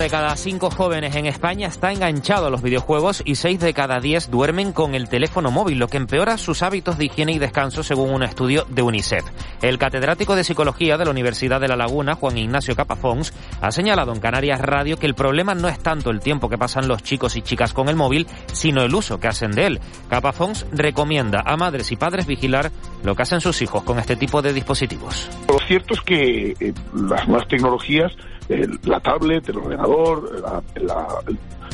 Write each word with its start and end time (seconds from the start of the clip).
de 0.00 0.10
cada 0.10 0.36
cinco 0.36 0.70
jóvenes 0.70 1.16
en 1.16 1.26
España 1.26 1.66
está 1.66 1.90
enganchado 1.90 2.46
a 2.46 2.50
los 2.50 2.62
videojuegos 2.62 3.20
y 3.24 3.34
seis 3.34 3.58
de 3.58 3.74
cada 3.74 3.98
diez 3.98 4.30
duermen 4.30 4.72
con 4.72 4.94
el 4.94 5.08
teléfono 5.08 5.50
móvil, 5.50 5.80
lo 5.80 5.88
que 5.88 5.96
empeora 5.96 6.38
sus 6.38 6.62
hábitos 6.62 6.98
de 6.98 7.06
higiene 7.06 7.32
y 7.32 7.40
descanso 7.40 7.82
según 7.82 8.10
un 8.10 8.22
estudio 8.22 8.64
de 8.68 8.82
UNICEF. 8.82 9.24
El 9.60 9.76
catedrático 9.76 10.36
de 10.36 10.44
Psicología 10.44 10.98
de 10.98 11.04
la 11.04 11.10
Universidad 11.10 11.60
de 11.60 11.66
La 11.66 11.74
Laguna, 11.74 12.14
Juan 12.14 12.38
Ignacio 12.38 12.76
Capafons, 12.76 13.34
ha 13.60 13.72
señalado 13.72 14.12
en 14.12 14.20
Canarias 14.20 14.60
Radio 14.60 14.98
que 14.98 15.06
el 15.06 15.16
problema 15.16 15.56
no 15.56 15.66
es 15.66 15.80
tanto 15.80 16.10
el 16.10 16.20
tiempo 16.20 16.48
que 16.48 16.58
pasan 16.58 16.86
los 16.86 17.02
chicos 17.02 17.34
y 17.34 17.42
chicas 17.42 17.72
con 17.72 17.88
el 17.88 17.96
móvil, 17.96 18.28
sino 18.52 18.84
el 18.84 18.94
uso 18.94 19.18
que 19.18 19.26
hacen 19.26 19.50
de 19.50 19.66
él. 19.66 19.80
Capafons 20.08 20.64
recomienda 20.70 21.42
a 21.44 21.56
madres 21.56 21.90
y 21.90 21.96
padres 21.96 22.24
vigilar 22.24 22.70
lo 23.02 23.16
que 23.16 23.22
hacen 23.22 23.40
sus 23.40 23.62
hijos 23.62 23.82
con 23.82 23.98
este 23.98 24.14
tipo 24.14 24.42
de 24.42 24.52
dispositivos. 24.52 25.28
Lo 25.48 25.58
cierto 25.66 25.94
es 25.94 26.00
que 26.02 26.50
eh, 26.60 26.72
las 26.94 27.26
nuevas 27.26 27.48
tecnologías 27.48 28.12
el, 28.48 28.78
la 28.84 29.00
tablet, 29.00 29.48
el 29.48 29.58
ordenador, 29.58 30.40
la, 30.40 30.62
la, 30.82 31.06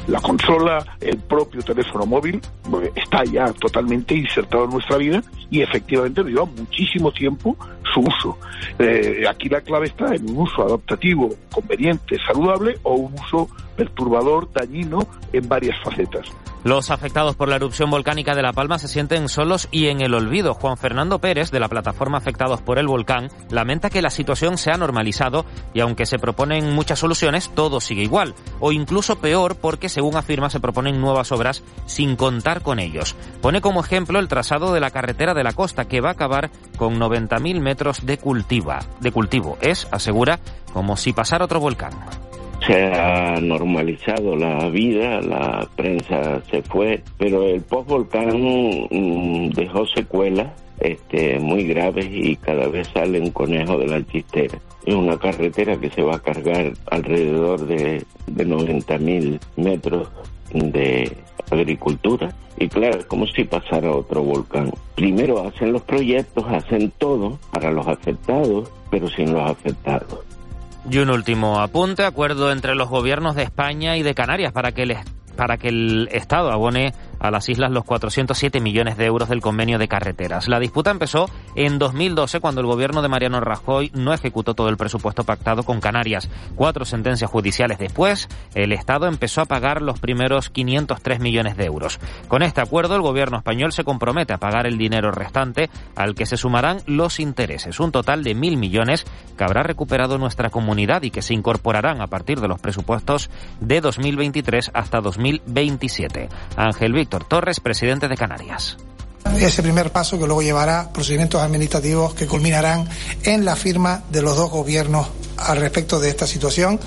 la, 0.07 0.21
consola, 0.21 0.85
el 1.01 1.19
propio 1.19 1.63
teléfono 1.63 2.07
móvil, 2.07 2.41
pues, 2.71 2.91
está 2.97 3.25
ya 3.25 3.53
totalmente 3.53 4.15
insertado 4.15 4.65
en 4.65 4.71
nuestra 4.71 4.97
vida 4.97 5.23
y 5.51 5.63
efectivamente 5.63 6.23
lleva 6.23 6.45
muchísimo 6.45 7.13
tiempo 7.13 7.57
su 7.93 8.01
uso. 8.01 8.39
Eh, 8.79 9.25
aquí 9.29 9.49
la 9.49 9.61
clave 9.61 9.87
está 9.87 10.15
en 10.15 10.29
un 10.31 10.39
uso 10.39 10.67
adaptativo, 10.67 11.31
conveniente, 11.53 12.19
saludable 12.27 12.79
o 12.83 12.95
un 12.95 13.15
uso 13.15 13.49
perturbador, 13.77 14.51
dañino 14.53 15.07
en 15.33 15.49
varias 15.49 15.77
facetas. 15.83 16.27
Los 16.65 16.91
afectados 16.91 17.37
por 17.37 17.51
la 17.51 17.57
erupción 17.57 17.91
volcánica 17.91 18.35
de 18.35 18.41
La 18.41 18.55
Palma 18.55 18.79
se 18.79 18.89
sienten 18.89 19.29
solos 19.29 19.69
y 19.71 19.89
en 19.89 20.01
el 20.01 20.15
olvido. 20.15 20.55
Juan 20.55 20.79
Fernando 20.79 21.19
Pérez, 21.19 21.51
de 21.51 21.61
la 21.61 21.69
plataforma 21.69 22.17
Afectados 22.17 22.63
por 22.63 22.79
el 22.79 22.87
Volcán, 22.87 23.29
lamenta 23.51 23.91
que 23.91 24.01
la 24.01 24.09
situación 24.09 24.57
se 24.57 24.71
ha 24.71 24.79
normalizado 24.79 25.45
y 25.75 25.81
aunque 25.81 26.07
se 26.07 26.19
proponen 26.19 26.73
muchas 26.73 27.01
soluciones, 27.01 27.51
todo 27.55 27.83
sigue 27.83 28.03
igual. 28.03 28.35
O 28.61 28.73
incluso 28.73 29.17
peor 29.17 29.57
porque, 29.57 29.91
según 29.91 30.17
afirma, 30.17 30.49
se 30.49 30.59
proponen 30.59 31.03
nuevas 31.03 31.33
obras 31.33 31.63
sin 31.85 32.17
contar 32.17 32.63
con 32.63 32.79
ellos. 32.79 33.15
Pone 33.43 33.61
como 33.61 33.81
ejemplo 33.81 34.19
el 34.19 34.29
trazado 34.29 34.73
de 34.73 34.81
la 34.81 34.91
carretera 34.91 35.35
de 35.35 35.45
la 35.45 35.53
costa, 35.53 35.85
que 35.85 36.01
va 36.01 36.09
a 36.09 36.13
acabar 36.13 36.51
con 36.79 36.99
90.000 36.99 37.61
metros 37.61 38.07
de, 38.07 38.17
cultiva, 38.17 38.79
de 39.01 39.13
cultivo. 39.13 39.59
Es, 39.61 39.87
asegura, 39.91 40.41
como 40.73 40.97
si 40.97 41.13
pasara 41.13 41.45
otro 41.45 41.61
volcán 41.61 41.93
se 42.67 42.85
ha 42.85 43.41
normalizado 43.41 44.37
la 44.37 44.69
vida, 44.69 45.21
la 45.21 45.69
prensa 45.77 46.43
se 46.51 46.63
fue, 46.63 47.03
pero 47.19 47.43
el 47.45 47.61
post-volcán 47.63 48.29
mm, 48.91 49.51
dejó 49.51 49.87
secuelas 49.87 50.49
este, 50.81 51.39
muy 51.39 51.65
graves 51.65 52.07
y 52.11 52.37
cada 52.37 52.69
vez 52.69 52.89
salen 52.89 53.31
conejos 53.31 53.81
de 53.81 53.87
la 53.87 54.07
chistera. 54.07 54.59
Es 54.85 54.95
una 54.95 55.19
carretera 55.19 55.77
que 55.79 55.91
se 55.91 56.03
va 56.03 56.17
a 56.17 56.23
cargar 56.23 56.73
alrededor 56.91 57.67
de, 57.67 58.05
de 58.27 58.45
90 58.45 58.99
mil 58.99 59.41
metros 59.57 60.09
de 60.53 61.11
agricultura 61.51 62.35
y 62.57 62.69
claro, 62.69 62.99
es 62.99 63.07
como 63.07 63.27
si 63.27 63.45
pasara 63.45 63.91
otro 63.91 64.23
volcán. 64.23 64.73
Primero 64.95 65.47
hacen 65.47 65.73
los 65.73 65.83
proyectos, 65.83 66.45
hacen 66.49 66.93
todo 66.99 67.39
para 67.53 67.73
los 67.73 67.87
afectados, 67.87 68.71
pero 68.91 69.09
sin 69.09 69.33
los 69.33 69.51
afectados. 69.51 70.21
Y 70.91 70.99
un 70.99 71.11
último 71.11 71.61
apunte, 71.61 72.05
acuerdo 72.05 72.53
entre 72.53 72.75
los 72.75 72.89
gobiernos 72.89 73.35
de 73.35 73.43
España 73.43 73.97
y 73.97 74.03
de 74.03 74.15
Canarias 74.15 74.53
para 74.53 74.73
que 74.73 74.83
el, 74.83 74.97
para 75.37 75.57
que 75.57 75.69
el 75.69 76.09
Estado 76.13 76.51
abone 76.51 76.93
a 77.25 77.31
las 77.31 77.49
islas 77.49 77.71
los 77.71 77.85
407 77.85 78.61
millones 78.61 78.99
de 78.99 79.07
euros 79.07 79.31
del 79.31 79.41
convenio 79.41 79.79
de 79.79 79.89
carreteras. 79.89 80.47
La 80.47 80.61
disputa 80.61 80.91
empezó 80.91 81.31
en 81.55 81.79
2012 81.79 82.39
cuando 82.39 82.61
el 82.61 82.67
gobierno 82.67 83.01
de 83.01 83.09
Mariano 83.09 83.41
Rajoy 83.41 83.91
no 83.95 84.13
ejecutó 84.13 84.53
todo 84.53 84.69
el 84.69 84.77
presupuesto 84.77 85.25
pactado 85.25 85.63
con 85.63 85.81
Canarias. 85.81 86.29
Cuatro 86.55 86.85
sentencias 86.85 87.31
judiciales 87.31 87.79
después, 87.79 88.29
el 88.55 88.73
Estado 88.73 89.07
empezó 89.07 89.41
a 89.41 89.47
pagar 89.47 89.81
los 89.81 90.01
primeros 90.01 90.51
503 90.51 91.19
millones 91.21 91.57
de 91.57 91.65
euros. 91.65 91.99
Con 92.29 92.43
este 92.43 92.61
acuerdo, 92.61 92.95
el 92.95 93.01
gobierno 93.01 93.39
español 93.39 93.73
se 93.73 93.85
compromete 93.85 94.35
a 94.35 94.39
pagar 94.39 94.67
el 94.67 94.77
dinero 94.77 95.11
restante 95.11 95.71
al 95.97 96.15
que 96.15 96.27
se 96.27 96.37
sumarán 96.37 96.81
los 96.87 97.21
intereses, 97.21 97.81
un 97.81 97.91
total 97.91 98.23
de 98.23 98.35
mil 98.35 98.59
millones 98.59 99.07
que 99.39 99.45
habrá 99.45 99.63
recuperado 99.63 100.19
nuestra 100.19 100.51
comunidad 100.51 101.03
y 101.05 101.11
que 101.11 101.23
se 101.23 101.33
incorporarán 101.33 102.03
a 102.03 102.07
partir 102.07 102.43
de 102.43 102.49
los 102.49 102.61
presupuestos 102.61 103.31
de 103.61 103.81
2023 103.81 104.73
hasta 104.75 105.01
2027. 105.01 106.29
Ángel 106.59 106.93
Víctor 106.93 107.14
Torres, 107.23 107.61
presidente 107.61 108.09
de 108.09 108.17
Canarias. 108.17 108.77
Ese 109.39 109.63
primer 109.63 109.91
paso 109.91 110.19
que 110.19 110.27
luego 110.27 110.43
llevará 110.43 110.93
procedimientos 110.93 111.41
administrativos 111.41 112.15
que 112.15 112.27
culminarán 112.27 112.89
en 113.25 113.45
la 113.45 113.57
firma 113.57 114.03
de 114.11 114.23
los 114.23 114.37
dos 114.37 114.51
gobiernos 114.51 115.09
al 115.37 115.59
respecto 115.59 116.01
de 116.01 116.09
esta 116.09 116.27
situación, 116.27 116.81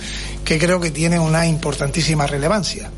que 0.43 0.57
creo 0.57 0.79
que 0.79 0.91
tiene 0.91 1.19
una 1.19 1.45
importantísima 1.45 2.25
relevancia. 2.25 2.89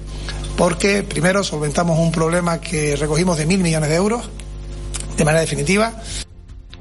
Porque 0.58 1.04
primero 1.04 1.44
solventamos 1.44 1.98
un 2.00 2.12
problema 2.12 2.62
que 2.62 2.96
recogimos 2.96 3.38
de 3.38 3.46
mil 3.46 3.60
millones 3.60 3.90
de 3.90 3.96
euros 3.96 4.30
de 5.18 5.26
manera 5.26 5.42
definitiva. 5.42 5.94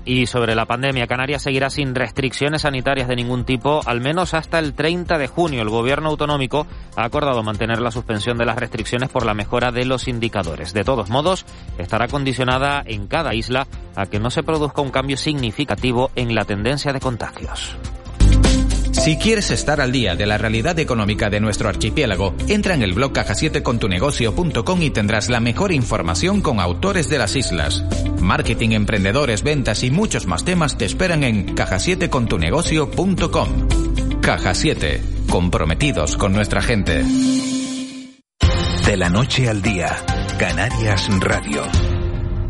Y 0.08 0.26
sobre 0.26 0.54
la 0.54 0.64
pandemia, 0.64 1.06
Canarias 1.06 1.42
seguirá 1.42 1.68
sin 1.68 1.94
restricciones 1.94 2.62
sanitarias 2.62 3.08
de 3.08 3.16
ningún 3.16 3.44
tipo, 3.44 3.82
al 3.84 4.00
menos 4.00 4.32
hasta 4.32 4.58
el 4.58 4.72
30 4.72 5.18
de 5.18 5.26
junio. 5.26 5.60
El 5.60 5.68
gobierno 5.68 6.08
autonómico 6.08 6.66
ha 6.96 7.04
acordado 7.04 7.42
mantener 7.42 7.78
la 7.82 7.90
suspensión 7.90 8.38
de 8.38 8.46
las 8.46 8.56
restricciones 8.56 9.10
por 9.10 9.26
la 9.26 9.34
mejora 9.34 9.70
de 9.70 9.84
los 9.84 10.08
indicadores. 10.08 10.72
De 10.72 10.82
todos 10.82 11.10
modos, 11.10 11.44
estará 11.76 12.08
condicionada 12.08 12.82
en 12.86 13.06
cada 13.06 13.34
isla 13.34 13.66
a 13.96 14.06
que 14.06 14.18
no 14.18 14.30
se 14.30 14.42
produzca 14.42 14.80
un 14.80 14.92
cambio 14.92 15.18
significativo 15.18 16.10
en 16.16 16.34
la 16.34 16.46
tendencia 16.46 16.94
de 16.94 17.00
contagios. 17.00 17.76
Si 19.00 19.16
quieres 19.16 19.50
estar 19.50 19.80
al 19.80 19.92
día 19.92 20.16
de 20.16 20.26
la 20.26 20.38
realidad 20.38 20.78
económica 20.78 21.30
de 21.30 21.40
nuestro 21.40 21.68
archipiélago, 21.68 22.34
entra 22.48 22.74
en 22.74 22.82
el 22.82 22.94
blog 22.94 23.12
caja7contunegocio.com 23.12 24.82
y 24.82 24.90
tendrás 24.90 25.28
la 25.28 25.40
mejor 25.40 25.72
información 25.72 26.40
con 26.40 26.60
autores 26.60 27.08
de 27.08 27.18
las 27.18 27.36
islas. 27.36 27.84
Marketing, 28.20 28.70
emprendedores, 28.70 29.42
ventas 29.42 29.84
y 29.84 29.90
muchos 29.90 30.26
más 30.26 30.44
temas 30.44 30.76
te 30.76 30.84
esperan 30.84 31.24
en 31.24 31.54
caja7contunegocio.com. 31.54 34.20
Caja 34.20 34.54
7, 34.54 35.02
comprometidos 35.30 36.16
con 36.16 36.32
nuestra 36.32 36.60
gente. 36.60 37.04
De 38.84 38.96
la 38.96 39.10
noche 39.10 39.48
al 39.48 39.62
día, 39.62 39.96
Canarias 40.38 41.08
Radio. 41.20 41.62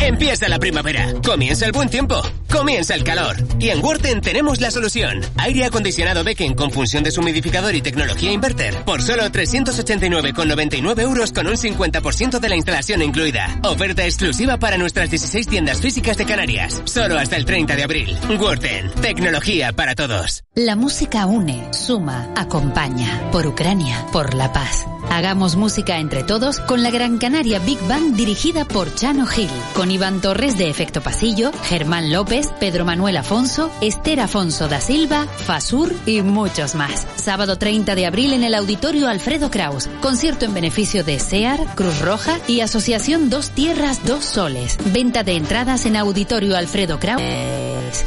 Empieza 0.00 0.48
la 0.48 0.58
primavera, 0.58 1.12
comienza 1.24 1.66
el 1.66 1.72
buen 1.72 1.88
tiempo, 1.88 2.22
comienza 2.50 2.94
el 2.94 3.04
calor. 3.04 3.36
Y 3.58 3.70
en 3.70 3.84
Worten 3.84 4.20
tenemos 4.20 4.60
la 4.60 4.70
solución. 4.70 5.20
Aire 5.36 5.64
acondicionado 5.64 6.22
Becken 6.24 6.54
con 6.54 6.70
función 6.70 7.02
de 7.02 7.12
humidificador 7.18 7.74
y 7.74 7.82
tecnología 7.82 8.32
inverter 8.32 8.74
por 8.84 9.02
solo 9.02 9.24
389,99 9.24 11.00
euros 11.00 11.32
con 11.32 11.48
un 11.48 11.56
50% 11.56 12.38
de 12.38 12.48
la 12.48 12.56
instalación 12.56 13.02
incluida. 13.02 13.58
Oferta 13.64 14.04
exclusiva 14.04 14.56
para 14.58 14.78
nuestras 14.78 15.10
16 15.10 15.46
tiendas 15.48 15.80
físicas 15.80 16.16
de 16.16 16.26
Canarias. 16.26 16.80
Solo 16.84 17.18
hasta 17.18 17.36
el 17.36 17.44
30 17.44 17.76
de 17.76 17.82
abril. 17.82 18.16
Worten, 18.38 18.90
tecnología 19.02 19.72
para 19.72 19.94
todos. 19.94 20.44
La 20.54 20.76
música 20.76 21.26
une, 21.26 21.72
suma, 21.72 22.32
acompaña. 22.36 23.30
Por 23.32 23.46
Ucrania, 23.46 24.06
por 24.12 24.34
la 24.34 24.52
paz. 24.52 24.86
Hagamos 25.10 25.56
música 25.56 25.98
entre 25.98 26.22
todos 26.22 26.60
con 26.60 26.82
la 26.82 26.90
Gran 26.90 27.18
Canaria 27.18 27.58
Big 27.58 27.80
Band 27.88 28.14
dirigida 28.14 28.64
por 28.66 28.94
Chano 28.94 29.26
Gil, 29.26 29.50
con 29.74 29.90
Iván 29.90 30.20
Torres 30.20 30.58
de 30.58 30.68
Efecto 30.68 31.00
Pasillo, 31.00 31.50
Germán 31.64 32.12
López, 32.12 32.48
Pedro 32.60 32.84
Manuel 32.84 33.16
Afonso, 33.16 33.70
Esther 33.80 34.20
Afonso 34.20 34.68
da 34.68 34.80
Silva, 34.80 35.26
Fasur 35.26 35.92
y 36.06 36.20
muchos 36.22 36.74
más. 36.74 37.06
Sábado 37.16 37.56
30 37.56 37.94
de 37.94 38.06
abril 38.06 38.32
en 38.32 38.44
el 38.44 38.54
Auditorio 38.54 39.08
Alfredo 39.08 39.50
Kraus. 39.50 39.88
Concierto 40.02 40.44
en 40.44 40.54
beneficio 40.54 41.02
de 41.02 41.18
SEAR, 41.18 41.58
Cruz 41.74 42.00
Roja 42.00 42.38
y 42.46 42.60
Asociación 42.60 43.30
Dos 43.30 43.50
Tierras, 43.50 44.04
Dos 44.06 44.24
Soles. 44.24 44.78
Venta 44.92 45.24
de 45.24 45.36
entradas 45.36 45.86
en 45.86 45.96
Auditorio 45.96 46.56
Alfredo 46.56 46.98
Kraus. 47.00 47.22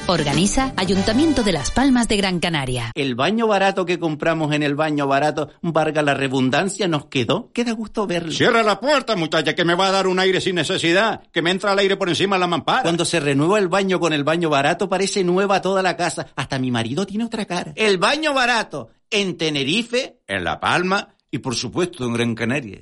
Organiza 0.07 0.73
Ayuntamiento 0.75 1.43
de 1.43 1.53
Las 1.53 1.71
Palmas 1.71 2.07
de 2.07 2.17
Gran 2.17 2.39
Canaria. 2.39 2.91
El 2.93 3.15
baño 3.15 3.47
barato 3.47 3.85
que 3.85 3.99
compramos 3.99 4.53
en 4.53 4.63
el 4.63 4.75
baño 4.75 5.07
barato, 5.07 5.49
valga 5.61 6.01
la 6.01 6.13
redundancia, 6.13 6.87
nos 6.91 7.07
quedó. 7.07 7.51
Queda 7.51 7.71
gusto 7.71 8.05
verlo. 8.05 8.31
Cierra 8.31 8.61
la 8.61 8.79
puerta, 8.79 9.15
muchacha, 9.15 9.55
que 9.55 9.65
me 9.65 9.73
va 9.73 9.87
a 9.87 9.91
dar 9.91 10.05
un 10.05 10.19
aire 10.19 10.39
sin 10.39 10.55
necesidad. 10.55 11.23
Que 11.31 11.41
me 11.41 11.49
entra 11.49 11.73
el 11.73 11.79
aire 11.79 11.97
por 11.97 12.09
encima 12.09 12.35
de 12.35 12.41
la 12.41 12.47
mampara. 12.47 12.83
Cuando 12.83 13.05
se 13.05 13.19
renueva 13.19 13.57
el 13.57 13.67
baño 13.67 13.99
con 13.99 14.13
el 14.13 14.23
baño 14.23 14.49
barato, 14.49 14.87
parece 14.87 15.23
nueva 15.23 15.61
toda 15.61 15.81
la 15.81 15.97
casa. 15.97 16.27
Hasta 16.35 16.59
mi 16.59 16.69
marido 16.69 17.07
tiene 17.07 17.25
otra 17.25 17.45
cara. 17.45 17.73
El 17.75 17.97
baño 17.97 18.33
barato. 18.33 18.89
En 19.09 19.37
Tenerife, 19.37 20.19
en 20.27 20.43
La 20.43 20.59
Palma 20.59 21.15
y 21.31 21.39
por 21.39 21.55
supuesto 21.55 22.05
en 22.05 22.13
Gran 22.13 22.35
Canaria. 22.35 22.81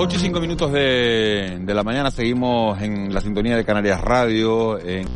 8 0.00 0.14
y 0.14 0.20
5 0.20 0.40
minutos 0.40 0.70
de, 0.70 1.58
de, 1.60 1.74
la 1.74 1.82
mañana 1.82 2.12
seguimos 2.12 2.80
en 2.80 3.12
la 3.12 3.20
sintonía 3.20 3.56
de 3.56 3.64
Canarias 3.64 4.00
Radio, 4.00 4.78
en 4.78 5.08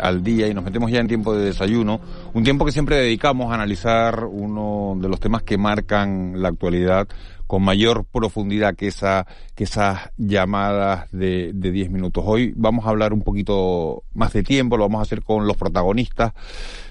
al 0.00 0.24
día 0.24 0.48
y 0.48 0.54
nos 0.54 0.64
metemos 0.64 0.90
ya 0.90 1.00
en 1.00 1.06
tiempo 1.06 1.36
de 1.36 1.44
desayuno, 1.44 2.00
un 2.32 2.42
tiempo 2.42 2.64
que 2.64 2.72
siempre 2.72 2.96
dedicamos 2.96 3.52
a 3.52 3.56
analizar 3.56 4.24
uno 4.24 4.94
de 4.96 5.06
los 5.06 5.20
temas 5.20 5.42
que 5.42 5.58
marcan 5.58 6.40
la 6.40 6.48
actualidad 6.48 7.08
con 7.46 7.62
mayor 7.62 8.06
profundidad 8.06 8.74
que 8.74 8.88
esa 8.88 9.26
que 9.54 9.64
esas 9.64 10.10
llamadas 10.16 11.10
de, 11.12 11.50
de 11.52 11.70
10 11.70 11.90
minutos. 11.90 12.24
Hoy 12.26 12.54
vamos 12.56 12.86
a 12.86 12.88
hablar 12.88 13.12
un 13.12 13.20
poquito 13.20 14.04
más 14.14 14.32
de 14.32 14.42
tiempo, 14.42 14.78
lo 14.78 14.84
vamos 14.84 15.00
a 15.00 15.02
hacer 15.02 15.22
con 15.22 15.46
los 15.46 15.58
protagonistas 15.58 16.32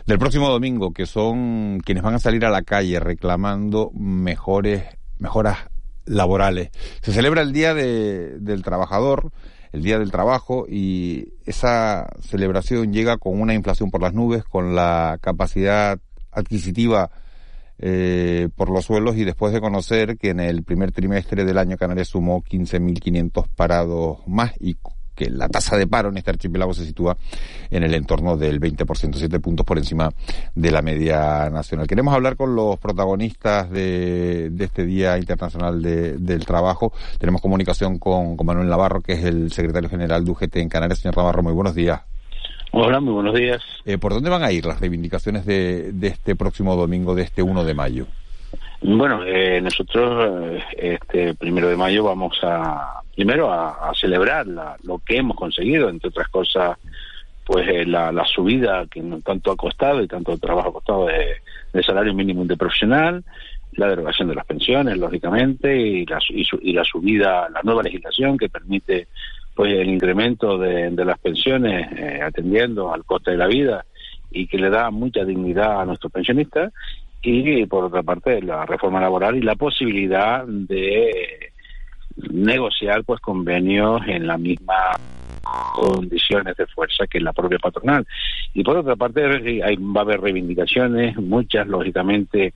del 0.06 0.19
próximo 0.19 0.47
domingo, 0.47 0.94
que 0.94 1.07
son 1.07 1.79
quienes 1.83 2.03
van 2.03 2.13
a 2.13 2.19
salir 2.19 2.45
a 2.45 2.51
la 2.51 2.61
calle 2.61 3.00
reclamando 3.00 3.89
mejores 3.95 4.83
mejoras 5.17 5.57
laborales. 6.09 6.71
Se 7.01 7.13
celebra 7.13 7.41
el 7.41 7.53
Día 7.53 7.73
de, 7.73 8.39
del 8.39 8.63
Trabajador, 8.63 9.31
el 9.71 9.83
Día 9.83 10.00
del 10.00 10.11
Trabajo, 10.11 10.65
y 10.67 11.33
esa 11.45 12.09
celebración 12.21 12.91
llega 12.91 13.17
con 13.17 13.39
una 13.39 13.53
inflación 13.53 13.91
por 13.91 14.01
las 14.01 14.13
nubes, 14.13 14.44
con 14.44 14.75
la 14.75 15.19
capacidad 15.21 16.00
adquisitiva 16.31 17.11
eh, 17.77 18.50
por 18.56 18.69
los 18.69 18.85
suelos 18.85 19.15
y 19.15 19.23
después 19.23 19.53
de 19.53 19.61
conocer 19.61 20.17
que 20.17 20.31
en 20.31 20.41
el 20.41 20.63
primer 20.63 20.91
trimestre 20.91 21.45
del 21.45 21.57
año 21.57 21.77
Canarias 21.77 22.09
sumó 22.09 22.44
15.500 22.44 23.47
parados 23.56 24.19
más 24.27 24.51
y 24.59 24.75
que 25.19 25.30
la 25.30 25.50
tasa 25.50 25.75
de 25.75 25.86
paro 25.86 26.07
en 26.07 26.18
este 26.18 26.31
archipiélago 26.31 26.74
se 26.74 26.86
sitúa 26.86 27.18
en 27.69 27.83
el 27.83 27.94
entorno 27.94 28.38
del 28.38 28.62
20%, 28.62 29.16
siete 29.16 29.42
puntos 29.42 29.66
por 29.66 29.77
encima 29.77 30.12
de 30.56 30.71
la 30.71 30.81
media 30.81 31.50
nacional. 31.50 31.88
Queremos 31.88 32.13
hablar 32.13 32.38
con 32.38 32.56
los 32.56 32.80
protagonistas 32.80 33.69
de, 33.69 34.50
este 34.57 34.86
Día 34.86 35.18
Internacional 35.18 35.81
del 35.81 36.45
Trabajo. 36.45 36.94
Tenemos 37.18 37.42
comunicación 37.42 38.00
con, 38.00 38.38
Manuel 38.45 38.69
Navarro, 38.69 39.01
que 39.01 39.13
es 39.13 39.25
el 39.25 39.51
secretario 39.51 39.89
general 39.89 40.24
de 40.24 40.31
UGT 40.31 40.56
en 40.56 40.69
Canarias. 40.69 41.00
Señor 41.00 41.18
Navarro, 41.18 41.44
muy 41.44 41.54
buenos 41.54 41.75
días. 41.75 42.00
Hola, 42.71 43.01
muy 43.01 43.13
buenos 43.13 43.36
días. 43.36 43.62
Eh, 43.83 43.98
¿Por 43.98 44.13
dónde 44.13 44.30
van 44.30 44.44
a 44.44 44.51
ir 44.54 44.66
las 44.66 44.80
reivindicaciones 44.80 45.45
de, 45.45 45.92
de 45.92 46.07
este 46.07 46.38
próximo 46.38 46.77
domingo, 46.77 47.13
de 47.13 47.24
este 47.24 47.44
1 47.44 47.66
de 47.66 47.74
mayo? 47.74 48.07
Bueno, 48.81 49.24
eh, 49.26 49.60
nosotros 49.62 50.62
eh, 50.78 50.98
este 51.02 51.36
primero 51.36 51.68
de 51.68 51.76
mayo 51.76 52.06
vamos 52.06 52.40
a 52.44 53.02
primero 53.14 53.52
a, 53.52 53.92
celebrar 53.94 54.48
lo 54.48 55.00
que 55.00 55.18
hemos 55.18 55.36
conseguido, 55.36 55.90
entre 55.90 56.08
otras 56.08 56.30
cosas, 56.30 56.78
pues 57.46 57.68
eh, 57.68 57.86
la, 57.86 58.26
subida 58.26 58.86
que 58.90 59.04
tanto 59.26 59.52
ha 59.52 59.58
costado 59.58 60.02
y 60.02 60.08
tanto 60.08 60.38
trabajo 60.38 60.70
ha 60.70 60.74
costado 60.74 61.08
de, 61.08 61.84
salario 61.84 62.14
mínimo 62.14 62.44
interprofesional, 62.44 63.26
la 63.74 63.90
derogación 63.90 64.30
de 64.30 64.36
las 64.36 64.46
pensiones, 64.46 64.98
lógicamente, 64.98 65.76
y 65.76 66.06
la, 66.06 66.20
y, 66.30 66.72
la 66.72 66.86
subida, 66.86 67.50
la 67.50 67.62
nueva 67.64 67.84
legislación 67.84 68.38
que 68.38 68.48
permite 68.48 69.08
pues 69.54 69.74
el 69.78 69.90
incremento 69.90 70.58
de, 70.58 70.92
las 70.92 71.20
pensiones 71.20 72.22
atendiendo 72.22 72.94
al 72.94 73.04
coste 73.04 73.31
de 73.31 73.38
la 73.38 73.48
vida 73.48 73.84
y 74.31 74.48
que 74.48 74.58
le 74.58 74.70
da 74.70 74.90
mucha 74.92 75.26
dignidad 75.26 75.81
a 75.81 75.86
nuestros 75.86 76.14
pensionistas 76.14 76.72
y 77.21 77.66
por 77.66 77.86
otra 77.86 78.04
parte 78.04 78.42
la 78.42 78.66
reforma 78.66 79.01
laboral 79.01 79.36
y 79.36 79.42
la 79.42 79.56
posibilidad 79.56 80.45
de 80.45 81.51
negociar 82.31 83.04
pues 83.04 83.19
convenios 83.19 84.01
en 84.07 84.27
la 84.27 84.38
misma 84.38 84.92
condiciones 85.74 86.56
de 86.57 86.68
fuerza 86.68 87.07
que 87.07 87.19
la 87.19 87.33
propia 87.33 87.57
patronal. 87.60 88.06
Y 88.54 88.63
por 88.63 88.77
otra 88.77 88.95
parte 88.95 89.25
hay, 89.63 89.75
va 89.77 90.01
a 90.01 90.04
haber 90.04 90.21
reivindicaciones 90.21 91.16
muchas 91.18 91.68
lógicamente 91.68 92.54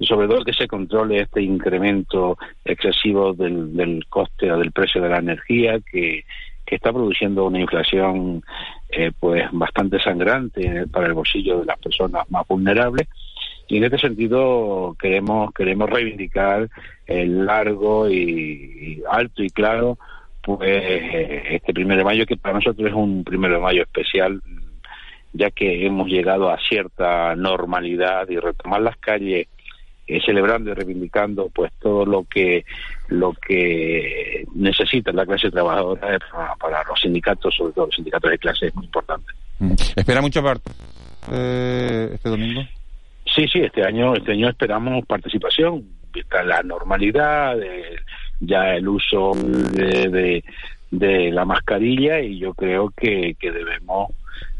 sobre 0.00 0.28
todo 0.28 0.44
que 0.44 0.52
se 0.52 0.68
controle 0.68 1.20
este 1.20 1.42
incremento 1.42 2.38
excesivo 2.64 3.32
del, 3.32 3.74
del 3.76 4.06
coste 4.08 4.52
o 4.52 4.58
del 4.58 4.70
precio 4.70 5.02
de 5.02 5.08
la 5.08 5.18
energía 5.18 5.80
que, 5.80 6.24
que 6.64 6.76
está 6.76 6.92
produciendo 6.92 7.46
una 7.46 7.60
inflación 7.60 8.44
eh, 8.90 9.10
pues 9.18 9.44
bastante 9.50 9.98
sangrante 10.00 10.86
para 10.86 11.06
el 11.06 11.14
bolsillo 11.14 11.60
de 11.60 11.66
las 11.66 11.78
personas 11.80 12.30
más 12.30 12.46
vulnerables 12.46 13.08
y 13.68 13.76
en 13.76 13.84
este 13.84 13.98
sentido 13.98 14.96
queremos 14.98 15.52
queremos 15.52 15.90
reivindicar 15.90 16.68
el 17.06 17.44
largo 17.44 18.08
y, 18.10 19.02
alto 19.10 19.42
y 19.42 19.50
claro 19.50 19.98
pues 20.42 20.82
este 21.50 21.74
primero 21.74 21.98
de 21.98 22.04
mayo 22.04 22.26
que 22.26 22.36
para 22.36 22.54
nosotros 22.54 22.88
es 22.88 22.94
un 22.94 23.22
primero 23.22 23.54
de 23.54 23.60
mayo 23.60 23.82
especial 23.82 24.40
ya 25.34 25.50
que 25.50 25.86
hemos 25.86 26.08
llegado 26.08 26.50
a 26.50 26.58
cierta 26.58 27.36
normalidad 27.36 28.26
y 28.30 28.38
retomar 28.38 28.80
las 28.80 28.96
calles 28.96 29.46
eh, 30.06 30.20
celebrando 30.24 30.70
y 30.70 30.74
reivindicando 30.74 31.50
pues 31.54 31.70
todo 31.80 32.06
lo 32.06 32.24
que 32.24 32.64
lo 33.08 33.34
que 33.34 34.46
necesita 34.54 35.12
la 35.12 35.26
clase 35.26 35.50
trabajadora 35.50 36.18
para, 36.58 36.82
los 36.84 36.98
sindicatos 36.98 37.54
sobre 37.54 37.74
todo 37.74 37.86
los 37.86 37.94
sindicatos 37.94 38.30
de 38.30 38.38
clase 38.38 38.66
es 38.68 38.74
muy 38.74 38.86
importante. 38.86 39.32
Mm. 39.58 39.72
espera 39.96 40.22
mucho 40.22 40.42
parte 40.42 40.70
eh, 41.30 42.10
este 42.14 42.30
domingo 42.30 42.62
Sí, 43.38 43.46
sí, 43.52 43.60
este 43.60 43.84
año, 43.84 44.16
este 44.16 44.32
año 44.32 44.48
esperamos 44.48 45.06
participación, 45.06 45.84
vista 46.12 46.42
la 46.42 46.60
normalidad, 46.64 47.56
ya 48.40 48.74
el 48.74 48.88
uso 48.88 49.30
de, 49.32 50.42
de, 50.90 51.30
la 51.30 51.44
mascarilla 51.44 52.18
y 52.18 52.40
yo 52.40 52.52
creo 52.52 52.90
que, 52.96 53.36
que 53.38 53.52
debemos 53.52 54.10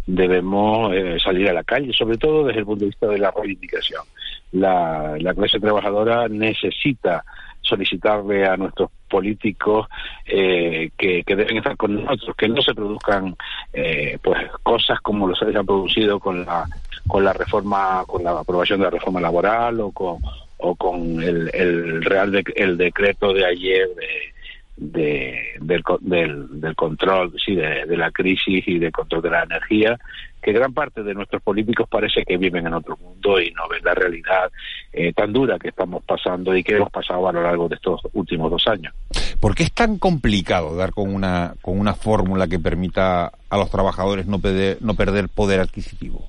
debemos 0.06 0.94
eh, 0.94 1.16
salir 1.18 1.48
a 1.48 1.54
la 1.54 1.64
calle, 1.64 1.92
sobre 1.92 2.18
todo 2.18 2.46
desde 2.46 2.60
el 2.60 2.66
punto 2.66 2.84
de 2.84 2.90
vista 2.90 3.08
de 3.08 3.18
la 3.18 3.32
reivindicación. 3.32 4.04
La, 4.52 5.16
la 5.18 5.34
clase 5.34 5.58
trabajadora 5.58 6.28
necesita 6.28 7.24
solicitarle 7.60 8.46
a 8.46 8.56
nuestros 8.56 8.90
políticos 9.10 9.88
eh, 10.24 10.90
que, 10.96 11.24
que, 11.24 11.34
deben 11.34 11.56
estar 11.56 11.76
con 11.76 11.96
nosotros, 12.04 12.36
que 12.36 12.48
no 12.48 12.62
se 12.62 12.74
produzcan 12.74 13.36
eh, 13.72 14.18
pues 14.22 14.38
cosas 14.62 15.00
como 15.00 15.26
los 15.26 15.38
se 15.38 15.46
han 15.46 15.66
producido 15.66 16.20
con 16.20 16.44
la 16.44 16.64
con 17.08 17.24
la 17.24 17.32
reforma, 17.32 18.04
con 18.06 18.22
la 18.22 18.38
aprobación 18.38 18.78
de 18.78 18.84
la 18.84 18.90
reforma 18.90 19.20
laboral 19.20 19.80
o 19.80 19.90
con 19.90 20.18
o 20.60 20.74
con 20.74 21.22
el, 21.22 22.02
real 22.02 22.42
el 22.56 22.76
decreto 22.76 23.32
de 23.32 23.46
ayer 23.46 23.88
de 23.94 24.38
de, 24.78 25.58
del, 25.60 25.82
del, 26.60 26.76
control 26.76 27.34
sí, 27.44 27.54
de, 27.54 27.96
la 27.96 28.10
crisis 28.10 28.66
y 28.66 28.78
del 28.78 28.92
control 28.92 29.22
de 29.22 29.30
la 29.30 29.42
energía, 29.42 29.98
que 30.40 30.52
gran 30.52 30.72
parte 30.72 31.02
de 31.02 31.14
nuestros 31.14 31.42
políticos 31.42 31.88
parece 31.90 32.24
que 32.24 32.36
viven 32.36 32.66
en 32.66 32.74
otro 32.74 32.96
mundo 32.96 33.40
y 33.40 33.50
no 33.50 33.68
ven 33.68 33.84
la 33.84 33.94
realidad 33.94 34.50
eh, 34.92 35.12
tan 35.12 35.32
dura 35.32 35.58
que 35.58 35.68
estamos 35.68 36.04
pasando 36.04 36.56
y 36.56 36.62
que 36.62 36.76
hemos 36.76 36.90
pasado 36.90 37.28
a 37.28 37.32
lo 37.32 37.42
largo 37.42 37.68
de 37.68 37.74
estos 37.74 38.00
últimos 38.12 38.50
dos 38.50 38.66
años. 38.68 38.94
¿Por 39.40 39.54
qué 39.54 39.64
es 39.64 39.72
tan 39.72 39.98
complicado 39.98 40.76
dar 40.76 40.92
con 40.92 41.12
una, 41.12 41.54
con 41.60 41.78
una 41.78 41.94
fórmula 41.94 42.46
que 42.46 42.60
permita 42.60 43.32
a 43.50 43.56
los 43.56 43.70
trabajadores 43.70 44.26
no 44.26 44.38
perder, 44.38 44.78
no 44.80 44.94
perder 44.94 45.28
poder 45.28 45.60
adquisitivo? 45.60 46.28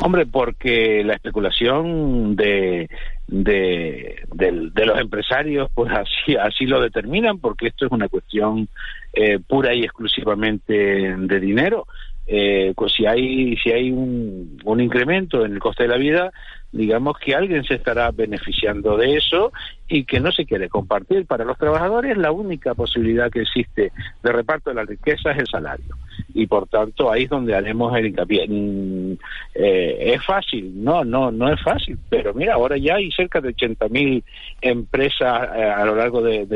Hombre, 0.00 0.26
porque 0.26 1.02
la 1.04 1.14
especulación 1.14 2.34
de, 2.36 2.88
de, 3.28 4.86
los 4.86 4.98
empresarios, 4.98 5.70
pues 5.74 5.92
así, 5.96 6.36
así 6.36 6.66
lo 6.66 6.80
determinan, 6.80 7.38
porque 7.38 7.68
esto 7.68 7.86
es 7.86 7.92
una 7.92 8.08
cuestión 8.08 8.68
eh, 9.12 9.38
pura 9.46 9.74
y 9.74 9.84
exclusivamente 9.84 11.16
de 11.16 11.40
dinero. 11.40 11.86
Eh, 12.24 12.72
pues 12.76 12.92
si 12.92 13.04
hay 13.04 13.56
si 13.56 13.72
hay 13.72 13.90
un, 13.90 14.56
un 14.64 14.80
incremento 14.80 15.44
en 15.44 15.54
el 15.54 15.58
coste 15.58 15.82
de 15.82 15.88
la 15.88 15.96
vida, 15.96 16.32
digamos 16.70 17.18
que 17.18 17.34
alguien 17.34 17.64
se 17.64 17.74
estará 17.74 18.12
beneficiando 18.12 18.96
de 18.96 19.16
eso 19.16 19.52
y 19.88 20.04
que 20.04 20.20
no 20.20 20.30
se 20.30 20.46
quiere 20.46 20.68
compartir. 20.68 21.26
Para 21.26 21.44
los 21.44 21.58
trabajadores 21.58 22.16
la 22.16 22.30
única 22.30 22.74
posibilidad 22.74 23.30
que 23.30 23.42
existe 23.42 23.92
de 24.22 24.32
reparto 24.32 24.70
de 24.70 24.76
la 24.76 24.84
riqueza 24.84 25.32
es 25.32 25.38
el 25.40 25.48
salario 25.48 25.96
y 26.34 26.46
por 26.46 26.66
tanto 26.68 27.10
ahí 27.10 27.24
es 27.24 27.30
donde 27.30 27.54
haremos 27.54 27.96
el 27.96 28.06
hincapié. 28.06 28.46
Mm, 28.48 29.12
eh, 29.54 30.12
es 30.14 30.24
fácil, 30.24 30.72
no, 30.82 31.04
no, 31.04 31.30
no 31.30 31.52
es 31.52 31.60
fácil, 31.62 31.98
pero 32.08 32.34
mira, 32.34 32.54
ahora 32.54 32.76
ya 32.76 32.96
hay 32.96 33.10
cerca 33.12 33.40
de 33.40 33.54
80.000 33.54 34.22
empresas 34.60 35.48
eh, 35.56 35.62
a 35.62 35.84
lo 35.84 35.94
largo 35.94 36.22
de, 36.22 36.46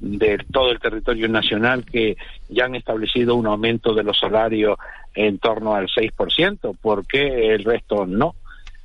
de 0.00 0.38
todo 0.52 0.70
el 0.70 0.80
territorio 0.80 1.28
nacional 1.28 1.84
que 1.84 2.16
ya 2.48 2.66
han 2.66 2.74
establecido 2.74 3.36
un 3.36 3.46
aumento 3.46 3.94
de 3.94 4.02
los 4.02 4.18
salarios 4.18 4.78
en 5.14 5.38
torno 5.38 5.74
al 5.74 5.88
6%, 5.88 6.76
¿por 6.80 7.06
qué 7.06 7.54
el 7.54 7.64
resto 7.64 8.06
no? 8.06 8.34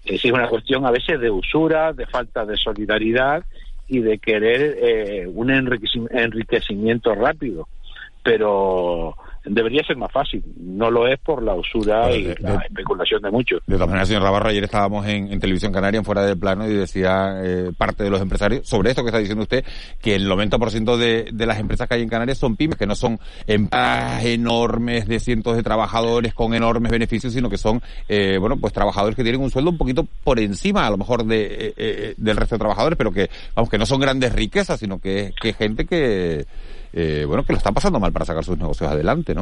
Es 0.05 0.24
una 0.25 0.48
cuestión 0.48 0.86
a 0.86 0.91
veces 0.91 1.19
de 1.19 1.29
usura, 1.29 1.93
de 1.93 2.05
falta 2.05 2.45
de 2.45 2.57
solidaridad 2.57 3.43
y 3.88 4.00
de 4.00 4.17
querer 4.19 4.77
eh, 4.81 5.27
un 5.27 5.51
enriquecimiento 5.51 7.13
rápido. 7.15 7.67
Pero 8.24 9.15
debería 9.49 9.83
ser 9.83 9.97
más 9.97 10.11
fácil. 10.11 10.43
No 10.57 10.89
lo 10.89 11.07
es 11.07 11.19
por 11.19 11.43
la 11.43 11.55
usura 11.55 12.11
y 12.11 12.35
la 12.39 12.55
especulación 12.55 13.21
de 13.21 13.31
muchos. 13.31 13.61
De 13.65 13.75
todas 13.75 13.87
maneras, 13.87 14.07
señor 14.07 14.23
Navarro, 14.23 14.49
ayer 14.49 14.63
estábamos 14.63 15.05
en, 15.07 15.39
Televisión 15.39 15.71
Canaria, 15.71 15.97
en 15.97 16.05
Fuera 16.05 16.23
del 16.23 16.37
Plano, 16.37 16.67
y 16.67 16.73
decía 16.73 17.39
eh, 17.43 17.71
parte 17.77 18.03
de 18.03 18.09
los 18.09 18.21
empresarios, 18.21 18.67
sobre 18.67 18.89
esto 18.89 19.03
que 19.03 19.09
está 19.09 19.19
diciendo 19.19 19.43
usted, 19.43 19.63
que 20.01 20.15
el 20.15 20.29
90% 20.29 20.97
de, 20.97 21.29
de 21.31 21.45
las 21.45 21.59
empresas 21.59 21.87
que 21.87 21.95
hay 21.95 22.01
en 22.01 22.09
Canarias 22.09 22.37
son 22.37 22.55
pymes, 22.55 22.77
que 22.77 22.85
no 22.85 22.95
son 22.95 23.19
empresas 23.47 24.23
enormes 24.25 25.07
de 25.07 25.19
cientos 25.19 25.55
de 25.55 25.63
trabajadores 25.63 26.33
con 26.33 26.53
enormes 26.53 26.91
beneficios, 26.91 27.33
sino 27.33 27.49
que 27.49 27.57
son, 27.57 27.81
eh, 28.07 28.37
bueno, 28.37 28.57
pues 28.57 28.73
trabajadores 28.73 29.15
que 29.15 29.23
tienen 29.23 29.41
un 29.41 29.49
sueldo 29.49 29.71
un 29.71 29.77
poquito 29.77 30.07
por 30.23 30.39
encima, 30.39 30.85
a 30.85 30.89
lo 30.89 30.97
mejor, 30.97 31.25
de, 31.25 31.73
eh, 31.77 32.13
del 32.17 32.37
resto 32.37 32.55
de 32.55 32.59
trabajadores, 32.59 32.97
pero 32.97 33.11
que, 33.11 33.29
vamos, 33.55 33.69
que 33.69 33.77
no 33.77 33.85
son 33.85 33.99
grandes 33.99 34.33
riquezas, 34.33 34.79
sino 34.79 34.99
que, 34.99 35.33
que 35.41 35.53
gente 35.53 35.85
que 35.85 36.45
eh, 36.93 37.25
bueno, 37.27 37.43
que 37.43 37.53
lo 37.53 37.58
están 37.58 37.74
pasando 37.74 38.00
mal 38.00 38.12
para 38.12 38.25
sacar 38.25 38.43
sus 38.43 38.58
negocios 38.58 38.89
adelante, 38.89 39.36
¿no? 39.36 39.41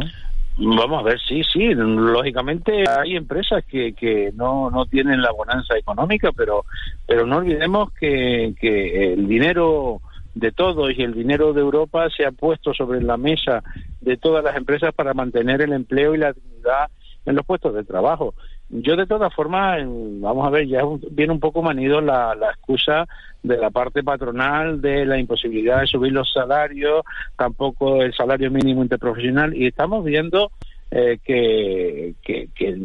Vamos 0.59 1.01
a 1.01 1.03
ver, 1.03 1.19
sí, 1.19 1.43
sí, 1.43 1.73
lógicamente 1.75 2.83
hay 2.89 3.15
empresas 3.15 3.63
que, 3.65 3.93
que 3.93 4.31
no, 4.33 4.71
no 4.71 4.87
tienen 4.87 5.21
la 5.21 5.31
bonanza 5.31 5.77
económica, 5.77 6.31
pero, 6.31 6.65
pero 7.05 7.27
no 7.27 7.37
olvidemos 7.37 7.91
que, 7.93 8.55
que 8.59 9.13
el 9.13 9.27
dinero 9.27 10.01
de 10.33 10.51
todos 10.51 10.91
y 10.97 11.03
el 11.03 11.13
dinero 11.13 11.53
de 11.53 11.61
Europa 11.61 12.07
se 12.15 12.25
ha 12.25 12.31
puesto 12.31 12.73
sobre 12.73 13.01
la 13.01 13.17
mesa 13.17 13.63
de 14.01 14.17
todas 14.17 14.43
las 14.43 14.55
empresas 14.55 14.93
para 14.95 15.13
mantener 15.13 15.61
el 15.61 15.73
empleo 15.73 16.15
y 16.15 16.19
la 16.19 16.33
dignidad 16.33 16.89
en 17.25 17.35
los 17.35 17.45
puestos 17.45 17.75
de 17.75 17.83
trabajo. 17.83 18.33
Yo 18.69 18.95
de 18.97 19.07
todas 19.07 19.33
formas, 19.33 19.79
vamos 19.85 20.45
a 20.45 20.49
ver, 20.49 20.67
ya 20.67 20.81
viene 21.11 21.31
un 21.31 21.39
poco 21.39 21.61
manido 21.61 22.01
la, 22.01 22.35
la 22.35 22.49
excusa 22.49 23.07
de 23.41 23.57
la 23.57 23.69
parte 23.69 24.03
patronal 24.03 24.81
de 24.81 25.05
la 25.05 25.17
imposibilidad 25.17 25.81
de 25.81 25.87
subir 25.87 26.11
los 26.11 26.31
salarios, 26.33 27.03
tampoco 27.37 28.01
el 28.01 28.13
salario 28.13 28.51
mínimo 28.51 28.81
interprofesional 28.83 29.55
y 29.55 29.67
estamos 29.67 30.03
viendo 30.03 30.51
eh, 30.91 31.19
que, 31.23 32.15
que, 32.21 32.49
que, 32.55 32.77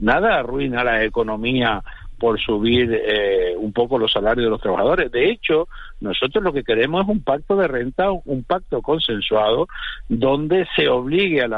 nada 0.00 0.38
arruina 0.38 0.84
la 0.84 1.04
economía 1.04 1.82
por 2.18 2.40
subir 2.40 2.92
eh, 2.92 3.54
un 3.56 3.72
poco 3.72 3.98
los 3.98 4.12
salarios 4.12 4.46
de 4.46 4.50
los 4.50 4.60
trabajadores. 4.60 5.10
De 5.12 5.30
hecho, 5.30 5.68
nosotros 6.00 6.42
lo 6.42 6.52
que 6.52 6.64
queremos 6.64 7.02
es 7.02 7.08
un 7.08 7.22
pacto 7.22 7.56
de 7.56 7.68
renta, 7.68 8.10
un 8.10 8.44
pacto 8.44 8.80
consensuado, 8.80 9.68
donde 10.08 10.66
se 10.74 10.88
obligue 10.88 11.42
a, 11.42 11.48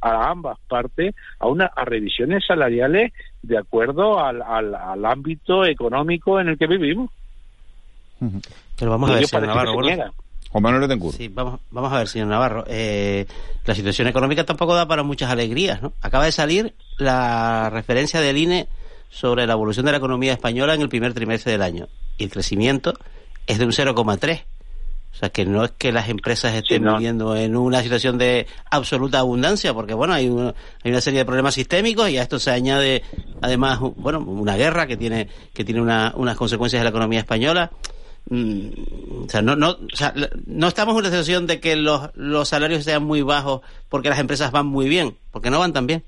a, 0.00 0.30
ambas 0.30 0.58
partes 0.68 1.14
a, 1.38 1.48
una, 1.48 1.66
a 1.66 1.84
revisiones 1.84 2.44
salariales 2.46 3.12
de 3.42 3.58
acuerdo 3.58 4.18
al, 4.18 4.42
al, 4.42 5.04
ámbito 5.04 5.64
económico 5.64 6.40
en 6.40 6.48
el 6.48 6.58
que 6.58 6.66
vivimos. 6.66 7.10
Pero 8.78 8.90
vamos 8.90 9.10
a 9.10 9.14
ver, 9.14 9.26
señor 9.26 9.46
Navarro. 9.46 9.74
Juan 10.50 10.62
Manuel 10.62 11.12
Sí, 11.12 11.28
vamos, 11.28 11.60
vamos 11.70 11.92
a 11.92 11.98
ver, 11.98 12.08
señor 12.08 12.28
Navarro. 12.28 12.64
Eh, 12.68 13.26
la 13.64 13.74
situación 13.74 14.08
económica 14.08 14.44
tampoco 14.44 14.74
da 14.74 14.86
para 14.86 15.02
muchas 15.02 15.30
alegrías, 15.30 15.82
¿no? 15.82 15.92
Acaba 16.00 16.24
de 16.24 16.32
salir 16.32 16.74
la 16.98 17.68
referencia 17.70 18.20
del 18.20 18.38
INE 18.38 18.68
sobre 19.10 19.46
la 19.46 19.54
evolución 19.54 19.86
de 19.86 19.92
la 19.92 19.98
economía 19.98 20.32
española 20.32 20.74
en 20.74 20.82
el 20.82 20.88
primer 20.88 21.14
trimestre 21.14 21.52
del 21.52 21.62
año. 21.62 21.88
Y 22.18 22.24
el 22.24 22.30
crecimiento 22.30 22.94
es 23.46 23.58
de 23.58 23.64
un 23.64 23.72
0,3. 23.72 24.44
O 25.16 25.18
sea, 25.18 25.30
que 25.30 25.46
no 25.46 25.64
es 25.64 25.70
que 25.70 25.92
las 25.92 26.10
empresas 26.10 26.54
estén 26.54 26.84
viviendo 26.84 27.34
en 27.34 27.56
una 27.56 27.82
situación 27.82 28.18
de 28.18 28.46
absoluta 28.70 29.20
abundancia, 29.20 29.72
porque 29.72 29.94
bueno, 29.94 30.12
hay 30.12 30.28
una, 30.28 30.54
hay 30.84 30.90
una 30.90 31.00
serie 31.00 31.20
de 31.20 31.24
problemas 31.24 31.54
sistémicos 31.54 32.10
y 32.10 32.18
a 32.18 32.22
esto 32.22 32.38
se 32.38 32.50
añade 32.50 33.02
además, 33.40 33.78
bueno, 33.96 34.20
una 34.20 34.56
guerra 34.56 34.86
que 34.86 34.98
tiene, 34.98 35.28
que 35.54 35.64
tiene 35.64 35.80
una, 35.80 36.12
unas 36.16 36.36
consecuencias 36.36 36.80
de 36.80 36.84
la 36.84 36.90
economía 36.90 37.20
española. 37.20 37.70
Mm, 38.28 38.68
o 39.24 39.28
sea, 39.30 39.40
no, 39.40 39.56
no, 39.56 39.70
o 39.70 39.96
sea, 39.96 40.12
no 40.44 40.68
estamos 40.68 40.92
en 40.92 40.98
una 40.98 41.08
situación 41.08 41.46
de 41.46 41.60
que 41.60 41.76
los, 41.76 42.10
los 42.14 42.50
salarios 42.50 42.84
sean 42.84 43.02
muy 43.02 43.22
bajos 43.22 43.62
porque 43.88 44.10
las 44.10 44.18
empresas 44.18 44.52
van 44.52 44.66
muy 44.66 44.86
bien, 44.86 45.16
porque 45.30 45.48
no 45.48 45.60
van 45.60 45.72
tan 45.72 45.86
bien. 45.86 46.04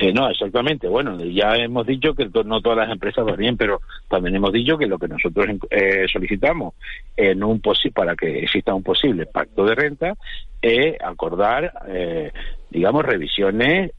Eh, 0.00 0.12
no, 0.14 0.30
exactamente. 0.30 0.88
Bueno, 0.88 1.22
ya 1.24 1.56
hemos 1.56 1.86
dicho 1.86 2.14
que 2.14 2.26
no 2.44 2.60
todas 2.62 2.78
las 2.78 2.90
empresas 2.90 3.24
van 3.24 3.36
bien, 3.36 3.56
pero 3.56 3.80
también 4.08 4.34
hemos 4.34 4.52
dicho 4.52 4.78
que 4.78 4.86
lo 4.86 4.98
que 4.98 5.08
nosotros 5.08 5.46
eh, 5.70 6.06
solicitamos 6.10 6.74
en 7.16 7.44
un 7.44 7.60
para 7.94 8.16
que 8.16 8.40
exista 8.44 8.74
un 8.74 8.82
posible 8.82 9.26
pacto 9.26 9.64
de 9.64 9.74
renta 9.74 10.14
es 10.62 10.96
acordar, 11.02 11.72
eh, 11.88 12.32
digamos, 12.70 13.04
revisiones 13.04 13.92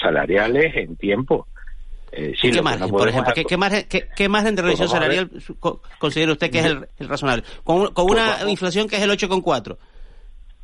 salariales 0.00 0.76
en 0.76 0.96
tiempo. 0.96 1.46
¿Qué, 2.10 2.62
margen, 2.62 2.88
por 2.90 3.08
ejemplo, 3.08 3.32
¿qué, 3.34 3.44
qué, 3.44 4.28
margen, 4.28 4.54
de 4.54 4.62
revisión 4.62 4.88
salarial 4.88 5.30
considera 5.98 6.32
usted 6.32 6.50
que 6.50 6.58
es 6.60 6.64
el, 6.66 6.86
razonable? 7.00 7.44
Con, 7.64 7.92
con 7.92 8.10
una 8.10 8.38
inflación 8.48 8.88
que 8.88 8.96
es 8.96 9.02
el 9.02 9.10
8,4. 9.10 9.76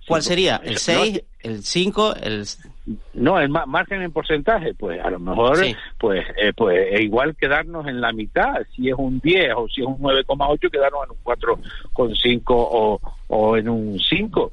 ¿Cuál 0.06 0.22
sería? 0.22 0.60
¿El 0.62 0.78
6, 0.78 1.22
el 1.40 1.62
5, 1.62 2.16
el 2.16 2.46
no, 3.14 3.40
el 3.40 3.48
margen 3.48 4.02
en 4.02 4.12
porcentaje, 4.12 4.74
pues 4.74 5.00
a 5.02 5.10
lo 5.10 5.18
mejor, 5.18 5.58
pues, 5.98 6.24
eh, 6.36 6.52
pues 6.54 6.86
es 6.90 7.00
igual 7.00 7.34
quedarnos 7.34 7.86
en 7.86 8.00
la 8.00 8.12
mitad, 8.12 8.62
si 8.74 8.90
es 8.90 8.94
un 8.96 9.20
10 9.20 9.54
o 9.56 9.68
si 9.68 9.80
es 9.80 9.86
un 9.86 9.98
9,8, 9.98 10.70
quedarnos 10.70 11.04
en 11.04 11.10
un 11.12 11.24
4,5 11.24 12.42
o, 12.48 13.00
o 13.28 13.56
en 13.56 13.68
un 13.68 13.98
5 13.98 14.52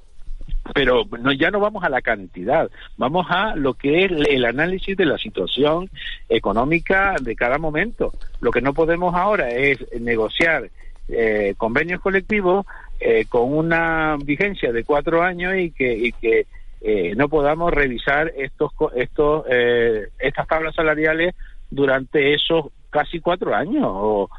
pero 0.73 1.03
no, 1.19 1.31
ya 1.31 1.49
no 1.51 1.59
vamos 1.59 1.83
a 1.83 1.89
la 1.89 2.01
cantidad, 2.01 2.69
vamos 2.97 3.25
a 3.29 3.55
lo 3.55 3.73
que 3.73 4.05
es 4.05 4.11
el 4.11 4.45
análisis 4.45 4.95
de 4.95 5.05
la 5.05 5.17
situación 5.17 5.89
económica 6.29 7.15
de 7.19 7.35
cada 7.35 7.57
momento. 7.57 8.13
Lo 8.41 8.51
que 8.51 8.61
no 8.61 8.73
podemos 8.73 9.15
ahora 9.15 9.49
es 9.49 9.79
negociar 9.99 10.69
eh, 11.07 11.55
convenios 11.57 11.99
colectivos 11.99 12.65
eh, 12.99 13.25
con 13.27 13.53
una 13.53 14.17
vigencia 14.23 14.71
de 14.71 14.83
cuatro 14.83 15.23
años 15.23 15.55
y 15.57 15.71
que, 15.71 15.93
y 15.93 16.11
que 16.11 16.45
eh, 16.81 17.13
no 17.15 17.29
podamos 17.29 17.71
revisar 17.71 18.31
estos, 18.35 18.71
estos, 18.95 19.45
eh, 19.49 20.09
estas 20.19 20.47
tablas 20.47 20.73
salariales 20.73 21.35
durante 21.69 22.33
esos 22.33 22.65
casi 22.89 23.19
cuatro 23.19 23.53
años. 23.53 23.85
O 23.85 24.29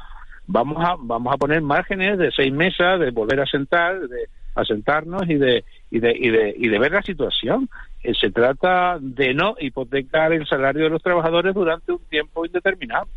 vamos 0.45 0.83
a, 0.83 0.95
vamos 0.99 1.33
a 1.33 1.37
poner 1.37 1.61
márgenes 1.61 2.17
de 2.17 2.31
seis 2.31 2.51
meses 2.51 2.99
de 2.99 3.11
volver 3.11 3.39
a 3.39 3.45
sentar, 3.45 3.99
de 4.07 4.27
a 4.55 4.63
sentarnos 4.65 5.23
y 5.29 5.35
de, 5.35 5.63
y 5.89 5.99
de, 5.99 6.15
y 6.15 6.29
de, 6.29 6.53
y 6.57 6.67
de 6.67 6.79
ver 6.79 6.91
la 6.91 7.01
situación. 7.01 7.69
Eh, 8.03 8.13
se 8.19 8.31
trata 8.31 8.97
de 8.99 9.33
no 9.33 9.55
hipotecar 9.59 10.33
el 10.33 10.45
salario 10.45 10.83
de 10.83 10.89
los 10.89 11.01
trabajadores 11.01 11.53
durante 11.53 11.93
un 11.93 12.01
tiempo 12.09 12.45
indeterminado. 12.45 13.07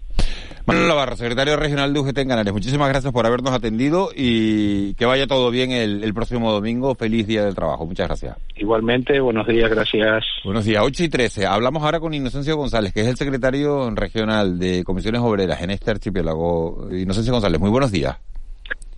Manuel 0.67 0.89
Navarro, 0.89 1.15
secretario 1.15 1.57
regional 1.57 1.93
de 1.93 2.01
UGT 2.01 2.19
en 2.19 2.29
Canarias, 2.29 2.53
muchísimas 2.53 2.89
gracias 2.89 3.13
por 3.13 3.25
habernos 3.25 3.53
atendido 3.53 4.11
y 4.15 4.95
que 4.95 5.07
vaya 5.07 5.29
todo 5.29 5.51
bien 5.53 5.71
el, 5.71 6.13
próximo 6.13 6.51
domingo. 6.51 6.97
Feliz 6.97 7.27
día 7.27 7.45
del 7.45 7.55
trabajo. 7.55 7.87
Muchas 7.87 8.09
gracias. 8.09 8.37
Igualmente, 8.57 9.21
buenos 9.21 9.47
días, 9.47 9.71
gracias. 9.71 10.25
Buenos 10.45 10.65
días, 10.65 10.83
8 10.85 11.05
y 11.05 11.09
13. 11.09 11.47
Hablamos 11.47 11.85
ahora 11.85 12.01
con 12.01 12.15
Inocencio 12.15 12.57
González, 12.57 12.93
que 12.93 13.03
es 13.03 13.07
el 13.07 13.17
secretario 13.17 13.89
regional 13.91 14.59
de 14.59 14.83
Comisiones 14.83 15.21
Obreras 15.21 15.63
en 15.63 15.71
este 15.71 15.93
archipiélago. 15.93 16.89
Inocencio 16.91 17.33
González, 17.33 17.61
muy 17.61 17.71
buenos 17.71 17.93
días. 17.93 18.17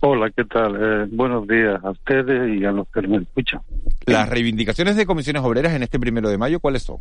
Hola, 0.01 0.29
¿qué 0.29 0.45
tal? 0.45 0.77
Eh, 0.79 1.07
buenos 1.11 1.45
días 1.45 1.83
a 1.83 1.91
ustedes 1.91 2.57
y 2.57 2.63
a 2.63 2.71
los 2.71 2.87
que 2.87 3.01
me 3.01 3.17
escuchan. 3.17 3.61
Las 4.05 4.29
reivindicaciones 4.29 4.95
de 4.95 5.05
comisiones 5.05 5.43
obreras 5.43 5.73
en 5.73 5.83
este 5.83 5.99
primero 5.99 6.29
de 6.29 6.37
mayo, 6.37 6.61
¿cuáles 6.61 6.83
son? 6.83 6.99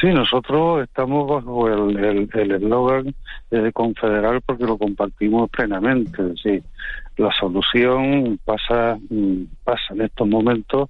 Sí, 0.00 0.06
nosotros 0.06 0.84
estamos 0.84 1.28
bajo 1.28 1.68
el 1.68 2.30
eslogan 2.32 3.14
el, 3.50 3.66
eh, 3.66 3.72
confederal 3.72 4.40
porque 4.40 4.64
lo 4.64 4.78
compartimos 4.78 5.50
plenamente. 5.50 6.22
Sí, 6.42 6.62
la 7.18 7.32
solución 7.32 8.38
pasa, 8.44 8.96
mm, 9.10 9.42
pasa 9.64 9.92
en 9.94 10.02
estos 10.02 10.26
momentos 10.26 10.88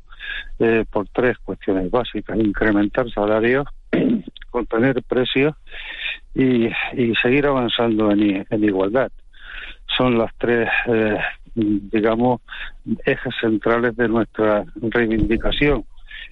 eh, 0.61 0.85
por 0.92 1.08
tres 1.08 1.38
cuestiones 1.38 1.90
básicas: 1.90 2.38
incrementar 2.38 3.11
salarios, 3.11 3.66
contener 4.50 5.02
precios 5.02 5.54
y, 6.35 6.66
y 6.66 7.14
seguir 7.20 7.47
avanzando 7.47 8.12
en, 8.12 8.47
en 8.49 8.64
igualdad. 8.64 9.11
Son 9.99 10.17
las 10.17 10.33
tres, 10.38 10.69
eh, 10.87 11.19
digamos, 11.55 12.40
ejes 13.05 13.35
centrales 13.40 13.95
de 13.97 14.09
nuestra 14.09 14.64
reivindicación. 14.76 15.85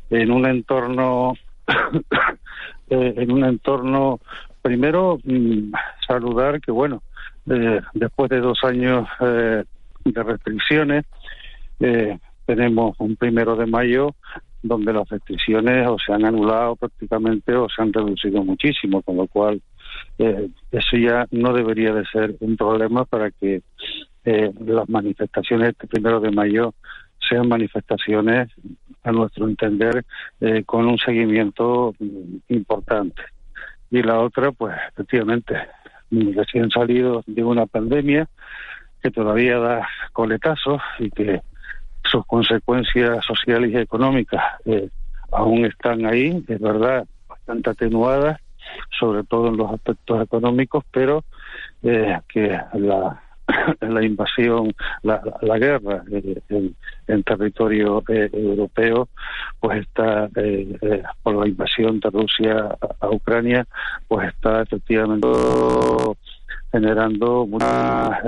En 0.09 0.31
un 0.31 0.47
entorno 0.47 1.35
Eh, 2.89 3.15
en 3.17 3.33
un 3.33 3.45
entorno, 3.45 4.21
primero, 4.63 5.19
mm, 5.25 5.73
saludar 6.07 6.61
que, 6.61 6.71
bueno, 6.71 7.03
eh, 7.51 7.81
después 7.95 8.31
de 8.31 8.39
dos 8.39 8.63
años 8.63 9.09
eh, 9.21 9.65
de 10.05 10.23
restricciones, 10.23 11.05
tenemos 12.47 12.95
un 13.01 13.17
primero 13.17 13.57
de 13.57 13.67
mayo 13.67 14.15
donde 14.63 14.93
las 14.93 15.09
restricciones 15.09 15.89
o 15.89 15.99
se 15.99 16.13
han 16.13 16.25
anulado 16.25 16.77
prácticamente 16.77 17.57
o 17.57 17.69
se 17.69 17.83
han 17.83 17.93
reducido 17.93 18.45
muchísimo, 18.45 19.03
con 19.03 19.17
lo 19.17 19.27
cual 19.27 19.61
eso 20.19 20.97
ya 20.97 21.27
no 21.31 21.53
debería 21.53 21.93
de 21.93 22.05
ser 22.07 22.37
un 22.41 22.57
problema 22.57 23.05
para 23.05 23.31
que 23.31 23.63
las 24.25 24.89
manifestaciones 24.89 25.69
este 25.71 25.87
primero 25.87 26.19
de 26.21 26.33
mayo 26.33 26.75
sean 27.29 27.49
manifestaciones, 27.49 28.49
a 29.03 29.13
nuestro 29.13 29.49
entender, 29.49 30.05
eh, 30.41 30.65
con 30.65 30.87
un 30.87 30.99
seguimiento 30.99 31.95
mm, 31.99 32.39
importante. 32.49 33.23
Y 33.91 34.03
la 34.03 34.19
otra, 34.19 34.51
pues 34.53 34.77
efectivamente, 34.93 35.55
recién 36.11 36.71
salido 36.71 37.23
de 37.27 37.45
una 37.45 37.67
pandemia, 37.67 38.29
que 39.03 39.11
todavía 39.11 39.59
da 39.59 39.89
coletazos 40.13 40.81
y 40.99 41.11
que 41.11 41.41
sus 42.03 42.25
consecuencias 42.27 43.25
sociales 43.25 43.73
y 43.73 43.77
económicas 43.77 44.43
eh, 44.65 44.89
aún 45.31 45.65
están 45.65 46.05
ahí, 46.07 46.45
es 46.49 46.61
verdad, 46.61 47.07
bastante 47.29 47.71
atenuadas, 47.71 48.41
sobre 48.99 49.25
todo 49.25 49.49
en 49.49 49.57
los 49.57 49.73
aspectos 49.73 50.23
económicos, 50.23 50.85
pero 50.91 51.25
eh, 51.83 52.19
que 52.29 52.59
la, 52.75 53.23
la 53.81 54.05
invasión, 54.05 54.73
la, 55.03 55.23
la 55.43 55.59
guerra 55.59 56.03
eh, 56.11 56.41
en, 56.49 56.75
en, 57.07 57.23
territorio 57.23 58.03
eh, 58.09 58.29
europeo, 58.33 59.09
pues 59.61 59.83
está, 59.83 60.29
eh, 60.37 61.03
por 61.23 61.37
la 61.37 61.49
invasión 61.49 62.01
de 62.01 62.11
Rusia 62.11 62.77
a, 62.81 63.07
a, 63.07 63.11
Ucrania, 63.11 63.67
pues 64.09 64.29
está 64.29 64.63
efectivamente 64.63 65.29
generando 66.73 67.47
muchas 67.47 68.21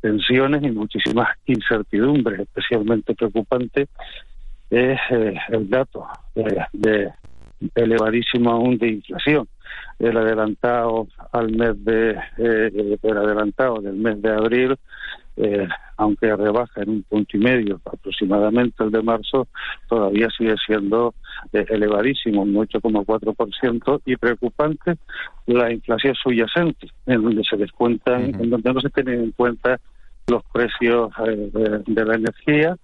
tensiones 0.00 0.62
y 0.62 0.70
muchísimas 0.70 1.28
incertidumbres, 1.46 2.40
especialmente 2.40 3.14
preocupante 3.14 3.86
es 4.70 4.98
el 5.10 5.70
dato 5.70 6.08
de 6.34 7.12
elevadísimo 7.74 8.50
aún 8.50 8.76
de 8.78 8.88
inflación 8.88 9.46
el 9.98 10.16
adelantado 10.16 11.08
al 11.32 11.50
mes 11.50 11.84
de 11.84 12.10
eh, 12.38 12.98
el 13.02 13.16
adelantado 13.16 13.80
del 13.80 13.94
mes 13.96 14.20
de 14.20 14.30
abril 14.30 14.76
eh, 15.36 15.68
aunque 15.98 16.34
rebaja 16.34 16.82
en 16.82 16.90
un 16.90 17.02
punto 17.02 17.36
y 17.36 17.40
medio 17.40 17.80
aproximadamente 17.84 18.82
el 18.84 18.90
de 18.90 19.02
marzo 19.02 19.48
todavía 19.88 20.28
sigue 20.36 20.54
siendo 20.66 21.14
eh, 21.52 21.64
elevadísimo 21.68 22.42
un 22.42 22.54
8,4% 22.54 24.00
y 24.06 24.16
preocupante 24.16 24.96
la 25.46 25.70
inflación 25.72 26.14
subyacente 26.14 26.88
en 27.06 27.22
donde 27.22 27.42
se 27.44 27.56
descuentan 27.56 28.22
uh 28.22 28.28
-huh. 28.28 28.42
en 28.42 28.50
donde 28.50 28.72
no 28.72 28.80
se 28.80 28.90
tienen 28.90 29.24
en 29.24 29.32
cuenta 29.32 29.78
los 30.28 30.42
precios 30.52 31.10
eh, 31.26 31.50
de, 31.52 31.82
de 31.86 32.04
la 32.04 32.14
energía 32.14 32.76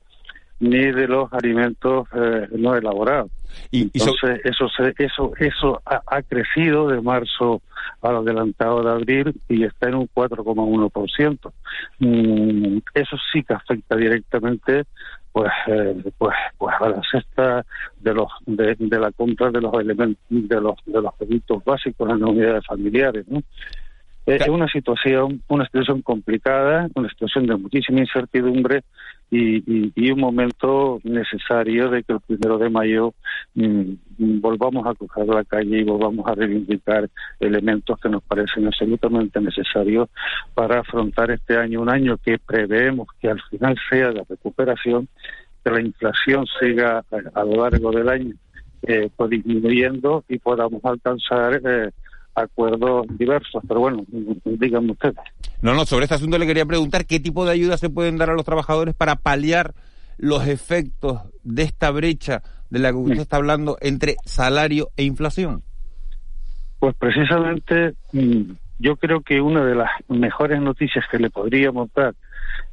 ni 0.63 0.93
de 0.93 1.09
los 1.09 1.33
alimentos 1.33 2.07
eh, 2.15 2.47
no 2.53 2.77
elaborados. 2.77 3.31
Y, 3.71 3.83
Entonces, 3.83 4.41
y 4.45 4.49
so... 4.55 4.67
eso, 4.67 4.69
se, 4.69 5.05
eso, 5.05 5.33
eso 5.39 5.83
ha, 5.85 6.01
ha, 6.07 6.23
crecido 6.23 6.89
de 6.89 7.01
marzo 7.01 7.61
al 8.01 8.17
adelantado 8.17 8.83
de 8.83 8.91
abril 8.91 9.41
y 9.49 9.65
está 9.65 9.89
en 9.89 9.97
un 9.97 10.09
4,1%. 10.15 11.53
Mm, 11.99 12.79
eso 12.95 13.17
sí 13.33 13.43
que 13.43 13.55
afecta 13.55 13.97
directamente 13.97 14.85
pues 15.33 15.51
eh, 15.67 16.13
pues 16.19 16.37
pues 16.59 16.75
a 16.79 16.91
la 16.91 17.01
cesta 17.11 17.65
de 18.01 18.15
los 18.15 18.29
de, 18.45 18.77
de 18.79 18.99
la 18.99 19.11
compra 19.13 19.51
de 19.51 19.63
los 19.63 19.73
elementos 19.81 20.23
de 20.29 20.61
los 20.61 20.75
de 20.85 21.01
los 21.01 21.15
productos 21.15 21.65
básicos 21.65 22.11
en 22.11 22.21
las 22.21 22.29
unidades 22.29 22.67
familiares 22.67 23.25
¿no? 23.29 23.43
Es 24.25 24.47
una 24.49 24.69
situación, 24.69 25.43
una 25.49 25.65
situación 25.65 26.01
complicada, 26.03 26.89
una 26.95 27.09
situación 27.09 27.47
de 27.47 27.57
muchísima 27.57 28.01
incertidumbre 28.01 28.83
y, 29.31 29.57
y, 29.59 29.93
y 29.97 30.13
un 30.13 30.21
momento 30.21 31.01
necesario 31.03 31.89
de 31.89 32.05
que 32.05 32.13
el 32.13 32.21
primero 32.21 32.59
de 32.59 32.71
mayo 32.71 33.15
mmm, 33.55 33.95
volvamos 34.19 34.87
a 34.87 34.95
coger 34.95 35.27
la 35.27 35.43
calle 35.43 35.79
y 35.79 35.85
volvamos 35.85 36.25
a 36.29 36.35
reivindicar 36.35 37.09
elementos 37.41 37.99
que 37.99 38.09
nos 38.09 38.23
parecen 38.23 38.67
absolutamente 38.67 39.41
necesarios 39.41 40.09
para 40.55 40.81
afrontar 40.81 41.33
este 41.33 41.57
año, 41.57 41.81
un 41.81 41.91
año 41.91 42.17
que 42.19 42.39
preveemos 42.39 43.09
que 43.21 43.29
al 43.29 43.43
final 43.51 43.77
sea 43.91 44.11
de 44.13 44.25
recuperación, 44.29 45.09
que 45.65 45.71
la 45.71 45.81
inflación 45.81 46.47
siga 46.61 46.99
a, 47.11 47.41
a 47.41 47.45
lo 47.45 47.63
largo 47.63 47.91
del 47.91 48.09
año 48.09 48.35
eh, 48.83 49.11
pues 49.17 49.31
disminuyendo 49.31 50.25
y 50.29 50.39
podamos 50.39 50.85
alcanzar 50.85 51.61
eh, 51.65 51.91
acuerdos 52.35 53.07
diversos, 53.19 53.63
pero 53.67 53.81
bueno, 53.81 54.05
díganme 54.45 54.93
ustedes. 54.93 55.17
No, 55.61 55.75
no, 55.75 55.85
sobre 55.85 56.05
este 56.05 56.15
asunto 56.15 56.39
le 56.39 56.47
quería 56.47 56.67
preguntar 56.67 57.07
qué 57.07 57.21
tipo 57.21 57.45
de 57.45 57.53
ayudas 57.53 57.81
se 57.81 57.91
pueden 57.91 58.19
dar 58.19 58.31
a 58.31 58.35
los 58.35 58.45
trabajadores 58.45 58.95
para 58.95 59.17
paliar 59.17 59.75
los 60.19 60.47
efectos 60.47 61.21
de 61.43 61.63
esta 61.63 61.91
brecha 61.91 62.43
de 62.71 62.79
la 62.79 62.91
que 62.91 62.97
usted 62.97 63.21
está 63.21 63.37
hablando 63.37 63.77
entre 63.81 64.17
salario 64.25 64.91
e 64.97 65.05
inflación. 65.05 65.63
Pues 66.79 66.95
precisamente 66.97 67.95
mm, 68.13 68.53
yo 68.79 68.97
creo 68.97 69.21
que 69.21 69.41
una 69.41 69.65
de 69.65 69.75
las 69.75 69.91
mejores 70.09 70.61
noticias 70.61 71.05
que 71.11 71.19
le 71.19 71.31
podríamos 71.31 71.93
dar 71.95 72.15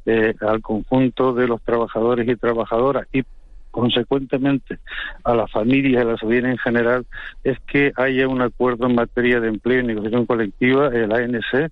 eh, 0.06 0.34
al 0.40 0.60
conjunto 0.60 1.32
de 1.34 1.46
los 1.46 1.62
trabajadores 1.62 2.28
y 2.28 2.36
trabajadoras 2.36 3.06
y 3.12 3.22
consecuentemente 3.70 4.78
a 5.24 5.34
las 5.34 5.50
familias 5.50 5.92
y 5.92 5.96
a 5.96 6.10
la 6.10 6.16
sociedad 6.16 6.50
en 6.50 6.58
general 6.58 7.06
es 7.44 7.58
que 7.60 7.92
haya 7.96 8.28
un 8.28 8.42
acuerdo 8.42 8.86
en 8.86 8.94
materia 8.94 9.40
de 9.40 9.48
empleo 9.48 9.80
y 9.80 9.86
negociación 9.86 10.26
colectiva, 10.26 10.88
el 10.88 11.12
ANC, 11.12 11.70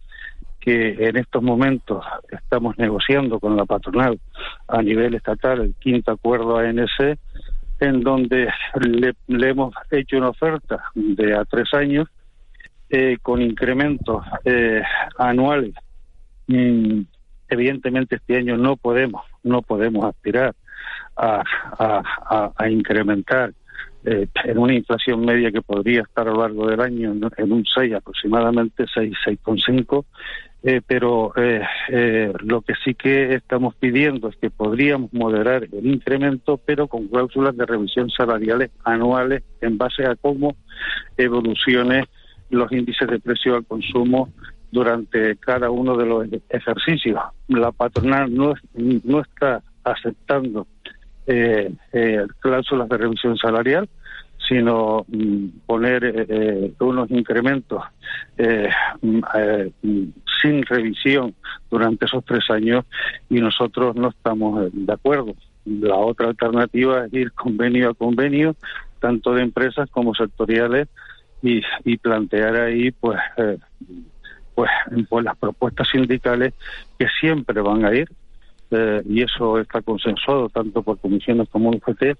que 0.60 0.96
en 0.98 1.16
estos 1.16 1.42
momentos 1.42 2.04
estamos 2.30 2.76
negociando 2.78 3.38
con 3.40 3.56
la 3.56 3.64
patronal 3.64 4.18
a 4.66 4.82
nivel 4.82 5.14
estatal, 5.14 5.60
el 5.60 5.74
quinto 5.74 6.12
acuerdo 6.12 6.58
ANC, 6.58 7.18
en 7.80 8.00
donde 8.00 8.48
le, 8.80 9.14
hemos 9.48 9.74
hecho 9.90 10.18
una 10.18 10.30
oferta 10.30 10.82
de 10.94 11.34
a 11.34 11.44
tres 11.44 11.72
años 11.74 12.08
eh, 12.90 13.18
con 13.22 13.40
incrementos 13.40 14.24
eh, 14.44 14.82
anuales. 15.18 15.74
Mm, 16.48 17.02
evidentemente 17.48 18.16
este 18.16 18.36
año 18.36 18.56
no 18.56 18.76
podemos, 18.76 19.22
no 19.42 19.62
podemos 19.62 20.04
aspirar 20.06 20.54
a, 21.16 21.42
a, 21.78 22.52
a 22.56 22.70
incrementar 22.70 23.52
eh, 24.04 24.28
en 24.44 24.58
una 24.58 24.74
inflación 24.74 25.24
media 25.24 25.50
que 25.50 25.60
podría 25.60 26.02
estar 26.02 26.28
a 26.28 26.30
lo 26.30 26.40
largo 26.40 26.68
del 26.68 26.80
año 26.80 27.12
en, 27.12 27.20
en 27.36 27.52
un 27.52 27.64
6 27.64 27.94
aproximadamente, 27.94 28.84
6, 28.94 29.12
6,5, 29.26 30.04
eh, 30.62 30.80
pero 30.84 31.32
eh, 31.36 31.62
eh, 31.88 32.32
lo 32.40 32.62
que 32.62 32.74
sí 32.84 32.94
que 32.94 33.34
estamos 33.34 33.76
pidiendo 33.76 34.28
es 34.28 34.36
que 34.36 34.50
podríamos 34.50 35.12
moderar 35.12 35.64
el 35.70 35.86
incremento, 35.86 36.58
pero 36.64 36.88
con 36.88 37.06
cláusulas 37.08 37.56
de 37.56 37.64
revisión 37.64 38.10
salariales 38.10 38.70
anuales 38.84 39.42
en 39.60 39.78
base 39.78 40.04
a 40.04 40.16
cómo 40.16 40.56
evolucione 41.16 42.04
los 42.50 42.72
índices 42.72 43.08
de 43.08 43.20
precio 43.20 43.54
al 43.54 43.66
consumo 43.66 44.30
durante 44.72 45.36
cada 45.36 45.70
uno 45.70 45.96
de 45.96 46.06
los 46.06 46.26
ejercicios. 46.48 47.20
La 47.46 47.70
patronal 47.70 48.34
no, 48.34 48.54
no 48.74 49.20
está 49.20 49.62
aceptando 49.92 50.66
eh, 51.26 51.70
eh, 51.92 52.26
cláusulas 52.40 52.88
de 52.88 52.96
revisión 52.96 53.36
salarial, 53.36 53.88
sino 54.48 55.04
mm, 55.08 55.46
poner 55.66 56.04
eh, 56.04 56.26
eh, 56.28 56.72
unos 56.80 57.10
incrementos 57.10 57.82
eh, 58.38 58.70
mm, 59.02 59.20
eh, 59.34 59.70
sin 60.40 60.62
revisión 60.64 61.34
durante 61.70 62.06
esos 62.06 62.24
tres 62.24 62.48
años 62.50 62.84
y 63.28 63.40
nosotros 63.40 63.94
no 63.96 64.08
estamos 64.08 64.70
de 64.72 64.92
acuerdo. 64.92 65.34
La 65.66 65.96
otra 65.96 66.28
alternativa 66.28 67.04
es 67.04 67.12
ir 67.12 67.32
convenio 67.32 67.90
a 67.90 67.94
convenio, 67.94 68.56
tanto 69.00 69.34
de 69.34 69.42
empresas 69.42 69.90
como 69.90 70.14
sectoriales, 70.14 70.88
y, 71.40 71.96
plantear 71.98 72.56
ahí 72.56 72.90
pues, 72.90 73.20
pues, 74.56 74.70
pues 75.08 75.24
las 75.24 75.36
propuestas 75.36 75.86
sindicales 75.88 76.52
que 76.98 77.06
siempre 77.20 77.60
van 77.60 77.84
a 77.84 77.94
ir 77.94 78.08
eh, 78.70 79.02
y 79.08 79.22
eso 79.22 79.58
está 79.58 79.80
consensuado 79.82 80.48
tanto 80.48 80.82
por 80.82 80.98
comisiones 80.98 81.48
como 81.48 81.70
UGT, 81.70 82.16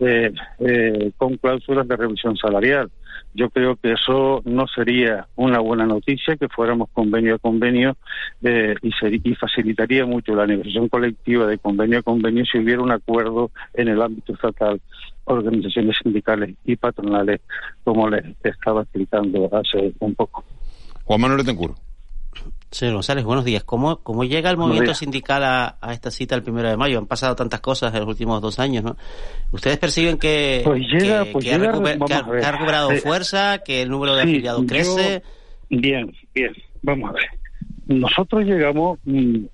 eh, 0.00 0.32
eh, 0.58 1.12
con 1.16 1.36
cláusulas 1.36 1.86
de 1.86 1.96
revisión 1.96 2.36
salarial. 2.36 2.90
Yo 3.34 3.48
creo 3.50 3.76
que 3.76 3.92
eso 3.92 4.42
no 4.44 4.66
sería 4.66 5.26
una 5.36 5.58
buena 5.60 5.86
noticia, 5.86 6.36
que 6.36 6.48
fuéramos 6.48 6.88
convenio 6.92 7.36
a 7.36 7.38
convenio 7.38 7.96
eh, 8.42 8.74
y, 8.82 8.90
ser, 8.92 9.14
y 9.14 9.34
facilitaría 9.34 10.04
mucho 10.04 10.34
la 10.34 10.46
negociación 10.46 10.88
colectiva 10.88 11.46
de 11.46 11.58
convenio 11.58 12.00
a 12.00 12.02
convenio 12.02 12.44
si 12.44 12.58
hubiera 12.58 12.82
un 12.82 12.90
acuerdo 12.90 13.50
en 13.74 13.88
el 13.88 14.02
ámbito 14.02 14.34
estatal, 14.34 14.80
organizaciones 15.24 15.96
sindicales 16.02 16.56
y 16.64 16.76
patronales, 16.76 17.40
como 17.84 18.10
les 18.10 18.24
estaba 18.42 18.82
explicando 18.82 19.48
hace 19.52 19.92
un 20.00 20.14
poco. 20.14 20.44
Juan 21.04 21.20
Manuel 21.20 21.44
Tencuro. 21.44 21.74
Señor 22.70 22.94
González, 22.94 23.24
buenos 23.24 23.44
días. 23.44 23.64
¿Cómo, 23.64 23.98
cómo 23.98 24.24
llega 24.24 24.50
el 24.50 24.56
movimiento 24.56 24.94
sindical 24.94 25.44
a, 25.44 25.76
a, 25.80 25.92
esta 25.92 26.10
cita 26.10 26.34
el 26.34 26.42
primero 26.42 26.70
de 26.70 26.76
mayo? 26.78 26.98
Han 26.98 27.06
pasado 27.06 27.36
tantas 27.36 27.60
cosas 27.60 27.92
en 27.92 28.00
los 28.00 28.08
últimos 28.08 28.40
dos 28.40 28.58
años, 28.58 28.82
¿no? 28.82 28.96
¿Ustedes 29.50 29.76
perciben 29.76 30.18
que, 30.18 30.62
pues 30.64 30.80
llega, 30.80 31.24
que, 31.24 31.32
pues 31.32 31.44
que, 31.44 31.50
llega, 31.50 31.68
ha, 31.68 31.72
recuper, 31.72 31.98
que, 31.98 32.14
ha, 32.14 32.24
que, 32.24 32.46
ha, 32.46 32.52
recuperado 32.52 32.90
fuerza, 32.92 33.58
que 33.62 33.82
el 33.82 33.90
número 33.90 34.16
de 34.16 34.22
sí, 34.22 34.30
afiliados 34.30 34.64
crece? 34.66 35.22
Yo, 35.68 35.78
bien, 35.80 36.12
bien. 36.34 36.52
Vamos 36.80 37.10
a 37.10 37.12
ver. 37.12 37.26
Nosotros 37.88 38.44
llegamos 38.44 38.98
mm, 39.04 39.44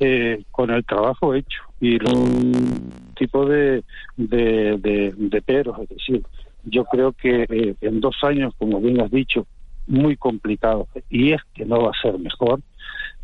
eh, 0.00 0.42
con 0.50 0.70
el 0.70 0.84
trabajo 0.84 1.32
hecho 1.32 1.62
y 1.80 1.94
un 2.10 2.92
tipo 3.16 3.46
de, 3.46 3.84
de, 4.16 4.78
de, 4.78 5.14
de 5.16 5.42
peros, 5.42 5.78
es 5.80 5.88
decir, 5.90 6.22
yo 6.64 6.84
creo 6.86 7.12
que 7.12 7.42
eh, 7.48 7.74
en 7.80 8.00
dos 8.00 8.16
años, 8.22 8.52
como 8.58 8.80
bien 8.80 9.00
has 9.00 9.10
dicho, 9.10 9.46
muy 9.86 10.16
complicado 10.16 10.88
y 11.10 11.32
es 11.32 11.42
que 11.54 11.64
no 11.64 11.82
va 11.82 11.90
a 11.90 12.02
ser 12.02 12.18
mejor. 12.18 12.60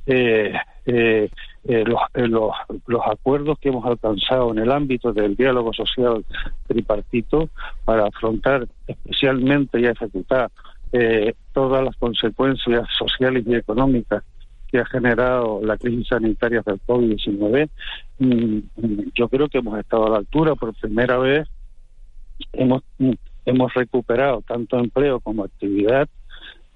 Eh, 0.06 0.52
eh, 0.86 1.30
eh, 1.64 1.84
los, 1.84 2.00
los, 2.14 2.52
los, 2.86 3.02
acuerdos 3.06 3.58
que 3.58 3.68
hemos 3.68 3.84
alcanzado 3.84 4.50
en 4.50 4.58
el 4.58 4.72
ámbito 4.72 5.12
del 5.12 5.36
diálogo 5.36 5.72
social 5.74 6.24
tripartito 6.66 7.50
para 7.84 8.06
afrontar 8.06 8.66
especialmente 8.86 9.78
y 9.78 9.84
ejecutar 9.84 10.50
todas 11.52 11.84
las 11.84 11.94
consecuencias 11.96 12.82
sociales 12.98 13.44
y 13.46 13.54
económicas 13.54 14.24
que 14.66 14.78
ha 14.78 14.86
generado 14.86 15.60
la 15.62 15.76
crisis 15.76 16.08
sanitaria 16.08 16.62
del 16.64 16.80
COVID-19, 16.86 17.68
mm, 18.18 18.58
yo 19.14 19.28
creo 19.28 19.48
que 19.48 19.58
hemos 19.58 19.78
estado 19.78 20.06
a 20.06 20.10
la 20.10 20.16
altura. 20.18 20.54
Por 20.56 20.74
primera 20.74 21.18
vez 21.18 21.48
hemos, 22.52 22.82
hemos 23.44 23.74
recuperado 23.74 24.42
tanto 24.42 24.78
empleo 24.78 25.20
como 25.20 25.44
actividad 25.44 26.08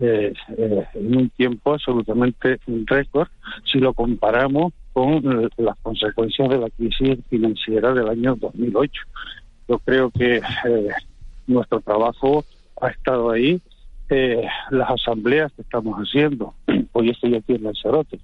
eh, 0.00 0.33
eh, 0.57 0.85
en 0.94 1.16
un 1.16 1.30
tiempo 1.30 1.74
absolutamente 1.74 2.59
récord 2.87 3.28
si 3.64 3.78
lo 3.78 3.92
comparamos 3.92 4.72
con 4.92 5.50
las 5.57 5.76
consecuencias 5.83 6.48
de 6.48 6.59
la 6.59 6.70
crisis 6.70 7.18
financiera 7.28 7.92
del 7.92 8.09
año 8.09 8.37
2008. 8.37 9.02
Yo 9.68 9.78
creo 9.80 10.11
que 10.11 10.37
eh, 10.37 10.88
nuestro 11.46 11.80
trabajo 11.80 12.44
ha 12.80 12.88
estado 12.88 13.30
ahí. 13.30 13.61
Eh, 14.11 14.46
las 14.70 14.90
asambleas 14.90 15.52
que 15.54 15.62
estamos 15.62 15.96
haciendo, 15.96 16.54
hoy 16.92 17.11
estoy 17.11 17.35
aquí 17.37 17.54
en 17.54 17.64
Lanzarote, 17.64 18.20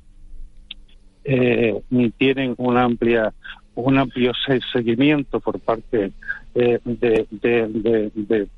eh, 1.24 1.80
tienen 2.18 2.54
una 2.58 2.84
amplia 2.84 3.32
un 3.74 3.98
amplio 3.98 4.32
seguimiento 4.72 5.40
por 5.40 5.60
parte 5.60 6.12
eh, 6.54 6.80
de, 6.84 8.48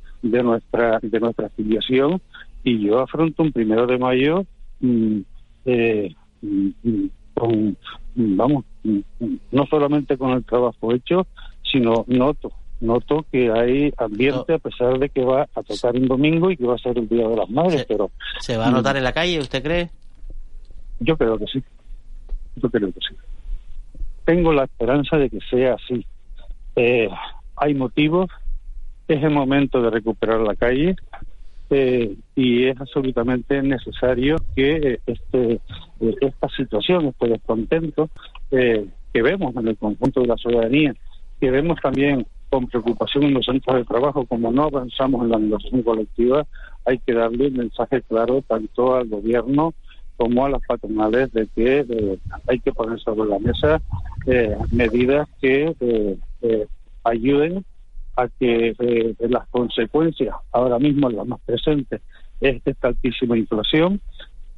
nuestra 0.43 0.99
de 1.01 1.21
nuestra 1.21 1.47
afiliación 1.47 2.21
y 2.65 2.87
yo 2.87 3.01
afronto 3.01 3.43
un 3.43 3.53
primero 3.53 3.87
de 3.87 3.99
mayo 3.99 4.45
mm, 4.81 5.19
eh, 5.67 6.15
mm, 6.43 7.07
con 7.35 7.77
vamos 8.15 8.65
no 9.51 9.67
solamente 9.67 10.19
con 10.19 10.33
el 10.33 10.45
trabajo 10.45 10.93
hecho 10.93 11.27
sino 11.63 12.05
noto 12.09 12.53
noto 12.83 13.25
que 13.31 13.51
hay 13.51 13.93
ambiente 13.97 14.55
a 14.55 14.59
pesar 14.59 14.99
de 14.99 15.09
que 15.09 15.25
va 15.25 15.49
a 15.55 15.63
tocar 15.63 15.95
un 15.95 16.09
domingo 16.09 16.51
y 16.51 16.57
que 16.57 16.67
va 16.67 16.75
a 16.75 16.79
ser 16.79 16.99
el 16.99 17.09
Día 17.09 17.27
de 17.29 17.37
las 17.37 17.49
Madres, 17.49 17.87
pero... 17.89 18.11
¿Se 18.41 18.57
va 18.57 18.67
a 18.67 18.71
notar 18.71 18.97
en 18.97 19.05
la 19.05 19.13
calle, 19.13 19.39
usted 19.39 19.63
cree? 19.63 19.91
Yo 21.01 21.17
creo 21.17 21.39
que 21.39 21.47
sí. 21.47 21.63
Yo 22.57 22.69
creo 22.71 22.93
que 22.93 23.01
sí. 23.09 23.15
Tengo 24.25 24.53
la 24.53 24.65
esperanza 24.65 25.17
de 25.17 25.31
que 25.31 25.39
sea 25.49 25.75
así. 25.75 26.05
Eh, 26.77 27.09
hay 27.57 27.75
motivos, 27.75 28.29
es 29.09 29.23
el 29.23 29.31
momento 29.31 29.81
de 29.81 29.91
recuperar 29.91 30.41
la 30.41 30.57
calle 30.57 30.97
eh, 31.73 32.15
y 32.37 32.67
es 32.67 32.81
absolutamente 32.81 33.63
necesario 33.63 34.37
que 34.55 34.77
eh, 34.77 35.01
este, 35.07 35.61
esta 36.21 36.49
situación, 36.51 37.07
este 37.07 37.29
descontento 37.29 38.11
que 38.51 39.23
vemos 39.23 39.57
en 39.57 39.69
el 39.69 39.77
conjunto 39.77 40.21
de 40.21 40.27
la 40.27 40.37
ciudadanía, 40.37 40.95
que 41.41 41.51
vemos 41.51 41.79
también 41.83 42.27
con 42.51 42.67
preocupación 42.67 43.25
en 43.25 43.35
los 43.35 43.47
centros 43.47 43.77
de 43.77 43.85
trabajo, 43.85 44.27
como 44.27 44.53
no 44.53 44.65
avanzamos 44.65 45.23
en 45.23 45.31
la 45.31 45.39
negociación 45.39 45.83
colectiva, 45.83 46.47
hay 46.85 46.99
que 46.99 47.15
darle 47.15 47.49
un 47.49 47.55
mensaje 47.55 48.03
claro 48.03 48.43
tanto 48.47 48.95
al 48.95 49.09
gobierno 49.09 49.73
como 50.17 50.45
a 50.45 50.51
las 50.51 50.63
patronales 50.67 51.33
de 51.33 51.49
que 51.55 51.79
eh, 51.89 52.19
hay 52.47 52.59
que 52.61 52.73
poner 52.73 53.01
sobre 53.01 53.29
la 53.29 53.39
mesa 53.39 53.81
eh, 54.27 54.57
medidas 54.71 55.29
que 55.41 55.75
eh, 56.43 56.67
ayuden 57.05 57.65
a 58.17 58.29
que 58.29 58.75
las 59.21 59.47
consecuencias, 59.49 60.35
ahora 60.53 60.79
mismo 60.79 61.11
las 61.11 61.27
más 61.27 61.41
presentes, 61.41 62.01
es 62.41 62.61
esta 62.65 62.89
altísima 62.89 63.39
inflación, 63.39 64.01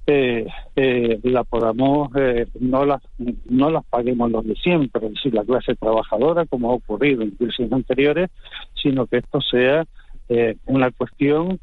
eh, 0.07 0.47
eh, 0.77 1.19
la 1.23 1.45
podamos, 1.45 2.11
eh, 2.17 2.47
no, 2.61 2.85
las, 2.85 3.03
no 3.49 3.71
las 3.71 3.85
paguemos 3.87 4.31
los 4.31 4.45
de 4.45 4.55
siempre, 4.57 5.07
es 5.07 5.15
decir, 5.15 5.33
la 5.33 5.45
clase 5.45 5.75
trabajadora, 5.77 6.45
como 6.45 6.71
ha 6.71 6.75
ocurrido 6.75 7.23
en 7.23 7.31
crisis 7.31 7.73
anteriores, 7.73 8.31
sino 8.83 9.07
que 9.07 9.19
esto 9.19 9.41
sea 9.41 9.87
eh, 10.29 10.57
una 10.67 10.91
cuestión 10.91 11.59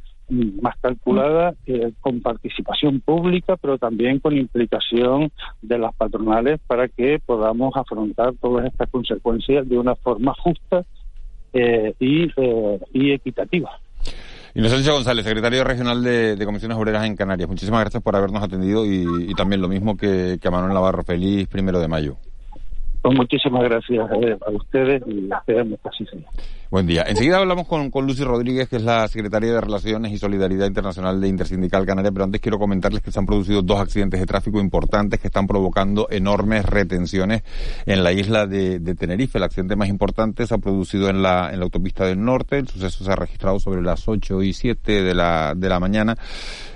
más 0.62 0.78
calculada 0.80 1.56
con 2.00 2.22
participación 2.22 3.02
pública, 3.02 3.58
pero 3.58 3.78
también 3.78 4.20
con 4.20 4.38
implicación 4.38 5.30
de 5.62 5.78
las 5.78 5.94
patronales 5.94 6.58
para 6.68 6.88
que 6.88 7.20
podamos 7.20 7.76
afrontar 7.76 8.36
todas 8.42 8.66
estas 8.66 8.90
consecuencias 8.90 9.68
de 9.68 9.78
una 9.78 9.96
forma 9.96 10.34
justa 10.36 10.86
y, 11.54 12.32
y 12.94 13.12
equitativa. 13.12 13.72
Inocencio 14.54 14.94
González, 14.94 15.26
secretario 15.26 15.64
regional 15.64 16.04
de, 16.04 16.42
Comisiones 16.46 16.78
Obreras 16.78 17.06
en 17.06 17.16
Canarias. 17.16 17.48
Muchísimas 17.48 17.82
gracias 17.82 18.04
por 18.04 18.16
habernos 18.16 18.44
atendido 18.44 18.86
y, 18.86 19.34
también 19.36 19.62
lo 19.62 19.70
mismo 19.70 19.96
que, 19.96 20.38
que 20.42 20.48
a 20.48 20.52
Manuel 20.52 20.74
Navarro. 20.74 21.04
Feliz 21.04 21.48
primero 21.48 21.80
de 21.80 21.88
mayo. 21.88 22.18
Pues 23.02 23.18
muchísimas 23.18 23.64
gracias 23.64 24.10
eh, 24.22 24.38
a 24.46 24.52
ustedes 24.52 25.02
y 25.08 25.30
esperamos 25.32 25.80
que 25.82 25.90
así 25.90 26.06
sea. 26.06 26.30
Buen 26.70 26.88
día. 26.88 27.04
Enseguida 27.06 27.38
hablamos 27.38 27.68
con, 27.68 27.90
con 27.90 28.08
Lucy 28.08 28.24
Rodríguez, 28.24 28.70
que 28.70 28.78
es 28.78 28.84
la 28.84 29.06
secretaria 29.08 29.52
de 29.52 29.60
Relaciones 29.60 30.14
y 30.14 30.18
Solidaridad 30.18 30.68
Internacional 30.68 31.20
de 31.20 31.28
Intersindical 31.28 31.86
Canaria, 31.86 32.12
pero 32.12 32.24
antes 32.24 32.40
quiero 32.40 32.60
comentarles 32.60 33.02
que 33.02 33.12
se 33.12 33.20
han 33.20 33.26
producido 33.26 33.62
dos 33.62 33.82
accidentes 33.82 34.20
de 34.20 34.26
tráfico 34.26 34.62
importantes 34.62 35.20
que 35.20 35.28
están 35.28 35.48
provocando 35.48 36.08
enormes 36.12 36.64
retenciones 36.64 37.44
en 37.86 38.04
la 38.04 38.14
isla 38.14 38.48
de, 38.48 38.80
Tenerife. 38.96 39.38
El 39.38 39.44
accidente 39.44 39.76
más 39.76 39.90
importante 39.90 40.46
se 40.46 40.54
ha 40.54 40.60
producido 40.60 41.10
en 41.10 41.22
la, 41.22 41.52
en 41.52 41.60
la 41.60 41.66
autopista 41.66 42.06
del 42.06 42.24
norte. 42.24 42.60
El 42.60 42.68
suceso 42.68 43.04
se 43.04 43.12
ha 43.12 43.16
registrado 43.16 43.60
sobre 43.60 43.82
las 43.82 44.08
8 44.08 44.42
y 44.44 44.54
7 44.54 45.02
de 45.02 45.16
la, 45.16 45.54
de 45.56 45.68
la 45.68 45.80
mañana, 45.80 46.16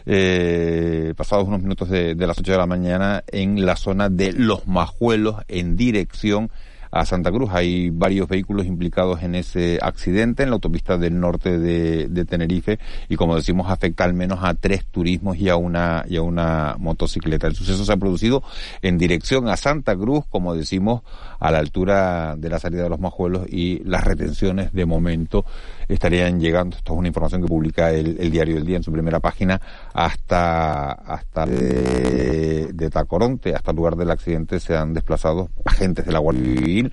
eh, 0.06 1.05
pasados 1.15 1.47
unos 1.47 1.62
minutos 1.62 1.89
de, 1.89 2.15
las 2.15 2.38
8 2.38 2.51
de 2.51 2.58
la 2.58 2.65
mañana, 2.65 3.23
en 3.28 3.65
la 3.65 3.75
zona 3.75 4.10
de 4.10 4.34
Los 4.34 4.67
Majuelos, 4.67 5.38
en 5.47 5.75
dirección 5.75 6.49
a 6.95 7.05
Santa 7.05 7.29
Cruz. 7.29 7.49
Hay 7.51 7.89
varios 7.89 8.29
vehículos 8.29 8.65
implicados 8.65 9.21
en 9.21 9.36
ese 9.36 9.79
accidente 9.81 10.43
en 10.43 10.49
la 10.49 10.55
autopista 10.55 10.97
del 10.97 11.19
norte 11.19 11.60
de, 11.60 12.25
Tenerife 12.25 12.79
y 13.10 13.17
como 13.17 13.36
decimos 13.36 13.69
afecta 13.69 14.05
al 14.05 14.13
menos 14.13 14.39
a 14.41 14.53
tres 14.53 14.86
turismos 14.86 15.38
y 15.38 15.49
a 15.49 15.58
una 15.58 16.05
y 16.08 16.15
a 16.15 16.21
una 16.21 16.75
motocicleta. 16.79 17.47
El 17.47 17.55
suceso 17.55 17.84
se 17.84 17.91
ha 17.91 17.97
producido 17.97 18.43
en 18.81 18.97
dirección 18.97 19.49
a 19.49 19.58
Santa 19.58 19.95
Cruz, 19.95 20.23
como 20.29 20.55
decimos, 20.55 21.01
a 21.39 21.51
la 21.51 21.60
altura 21.60 22.36
de 22.38 22.49
la 22.49 22.60
salida 22.60 22.84
de 22.84 22.89
los 22.89 22.99
Majuelos 22.99 23.45
y 23.49 23.84
las 23.84 24.05
retenciones 24.05 24.71
de 24.71 24.86
momento 24.86 25.45
estarían 25.89 26.39
llegando. 26.39 26.77
Esto 26.77 26.93
es 26.93 26.99
una 26.99 27.10
información 27.10 27.41
que 27.41 27.47
publica 27.47 27.91
el, 27.91 28.31
diario 28.31 28.55
del 28.55 28.65
día 28.65 28.77
en 28.77 28.84
su 28.84 28.91
primera 28.93 29.19
página 29.19 29.60
hasta 29.93 30.93
hasta 30.93 31.45
de, 31.45 32.71
de 32.73 32.89
Tacoronte, 32.89 33.53
hasta 33.53 33.71
el 33.71 33.77
lugar 33.77 33.97
del 33.97 34.12
accidente 34.12 34.62
se 34.62 34.77
han 34.77 34.93
desplazado 34.93 35.49
agentes 35.65 36.05
de 36.05 36.13
la 36.13 36.19
Guardia 36.19 36.85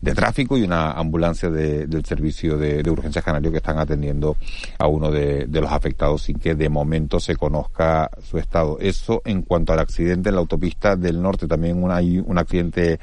de 0.00 0.14
tráfico 0.14 0.56
y 0.56 0.62
una 0.62 0.92
ambulancia 0.92 1.50
del 1.50 2.04
servicio 2.04 2.56
de, 2.56 2.88
urgencias 2.90 3.24
canario 3.24 3.50
que 3.50 3.58
están 3.58 3.78
atendiendo 3.78 4.36
a 4.78 4.86
uno 4.86 5.10
de, 5.10 5.46
los 5.46 5.70
afectados 5.70 6.22
sin 6.22 6.38
que 6.38 6.54
de 6.54 6.68
momento 6.68 7.20
se 7.20 7.36
conozca 7.36 8.10
su 8.22 8.38
estado. 8.38 8.78
Eso 8.80 9.22
en 9.24 9.42
cuanto 9.42 9.72
al 9.72 9.80
accidente 9.80 10.30
en 10.30 10.36
la 10.36 10.40
autopista 10.40 10.96
del 10.96 11.20
norte. 11.20 11.46
También 11.46 11.84
hay 11.90 12.18
un 12.18 12.38
accidente 12.38 12.98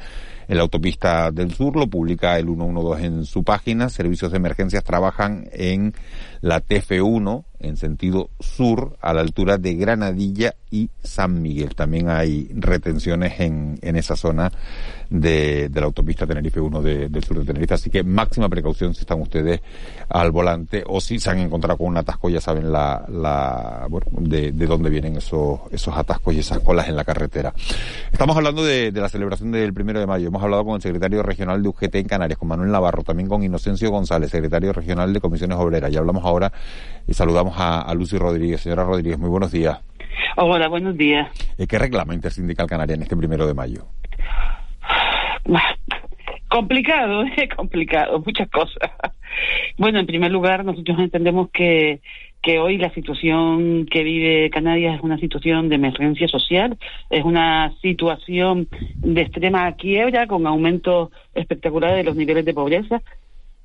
en 0.47 0.55
la 0.55 0.63
autopista 0.63 1.29
del 1.31 1.53
sur, 1.53 1.75
lo 1.75 1.87
publica 1.87 2.39
el 2.39 2.45
112 2.45 3.05
en 3.05 3.25
su 3.25 3.43
página. 3.43 3.89
Servicios 3.89 4.31
de 4.31 4.37
emergencias 4.37 4.83
trabajan 4.83 5.47
en 5.51 5.93
la 6.41 6.63
TF1 6.63 7.43
en 7.59 7.77
sentido 7.77 8.29
sur 8.39 8.97
a 9.01 9.13
la 9.13 9.21
altura 9.21 9.57
de 9.57 9.75
Granadilla 9.75 10.55
y 10.69 10.89
San 11.03 11.41
Miguel. 11.41 11.75
También 11.75 12.09
hay 12.09 12.49
retenciones 12.53 13.39
en, 13.39 13.79
en 13.81 13.95
esa 13.95 14.15
zona 14.15 14.51
de, 15.09 15.69
de 15.69 15.79
la 15.79 15.87
autopista 15.87 16.27
Tenerife 16.27 16.59
1 16.59 16.81
del 16.81 17.23
sur 17.23 17.39
de 17.39 17.45
Tenerife. 17.45 17.73
Así 17.73 17.89
que 17.89 18.03
máxima 18.03 18.49
precaución 18.49 18.93
si 18.93 19.01
están 19.01 19.21
ustedes 19.21 19.61
al 20.09 20.31
volante 20.31 20.83
o 20.85 21.01
si 21.01 21.19
se 21.19 21.29
han 21.29 21.39
encontrado 21.39 21.77
con 21.77 21.87
un 21.87 21.97
atasco, 21.97 22.29
ya 22.29 22.41
saben 22.41 22.71
la, 22.71 23.05
la 23.09 23.87
bueno, 23.89 24.07
de, 24.11 24.51
de 24.51 24.67
dónde 24.67 24.89
vienen 24.89 25.17
esos, 25.17 25.61
esos 25.71 25.95
atascos 25.97 26.33
y 26.35 26.39
esas 26.39 26.59
colas 26.59 26.87
en 26.87 26.95
la 26.95 27.03
carretera. 27.03 27.53
Estamos 28.11 28.35
hablando 28.35 28.63
de, 28.63 28.91
de 28.91 29.01
la 29.01 29.09
celebración 29.09 29.51
del 29.51 29.73
primero 29.73 29.99
de 29.99 30.05
mayo. 30.05 30.27
Hemos 30.27 30.43
hablado 30.43 30.65
con 30.65 30.75
el 30.75 30.81
secretario 30.81 31.23
regional 31.23 31.63
de 31.63 31.69
UGT 31.69 31.95
en 31.95 32.07
Canarias, 32.07 32.37
con 32.37 32.49
Manuel 32.49 32.71
Navarro, 32.71 33.03
también 33.03 33.29
con 33.29 33.43
Inocencio 33.43 33.89
González, 33.89 34.29
secretario 34.29 34.73
regional 34.73 35.11
de 35.13 35.19
Comisiones 35.21 35.57
Obreras. 35.57 35.91
Ya 35.91 35.99
hablamos 35.99 36.23
ahora 36.23 36.36
y 37.07 37.13
saludamos 37.13 37.55
a, 37.57 37.81
a 37.81 37.93
Lucy 37.93 38.17
Rodríguez. 38.17 38.61
Señora 38.61 38.83
Rodríguez, 38.83 39.17
muy 39.17 39.29
buenos 39.29 39.51
días. 39.51 39.79
Hola, 40.35 40.67
buenos 40.67 40.95
días. 40.97 41.29
Eh, 41.57 41.67
¿Qué 41.67 41.79
reclama 41.79 42.13
Intersindical 42.13 42.67
Canaria 42.67 42.95
en 42.95 43.03
este 43.03 43.17
primero 43.17 43.47
de 43.47 43.53
mayo? 43.53 43.85
Complicado, 46.49 47.23
es 47.23 47.49
complicado, 47.55 48.21
muchas 48.25 48.49
cosas. 48.49 48.91
Bueno, 49.77 49.99
en 49.99 50.07
primer 50.07 50.31
lugar, 50.31 50.65
nosotros 50.65 50.97
entendemos 50.97 51.49
que, 51.51 51.99
que 52.41 52.57
hoy 52.57 52.79
la 52.79 52.91
situación 52.91 53.85
que 53.85 54.01
vive 54.01 54.49
Canarias 54.49 54.95
es 54.95 55.03
una 55.03 55.19
situación 55.19 55.69
de 55.69 55.75
emergencia 55.75 56.27
social, 56.27 56.75
es 57.11 57.23
una 57.23 57.71
situación 57.83 58.67
de 58.95 59.21
extrema 59.21 59.71
quiebra 59.73 60.25
con 60.25 60.47
aumentos 60.47 61.11
espectaculares 61.35 61.97
de 61.97 62.03
los 62.03 62.15
niveles 62.15 62.45
de 62.45 62.53
pobreza. 62.55 63.03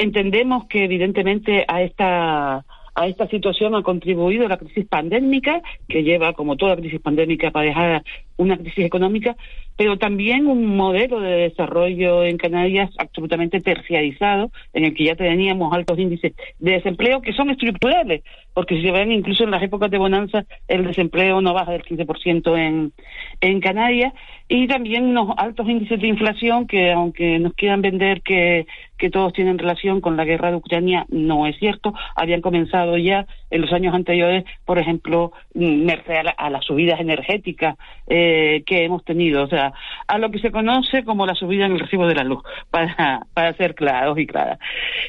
Entendemos 0.03 0.67
que 0.67 0.83
evidentemente 0.83 1.65
a 1.69 1.81
esta 1.83 2.65
a 2.95 3.07
esta 3.07 3.27
situación 3.29 3.75
ha 3.77 3.83
contribuido 3.83 4.49
la 4.49 4.59
crisis 4.59 4.87
pandémica, 4.87 5.63
que 5.89 6.03
lleva, 6.03 6.33
como 6.35 6.57
toda 6.57 6.77
crisis 6.77 7.01
pandémica, 7.01 7.51
dejar 7.67 8.03
una 8.43 8.59
crisis 8.59 8.85
económica, 8.85 9.37
pero 9.77 9.97
también 9.97 10.47
un 10.47 10.77
modelo 10.77 11.21
de 11.21 11.49
desarrollo 11.49 12.25
en 12.25 12.37
Canarias 12.37 12.91
absolutamente 12.99 13.61
terciarizado, 13.61 14.51
en 14.73 14.85
el 14.85 14.95
que 14.95 15.05
ya 15.05 15.17
teníamos 15.17 15.73
altos 15.73 15.99
índices 15.99 16.33
de 16.59 16.73
desempleo 16.73 17.23
que 17.23 17.33
son 17.33 17.51
estructurales, 17.51 18.23
porque 18.55 18.77
si 18.77 18.83
se 18.83 18.93
ven 18.93 19.13
incluso 19.13 19.45
en 19.45 19.51
las 19.51 19.63
épocas 19.63 19.91
de 19.91 19.99
bonanza 19.99 20.45
el 20.69 20.85
desempleo 20.85 21.41
no 21.41 21.55
baja 21.55 21.73
del 21.73 21.85
15% 21.85 22.59
en, 22.59 22.93
en 23.41 23.61
Canarias, 23.61 24.13
y 24.49 24.67
también 24.67 25.05
unos 25.07 25.31
altos 25.39 25.67
índices 25.69 26.01
de 26.01 26.09
inflación 26.09 26.67
que 26.67 26.93
aunque 26.93 27.39
nos 27.39 27.55
quieran 27.55 27.81
vender 27.81 28.21
que, 28.21 28.67
que 28.99 29.11
todos 29.11 29.33
tienen 29.33 29.59
relación 29.59 30.01
con 30.01 30.17
la 30.17 30.25
guerra 30.25 30.51
de 30.51 30.57
Ucrania, 30.57 31.07
no 31.09 31.47
es 31.47 31.59
cierto, 31.59 31.95
habían 32.15 32.41
comenzado 32.41 32.99
ya 32.99 33.27
en 33.51 33.63
los 33.63 33.73
años 33.73 33.95
anteriores, 33.95 34.45
por 34.65 34.79
ejemplo, 34.79 35.33
mm, 35.55 35.85
merced 35.85 36.27
a, 36.37 36.51
las 36.51 36.65
subidas 36.65 37.01
energéticas 37.01 37.77
eh, 38.07 38.32
que 38.67 38.85
hemos 38.85 39.05
tenido, 39.05 39.43
o 39.45 39.49
sea, 39.49 39.73
a 40.07 40.19
lo 40.19 40.31
que 40.31 40.39
se 40.39 40.51
conoce 40.51 41.05
como 41.05 41.27
la 41.27 41.35
subida 41.35 41.67
en 41.67 41.73
el 41.73 41.81
recibo 41.81 42.07
de 42.07 42.15
la 42.15 42.25
luz, 42.25 42.43
para, 42.71 43.27
para 43.35 43.53
ser 43.55 43.75
claros 43.75 44.19
y 44.19 44.27
claras. 44.27 44.59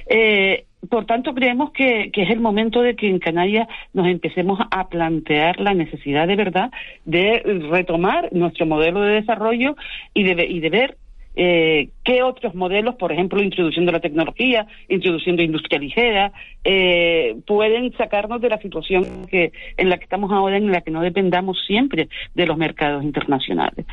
Eh, 0.07 0.65
por 0.89 1.05
tanto, 1.05 1.33
creemos 1.33 1.71
que, 1.71 2.11
es 2.13 2.29
el 2.29 2.39
momento 2.39 2.81
de 2.81 2.95
que 2.95 3.07
en 3.07 3.19
Canarias 3.19 3.67
nos 3.93 4.07
empecemos 4.07 4.59
a 4.69 4.89
plantear 4.89 5.59
la 5.59 5.73
necesidad 5.73 6.27
de 6.27 6.35
verdad 6.35 6.71
de 7.05 7.41
retomar 7.69 8.29
nuestro 8.33 8.65
modelo 8.65 9.01
de 9.01 9.13
desarrollo 9.13 9.75
y 10.13 10.23
de, 10.23 10.45
y 10.45 10.59
de 10.59 10.69
ver 10.69 10.97
eh, 11.35 11.89
qué 12.03 12.23
otros 12.23 12.53
modelos, 12.53 12.95
por 12.95 13.11
ejemplo, 13.11 13.41
introduciendo 13.41 13.91
la 13.91 13.99
tecnología, 13.99 14.67
introduciendo 14.87 15.41
industria 15.41 15.79
ligera, 15.79 16.31
eh, 16.63 17.35
pueden 17.47 17.91
sacarnos 17.93 18.41
de 18.41 18.49
la 18.49 18.59
situación 18.59 19.25
que, 19.27 19.51
en 19.77 19.89
la 19.89 19.97
que 19.97 20.03
estamos 20.03 20.31
ahora, 20.31 20.57
en 20.57 20.71
la 20.71 20.81
que 20.81 20.91
no 20.91 21.01
dependamos 21.01 21.57
siempre 21.65 22.09
de 22.35 22.45
los 22.45 22.57
mercados 22.57 23.03
internacionales. 23.03 23.85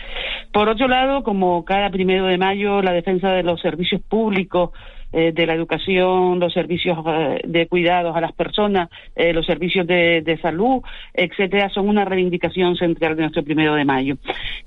Por 0.52 0.68
otro 0.68 0.88
lado, 0.88 1.22
como 1.22 1.64
cada 1.64 1.90
primero 1.90 2.26
de 2.26 2.38
mayo, 2.38 2.82
la 2.82 2.92
defensa 2.92 3.32
de 3.32 3.42
los 3.42 3.60
servicios 3.60 4.00
públicos 4.02 4.70
eh, 5.12 5.32
de 5.32 5.46
la 5.46 5.54
educación, 5.54 6.38
los 6.38 6.52
servicios 6.52 6.96
eh, 7.04 7.40
de 7.44 7.66
cuidados 7.66 8.16
a 8.16 8.20
las 8.20 8.32
personas, 8.32 8.88
eh, 9.16 9.32
los 9.32 9.44
servicios 9.44 9.86
de, 9.86 10.22
de, 10.22 10.38
salud, 10.38 10.82
etcétera, 11.12 11.68
son 11.68 11.88
una 11.88 12.04
reivindicación 12.04 12.76
central 12.76 13.16
de 13.16 13.22
nuestro 13.22 13.42
primero 13.42 13.74
de 13.74 13.84
mayo. 13.84 14.16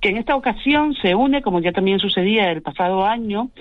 Que 0.01 0.09
en 0.09 0.17
esta 0.17 0.35
ocasión 0.35 0.95
se 0.95 1.15
une, 1.15 1.41
como 1.41 1.61
ya 1.61 1.71
también 1.71 1.99
sucedía 1.99 2.51
el 2.51 2.61
pasado 2.61 3.05
año, 3.05 3.51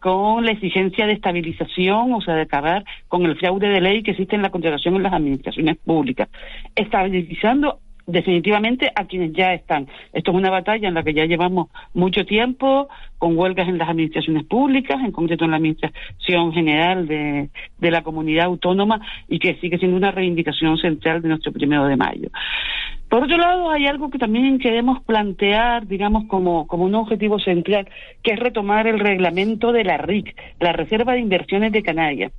con 0.00 0.44
la 0.44 0.52
exigencia 0.52 1.06
de 1.06 1.14
estabilización, 1.14 2.12
o 2.12 2.20
sea, 2.20 2.34
de 2.34 2.42
acabar 2.42 2.84
con 3.08 3.24
el 3.24 3.36
fraude 3.36 3.68
de 3.68 3.80
ley 3.80 4.02
que 4.02 4.10
existe 4.10 4.36
en 4.36 4.42
la 4.42 4.50
contratación 4.50 4.96
en 4.96 5.04
las 5.04 5.12
administraciones 5.12 5.78
públicas, 5.78 6.28
estabilizando 6.74 7.78
definitivamente 8.06 8.90
a 8.94 9.04
quienes 9.04 9.32
ya 9.32 9.54
están. 9.54 9.88
Esto 10.12 10.30
es 10.30 10.36
una 10.36 10.50
batalla 10.50 10.88
en 10.88 10.94
la 10.94 11.02
que 11.02 11.14
ya 11.14 11.24
llevamos 11.24 11.68
mucho 11.94 12.24
tiempo, 12.24 12.88
con 13.18 13.36
huelgas 13.36 13.68
en 13.68 13.78
las 13.78 13.88
administraciones 13.88 14.44
públicas, 14.44 14.98
en 15.02 15.12
concreto 15.12 15.44
en 15.44 15.52
la 15.52 15.56
Administración 15.58 16.52
General 16.52 17.06
de, 17.06 17.50
de 17.78 17.90
la 17.90 18.02
Comunidad 18.02 18.46
Autónoma, 18.46 19.00
y 19.28 19.38
que 19.38 19.54
sigue 19.56 19.78
siendo 19.78 19.96
una 19.96 20.10
reivindicación 20.10 20.76
central 20.78 21.22
de 21.22 21.28
nuestro 21.28 21.52
primero 21.52 21.86
de 21.86 21.96
mayo. 21.96 22.28
Por 23.08 23.24
otro 23.24 23.36
lado, 23.36 23.70
hay 23.70 23.86
algo 23.86 24.08
que 24.10 24.18
también 24.18 24.58
queremos 24.58 25.02
plantear, 25.02 25.86
digamos, 25.86 26.24
como, 26.28 26.66
como 26.66 26.84
un 26.84 26.94
objetivo 26.94 27.38
central, 27.38 27.86
que 28.22 28.32
es 28.32 28.38
retomar 28.38 28.86
el 28.86 28.98
reglamento 28.98 29.70
de 29.70 29.84
la 29.84 29.98
RIC, 29.98 30.34
la 30.60 30.72
Reserva 30.72 31.12
de 31.12 31.20
Inversiones 31.20 31.72
de 31.72 31.82
Canarias 31.82 32.32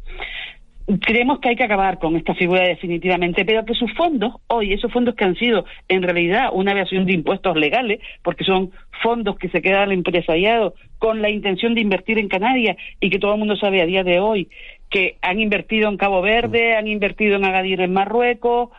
creemos 1.02 1.40
que 1.40 1.50
hay 1.50 1.56
que 1.56 1.64
acabar 1.64 2.00
con 2.00 2.16
esta 2.16 2.36
figura 2.36 2.64
definitivamente, 2.64 3.46
pero 3.46 3.66
que 3.66 3.74
sus 3.74 3.92
fondos, 3.94 4.36
hoy, 4.48 4.74
esos 4.74 4.92
fondos 4.92 5.16
que 5.16 5.24
han 5.24 5.36
sido 5.36 5.66
en 5.88 6.04
realidad 6.04 6.50
una 6.52 6.72
aviación 6.72 7.06
de 7.06 7.14
impuestos 7.14 7.56
legales, 7.56 8.00
porque 8.22 8.44
son 8.44 8.72
fondos 9.02 9.38
que 9.38 9.50
se 9.50 9.62
quedan 9.62 9.84
al 9.84 9.92
empresariado 9.92 10.76
con 11.00 11.22
la 11.22 11.30
intención 11.30 11.76
de 11.76 11.82
invertir 11.82 12.18
en 12.20 12.30
Canarias 12.30 12.78
y 13.00 13.10
que 13.10 13.20
todo 13.20 13.34
el 13.34 13.40
mundo 13.40 13.56
sabe 13.56 13.82
a 13.82 13.86
día 13.86 14.04
de 14.04 14.20
hoy 14.20 14.50
que 14.90 15.18
han 15.22 15.40
invertido 15.40 15.90
en 15.90 15.98
Cabo 15.98 16.22
Verde, 16.22 16.76
han 16.76 16.88
invertido 16.88 17.36
en 17.38 17.46
Agadir 17.46 17.82
en 17.82 17.94
Marruecos, 17.94 18.70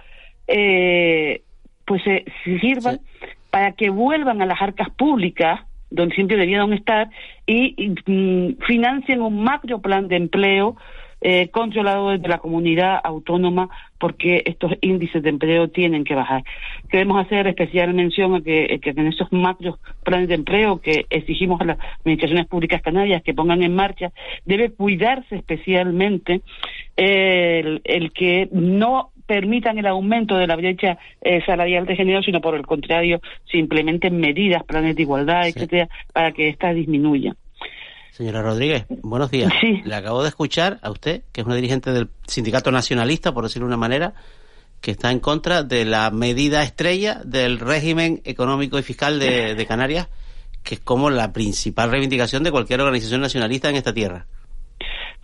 eh, 0.47 1.43
pues 1.87 2.03
se 2.03 2.25
sirvan 2.61 3.01
para 3.51 3.73
que 3.73 3.91
vuelvan 3.91 4.43
a 4.43 4.47
las 4.47 4.61
arcas 4.61 4.91
públicas 4.91 5.61
donde 5.91 6.15
siempre 6.15 6.37
debieron 6.37 6.73
estar 6.73 7.09
y, 7.47 7.95
mm, 8.07 8.65
financien 8.67 9.21
un 9.21 9.43
macro 9.43 9.81
plan 9.81 10.09
de 10.09 10.17
empleo 10.17 10.77
eh, 11.27 11.49
controlado 11.49 12.11
desde 12.11 12.29
la 12.29 12.37
comunidad 12.37 13.01
autónoma 13.03 13.71
porque 13.99 14.43
estos 14.45 14.73
índices 14.83 15.23
de 15.23 15.31
empleo 15.31 15.69
tienen 15.69 16.05
que 16.05 16.15
bajar. 16.15 16.45
Queremos 16.91 17.25
hacer 17.25 17.47
especial 17.47 17.95
mención 17.95 18.35
a 18.35 18.43
que, 18.43 18.79
en 18.85 19.07
esos 19.07 19.33
macros 19.33 19.79
planes 20.05 20.29
de 20.29 20.35
empleo 20.35 20.83
que 20.83 21.07
exigimos 21.09 21.63
a 21.63 21.65
las 21.65 21.79
administraciones 22.01 22.47
públicas 22.47 22.83
canarias 22.83 23.23
que 23.23 23.33
pongan 23.33 23.63
en 23.63 23.75
marcha, 23.75 24.13
debe 24.45 24.69
cuidarse 24.69 25.37
especialmente 25.37 26.43
el, 26.97 27.81
que 28.13 28.51
no 28.53 29.11
permitan 29.27 29.79
el 29.79 29.87
aumento 29.87 30.37
de 30.37 30.47
la 30.47 30.57
brecha 30.57 30.99
eh, 31.23 31.41
salarial 31.47 31.87
de 31.87 31.97
género, 31.97 32.23
sino 32.23 32.43
por 32.43 32.55
el 32.55 32.67
contrario, 32.67 33.23
se 33.51 33.57
implementen 33.57 34.19
medidas, 34.19 34.63
planes 34.65 34.95
de 34.95 35.03
igualdad, 35.03 35.49
etcétera, 35.49 35.89
para 36.13 36.33
que 36.33 36.51
ésta 36.51 36.75
disminuya. 36.75 37.35
Señora 38.15 38.43
Rodríguez, 38.43 38.87
buenos 39.03 39.29
días. 39.33 39.53
Le 39.85 39.93
acabo 39.93 40.23
de 40.23 40.29
escuchar 40.29 40.79
a 40.83 40.91
usted, 40.93 41.25
que 41.33 41.41
es 41.41 41.47
una 41.49 41.57
dirigente 41.57 41.91
del 41.91 42.11
Sindicato 42.29 42.71
Nacionalista, 42.71 43.35
por 43.35 43.43
decirlo 43.43 43.67
de 43.67 43.71
una 43.71 43.77
manera, 43.77 44.15
que 44.81 44.93
está 44.93 45.11
en 45.11 45.19
contra 45.19 45.65
de 45.65 45.85
la 45.85 46.13
medida 46.13 46.63
estrella 46.63 47.21
del 47.25 47.59
régimen 47.59 48.21
económico 48.25 48.79
y 48.79 48.85
fiscal 48.85 49.19
de, 49.19 49.67
Canarias, 49.67 50.11
que 50.63 50.77
es 50.77 50.81
como 50.81 51.11
la 51.11 51.33
principal 51.33 51.91
reivindicación 51.91 52.45
de 52.45 52.53
cualquier 52.53 52.83
organización 52.83 53.21
nacionalista 53.21 53.69
en 53.69 53.75
esta 53.75 53.93
tierra. 53.93 54.27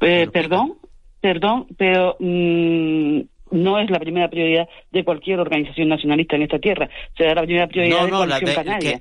Eh, 0.00 0.28
perdón, 0.32 0.78
perdón, 1.20 1.68
pero 1.78 2.16
mm, 2.18 3.20
no 3.50 3.78
es 3.78 3.90
la 3.90 3.98
primera 3.98 4.28
prioridad 4.28 4.68
de 4.90 5.04
cualquier 5.04 5.40
organización 5.40 5.88
nacionalista 5.88 6.36
en 6.36 6.42
esta 6.42 6.58
tierra. 6.58 6.88
Será 7.16 7.34
la 7.34 7.42
primera 7.42 7.66
prioridad 7.66 8.04
de 8.04 8.26
la 8.26 8.40
Canaria. 8.40 9.00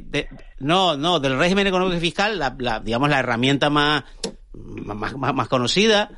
no, 0.60 0.98
no, 0.98 1.20
del 1.20 1.38
régimen 1.38 1.68
económico 1.68 1.98
y 1.98 2.02
fiscal, 2.02 2.38
la, 2.38 2.80
digamos, 2.80 3.10
la 3.10 3.20
herramienta 3.20 3.70
más, 3.70 4.04
más, 4.54 5.16
más, 5.16 5.48
conocida, 5.48 6.10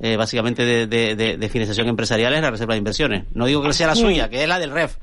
eh, 0.00 0.16
básicamente 0.16 0.64
de, 0.64 0.86
de, 0.86 1.48
financiación 1.48 1.88
empresarial 1.88 2.34
es 2.34 2.42
la 2.42 2.50
reserva 2.50 2.74
de 2.74 2.78
inversiones. 2.78 3.24
No 3.34 3.46
digo 3.46 3.62
que 3.62 3.72
sea 3.72 3.88
la 3.88 3.94
suya, 3.94 4.28
que 4.28 4.42
es 4.42 4.48
la 4.48 4.58
del 4.58 4.70
REF. 4.70 4.96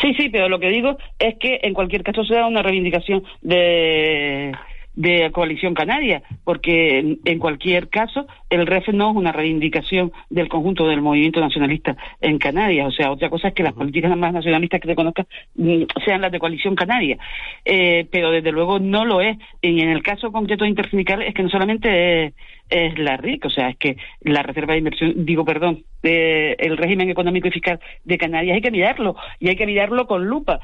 Sí, 0.00 0.14
sí, 0.14 0.28
pero 0.30 0.48
lo 0.48 0.58
que 0.58 0.68
digo 0.68 0.96
es 1.18 1.34
que 1.38 1.60
en 1.62 1.74
cualquier 1.74 2.02
caso 2.02 2.24
sea 2.24 2.46
una 2.46 2.62
reivindicación 2.62 3.22
de 3.42 4.52
de 4.94 5.30
Coalición 5.32 5.74
Canaria, 5.74 6.22
porque 6.44 7.18
en, 7.24 7.38
cualquier 7.38 7.88
caso 7.88 8.26
el 8.50 8.66
REF 8.66 8.88
no 8.88 9.10
es 9.10 9.16
una 9.16 9.32
reivindicación 9.32 10.12
del 10.30 10.48
conjunto 10.48 10.86
del 10.86 11.02
movimiento 11.02 11.40
nacionalista 11.40 11.96
en 12.20 12.38
Canarias. 12.38 12.88
O 12.88 12.92
sea, 12.92 13.10
otra 13.10 13.30
cosa 13.30 13.48
es 13.48 13.54
que 13.54 13.62
las 13.62 13.72
políticas 13.72 14.16
más 14.16 14.32
nacionalistas 14.32 14.80
que 14.80 14.88
se 14.88 14.94
conozcan 14.94 15.26
mm, 15.56 15.82
sean 16.04 16.20
las 16.20 16.32
de 16.32 16.38
Coalición 16.38 16.74
Canaria, 16.76 17.18
eh, 17.64 18.06
pero 18.10 18.30
desde 18.30 18.52
luego 18.52 18.78
no 18.78 19.04
lo 19.04 19.20
es. 19.20 19.36
Y 19.60 19.80
en 19.80 19.90
el 19.90 20.02
caso 20.02 20.30
concreto 20.30 20.64
intersindical 20.64 21.22
es 21.22 21.34
que 21.34 21.42
no 21.42 21.48
solamente 21.48 22.26
es, 22.70 22.98
la 22.98 23.16
RIC, 23.16 23.44
o 23.44 23.50
sea, 23.50 23.70
es 23.70 23.76
que 23.76 23.96
la 24.22 24.42
reserva 24.42 24.72
de 24.72 24.78
inversión, 24.78 25.24
digo, 25.24 25.44
perdón, 25.44 25.84
el 26.02 26.76
régimen 26.76 27.10
económico 27.10 27.48
y 27.48 27.50
fiscal 27.50 27.80
de 28.04 28.18
Canarias 28.18 28.56
hay 28.56 28.62
que 28.62 28.70
mirarlo 28.70 29.16
y 29.38 29.48
hay 29.48 29.56
que 29.56 29.66
mirarlo 29.66 30.06
con 30.06 30.26
lupa 30.26 30.60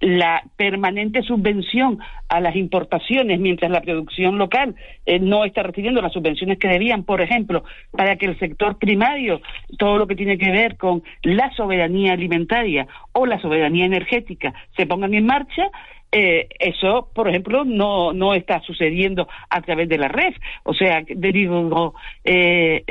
la 0.00 0.42
permanente 0.56 1.22
subvención 1.22 1.98
a 2.28 2.40
las 2.40 2.54
importaciones 2.56 3.40
mientras 3.40 3.70
la 3.70 3.80
producción 3.80 4.38
local 4.38 4.76
eh, 5.06 5.18
no 5.18 5.44
está 5.44 5.62
recibiendo 5.62 6.00
las 6.00 6.12
subvenciones 6.12 6.58
que 6.58 6.68
debían, 6.68 7.02
por 7.02 7.20
ejemplo, 7.20 7.64
para 7.90 8.16
que 8.16 8.26
el 8.26 8.38
sector 8.38 8.78
primario, 8.78 9.40
todo 9.78 9.98
lo 9.98 10.06
que 10.06 10.14
tiene 10.14 10.38
que 10.38 10.50
ver 10.50 10.76
con 10.76 11.02
la 11.22 11.50
soberanía 11.54 12.12
alimentaria 12.12 12.86
o 13.12 13.26
la 13.26 13.40
soberanía 13.40 13.86
energética, 13.86 14.54
se 14.76 14.86
pongan 14.86 15.14
en 15.14 15.26
marcha, 15.26 15.70
eh, 16.10 16.48
eso, 16.58 17.10
por 17.14 17.28
ejemplo, 17.28 17.64
no, 17.64 18.12
no 18.12 18.34
está 18.34 18.60
sucediendo 18.60 19.28
a 19.50 19.60
través 19.60 19.88
de 19.88 19.98
la 19.98 20.08
red. 20.08 20.34
O 20.64 20.72
sea, 20.74 21.02
digo, 21.06 21.94
eh, 22.24 22.82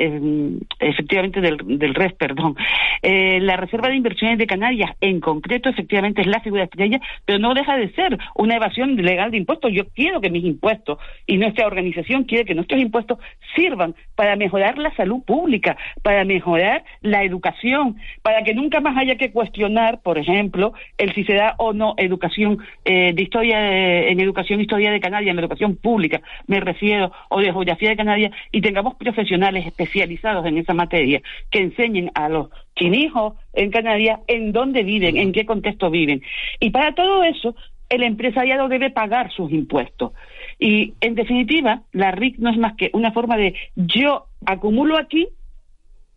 efectivamente 0.78 1.40
del, 1.40 1.56
del 1.78 1.94
red, 1.94 2.12
perdón. 2.14 2.56
Eh, 3.02 3.40
la 3.40 3.56
Reserva 3.56 3.88
de 3.88 3.96
Inversiones 3.96 4.38
de 4.38 4.46
Canarias, 4.46 4.92
en 5.00 5.20
concreto, 5.20 5.68
efectivamente 5.68 6.20
es 6.20 6.26
la 6.26 6.40
figura 6.40 6.64
estrella, 6.64 7.00
pero 7.24 7.38
no 7.38 7.54
deja 7.54 7.76
de 7.76 7.90
ser 7.92 8.18
una 8.34 8.56
evasión 8.56 8.96
legal 8.96 9.30
de 9.30 9.38
impuestos. 9.38 9.72
Yo 9.72 9.88
quiero 9.88 10.20
que 10.20 10.30
mis 10.30 10.44
impuestos 10.44 10.98
y 11.26 11.36
nuestra 11.36 11.66
organización 11.66 12.24
quiere 12.24 12.44
que 12.44 12.54
nuestros 12.54 12.80
impuestos 12.80 13.18
sirvan 13.54 13.94
para 14.14 14.36
mejorar 14.36 14.78
la 14.78 14.94
salud 14.94 15.22
pública, 15.24 15.76
para 16.02 16.24
mejorar 16.24 16.84
la 17.00 17.24
educación, 17.24 17.96
para 18.22 18.42
que 18.42 18.54
nunca 18.54 18.80
más 18.80 18.96
haya 18.96 19.16
que 19.16 19.32
cuestionar, 19.32 20.00
por 20.02 20.18
ejemplo, 20.18 20.72
el 20.98 21.12
si 21.14 21.24
se 21.24 21.34
da 21.34 21.54
o 21.58 21.72
no 21.72 21.94
educación. 21.96 22.58
Eh, 22.84 23.07
de 23.12 23.22
historia 23.22 24.08
en 24.08 24.20
educación, 24.20 24.60
historia 24.60 24.90
de 24.90 25.00
Canarias, 25.00 25.32
en 25.32 25.38
educación 25.38 25.76
pública, 25.76 26.20
me 26.46 26.60
refiero, 26.60 27.12
o 27.28 27.40
de 27.40 27.52
geografía 27.52 27.90
de 27.90 27.96
Canarias, 27.96 28.32
y 28.52 28.60
tengamos 28.60 28.94
profesionales 28.96 29.66
especializados 29.66 30.46
en 30.46 30.58
esa 30.58 30.74
materia 30.74 31.20
que 31.50 31.60
enseñen 31.60 32.10
a 32.14 32.28
los 32.28 32.48
chinijos 32.76 33.34
en 33.52 33.70
Canarias 33.70 34.20
en 34.26 34.52
dónde 34.52 34.82
viven, 34.82 35.16
en 35.16 35.32
qué 35.32 35.44
contexto 35.44 35.90
viven. 35.90 36.22
Y 36.60 36.70
para 36.70 36.94
todo 36.94 37.24
eso, 37.24 37.54
el 37.88 38.02
empresariado 38.02 38.68
debe 38.68 38.90
pagar 38.90 39.32
sus 39.32 39.50
impuestos. 39.50 40.12
Y, 40.58 40.94
en 41.00 41.14
definitiva, 41.14 41.82
la 41.92 42.10
RIC 42.10 42.38
no 42.38 42.50
es 42.50 42.58
más 42.58 42.74
que 42.74 42.90
una 42.92 43.12
forma 43.12 43.36
de 43.36 43.54
yo 43.76 44.26
acumulo 44.44 44.98
aquí 44.98 45.28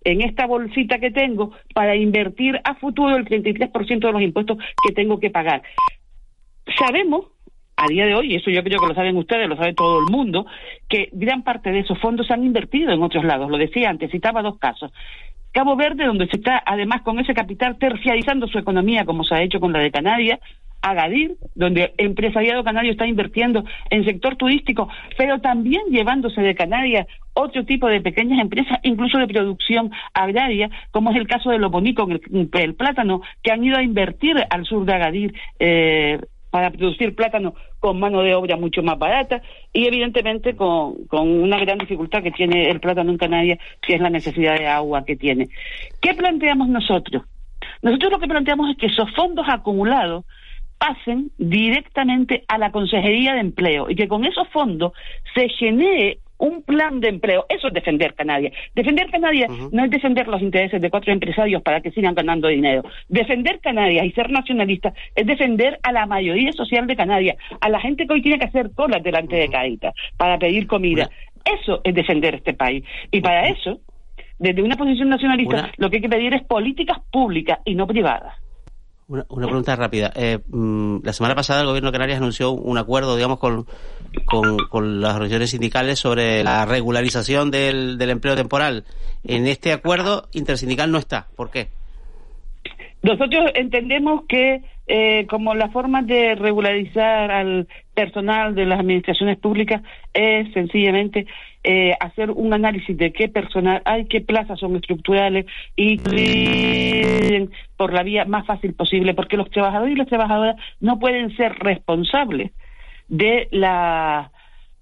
en 0.03 0.21
esta 0.21 0.47
bolsita 0.47 0.99
que 0.99 1.11
tengo 1.11 1.51
para 1.73 1.95
invertir 1.95 2.59
a 2.63 2.75
futuro 2.75 3.15
el 3.15 3.25
33% 3.25 3.99
de 3.99 4.11
los 4.11 4.21
impuestos 4.21 4.57
que 4.85 4.93
tengo 4.93 5.19
que 5.19 5.29
pagar. 5.29 5.61
Sabemos, 6.77 7.25
a 7.75 7.87
día 7.87 8.05
de 8.05 8.15
hoy, 8.15 8.33
y 8.33 8.35
eso 8.35 8.51
yo 8.51 8.63
creo 8.63 8.79
que 8.79 8.87
lo 8.87 8.95
saben 8.95 9.17
ustedes, 9.17 9.49
lo 9.49 9.55
sabe 9.55 9.73
todo 9.73 9.99
el 9.99 10.11
mundo, 10.11 10.45
que 10.87 11.09
gran 11.13 11.43
parte 11.43 11.71
de 11.71 11.79
esos 11.79 11.99
fondos 11.99 12.27
se 12.27 12.33
han 12.33 12.43
invertido 12.43 12.91
en 12.91 13.01
otros 13.01 13.23
lados. 13.23 13.49
Lo 13.49 13.57
decía 13.57 13.89
antes, 13.89 14.11
citaba 14.11 14.41
dos 14.41 14.57
casos. 14.59 14.91
Cabo 15.51 15.75
Verde, 15.75 16.05
donde 16.05 16.27
se 16.27 16.37
está 16.37 16.63
además 16.65 17.01
con 17.01 17.19
ese 17.19 17.33
capital 17.33 17.77
terciarizando 17.77 18.47
su 18.47 18.57
economía, 18.57 19.05
como 19.05 19.23
se 19.23 19.35
ha 19.35 19.41
hecho 19.41 19.59
con 19.59 19.73
la 19.73 19.79
de 19.79 19.91
Canarias, 19.91 20.39
Agadir, 20.81 21.35
donde 21.53 21.93
el 21.97 22.07
empresariado 22.07 22.63
canario 22.63 22.91
está 22.91 23.05
invirtiendo 23.05 23.63
en 23.89 24.03
sector 24.03 24.35
turístico, 24.35 24.89
pero 25.17 25.39
también 25.39 25.83
llevándose 25.91 26.41
de 26.41 26.55
Canarias 26.55 27.05
otro 27.33 27.65
tipo 27.65 27.87
de 27.87 28.01
pequeñas 28.01 28.41
empresas, 28.41 28.79
incluso 28.83 29.17
de 29.19 29.27
producción 29.27 29.91
agraria, 30.13 30.69
como 30.91 31.11
es 31.11 31.17
el 31.17 31.27
caso 31.27 31.51
de 31.51 31.59
los 31.59 31.71
el, 31.73 32.49
el 32.51 32.75
plátano, 32.75 33.21
que 33.43 33.51
han 33.51 33.63
ido 33.63 33.77
a 33.77 33.83
invertir 33.83 34.35
al 34.49 34.65
sur 34.65 34.85
de 34.85 34.93
Agadir 34.93 35.33
eh, 35.59 36.19
para 36.51 36.69
producir 36.69 37.15
plátano 37.15 37.55
con 37.79 37.99
mano 37.99 38.21
de 38.21 38.35
obra 38.35 38.57
mucho 38.57 38.83
más 38.83 38.99
barata 38.99 39.41
y 39.73 39.87
evidentemente 39.87 40.55
con, 40.55 41.05
con, 41.05 41.27
una 41.27 41.57
gran 41.57 41.79
dificultad 41.79 42.21
que 42.21 42.31
tiene 42.31 42.69
el 42.69 42.79
plátano 42.79 43.09
en 43.09 43.17
Canarias, 43.17 43.59
que 43.81 43.95
es 43.95 44.01
la 44.01 44.09
necesidad 44.09 44.59
de 44.59 44.67
agua 44.67 45.03
que 45.05 45.15
tiene. 45.15 45.49
¿Qué 45.99 46.13
planteamos 46.13 46.67
nosotros? 46.67 47.23
Nosotros 47.81 48.11
lo 48.11 48.19
que 48.19 48.27
planteamos 48.27 48.69
es 48.69 48.77
que 48.77 48.87
esos 48.87 49.09
fondos 49.15 49.45
acumulados 49.49 50.25
pasen 50.77 51.31
directamente 51.37 52.43
a 52.47 52.57
la 52.57 52.71
Consejería 52.71 53.33
de 53.33 53.39
Empleo 53.39 53.89
y 53.89 53.95
que 53.95 54.07
con 54.07 54.25
esos 54.25 54.47
fondos 54.49 54.93
se 55.33 55.47
genere 55.49 56.19
un 56.41 56.63
plan 56.63 56.99
de 56.99 57.09
empleo. 57.09 57.45
Eso 57.47 57.67
es 57.67 57.73
defender 57.73 58.15
Canarias. 58.15 58.53
Defender 58.75 59.09
Canarias 59.09 59.49
no 59.71 59.85
es 59.85 59.91
defender 59.91 60.27
los 60.27 60.41
intereses 60.41 60.81
de 60.81 60.89
cuatro 60.89 61.13
empresarios 61.13 61.61
para 61.61 61.81
que 61.81 61.91
sigan 61.91 62.15
ganando 62.15 62.47
dinero. 62.47 62.83
Defender 63.07 63.59
Canarias 63.59 64.05
y 64.05 64.11
ser 64.11 64.29
nacionalista 64.31 64.91
es 65.15 65.25
defender 65.25 65.79
a 65.83 65.91
la 65.91 66.05
mayoría 66.07 66.51
social 66.51 66.87
de 66.87 66.95
Canarias, 66.95 67.37
a 67.61 67.69
la 67.69 67.79
gente 67.79 68.07
que 68.07 68.13
hoy 68.13 68.21
tiene 68.21 68.39
que 68.39 68.45
hacer 68.45 68.71
colas 68.71 69.03
delante 69.03 69.35
de 69.35 69.49
Caritas 69.49 69.93
para 70.17 70.39
pedir 70.39 70.65
comida. 70.67 71.09
Eso 71.45 71.79
es 71.83 71.93
defender 71.93 72.35
este 72.35 72.53
país. 72.53 72.83
Y 73.11 73.21
para 73.21 73.47
eso, 73.47 73.79
desde 74.39 74.63
una 74.63 74.75
posición 74.75 75.09
nacionalista, 75.09 75.71
lo 75.77 75.89
que 75.89 75.97
hay 75.97 76.01
que 76.01 76.09
pedir 76.09 76.33
es 76.33 76.43
políticas 76.43 76.99
públicas 77.11 77.59
y 77.65 77.75
no 77.75 77.85
privadas. 77.85 78.35
Una, 79.07 79.25
pregunta 79.25 79.75
rápida. 79.75 80.11
Eh, 80.15 80.39
mm, 80.47 80.99
la 81.03 81.11
semana 81.11 81.35
pasada 81.35 81.61
el 81.61 81.67
Gobierno 81.67 81.91
de 81.91 81.93
Canarias 81.93 82.17
anunció 82.17 82.51
un 82.51 82.77
acuerdo, 82.77 83.15
digamos, 83.17 83.39
con, 83.39 83.65
con, 84.25 85.01
las 85.01 85.15
organizaciones 85.15 85.49
sindicales 85.51 85.99
sobre 85.99 86.43
la 86.43 86.65
regularización 86.65 87.51
del, 87.51 87.97
del 87.97 88.09
empleo 88.09 88.35
temporal. 88.35 88.83
En 89.23 89.47
este 89.47 89.73
acuerdo 89.73 90.27
intersindical 90.33 90.91
no 90.91 90.97
está. 90.97 91.27
¿Por 91.35 91.51
qué? 91.51 91.67
Nosotros 93.03 93.51
entendemos 93.55 94.23
que 94.27 94.61
eh, 94.87 95.25
como 95.27 95.55
la 95.55 95.69
forma 95.69 96.01
de 96.01 96.35
regularizar 96.35 97.31
al 97.31 97.67
personal 97.93 98.53
de 98.53 98.65
las 98.65 98.79
administraciones 98.79 99.37
públicas 99.37 99.81
es 100.13 100.51
sencillamente 100.53 101.25
eh, 101.63 101.93
hacer 101.99 102.29
un 102.29 102.53
análisis 102.53 102.97
de 102.97 103.13
qué 103.13 103.29
personal 103.29 103.81
hay, 103.85 104.05
qué 104.05 104.21
plazas 104.21 104.59
son 104.59 104.75
estructurales 104.75 105.45
y 105.75 105.97
por 107.77 107.93
la 107.93 108.03
vía 108.03 108.25
más 108.25 108.45
fácil 108.45 108.73
posible, 108.73 109.13
porque 109.13 109.37
los 109.37 109.49
trabajadores 109.49 109.95
y 109.95 109.97
las 109.97 110.07
trabajadoras 110.07 110.57
no 110.79 110.99
pueden 110.99 111.35
ser 111.37 111.53
responsables 111.59 112.51
de 113.11 113.49
la 113.51 114.31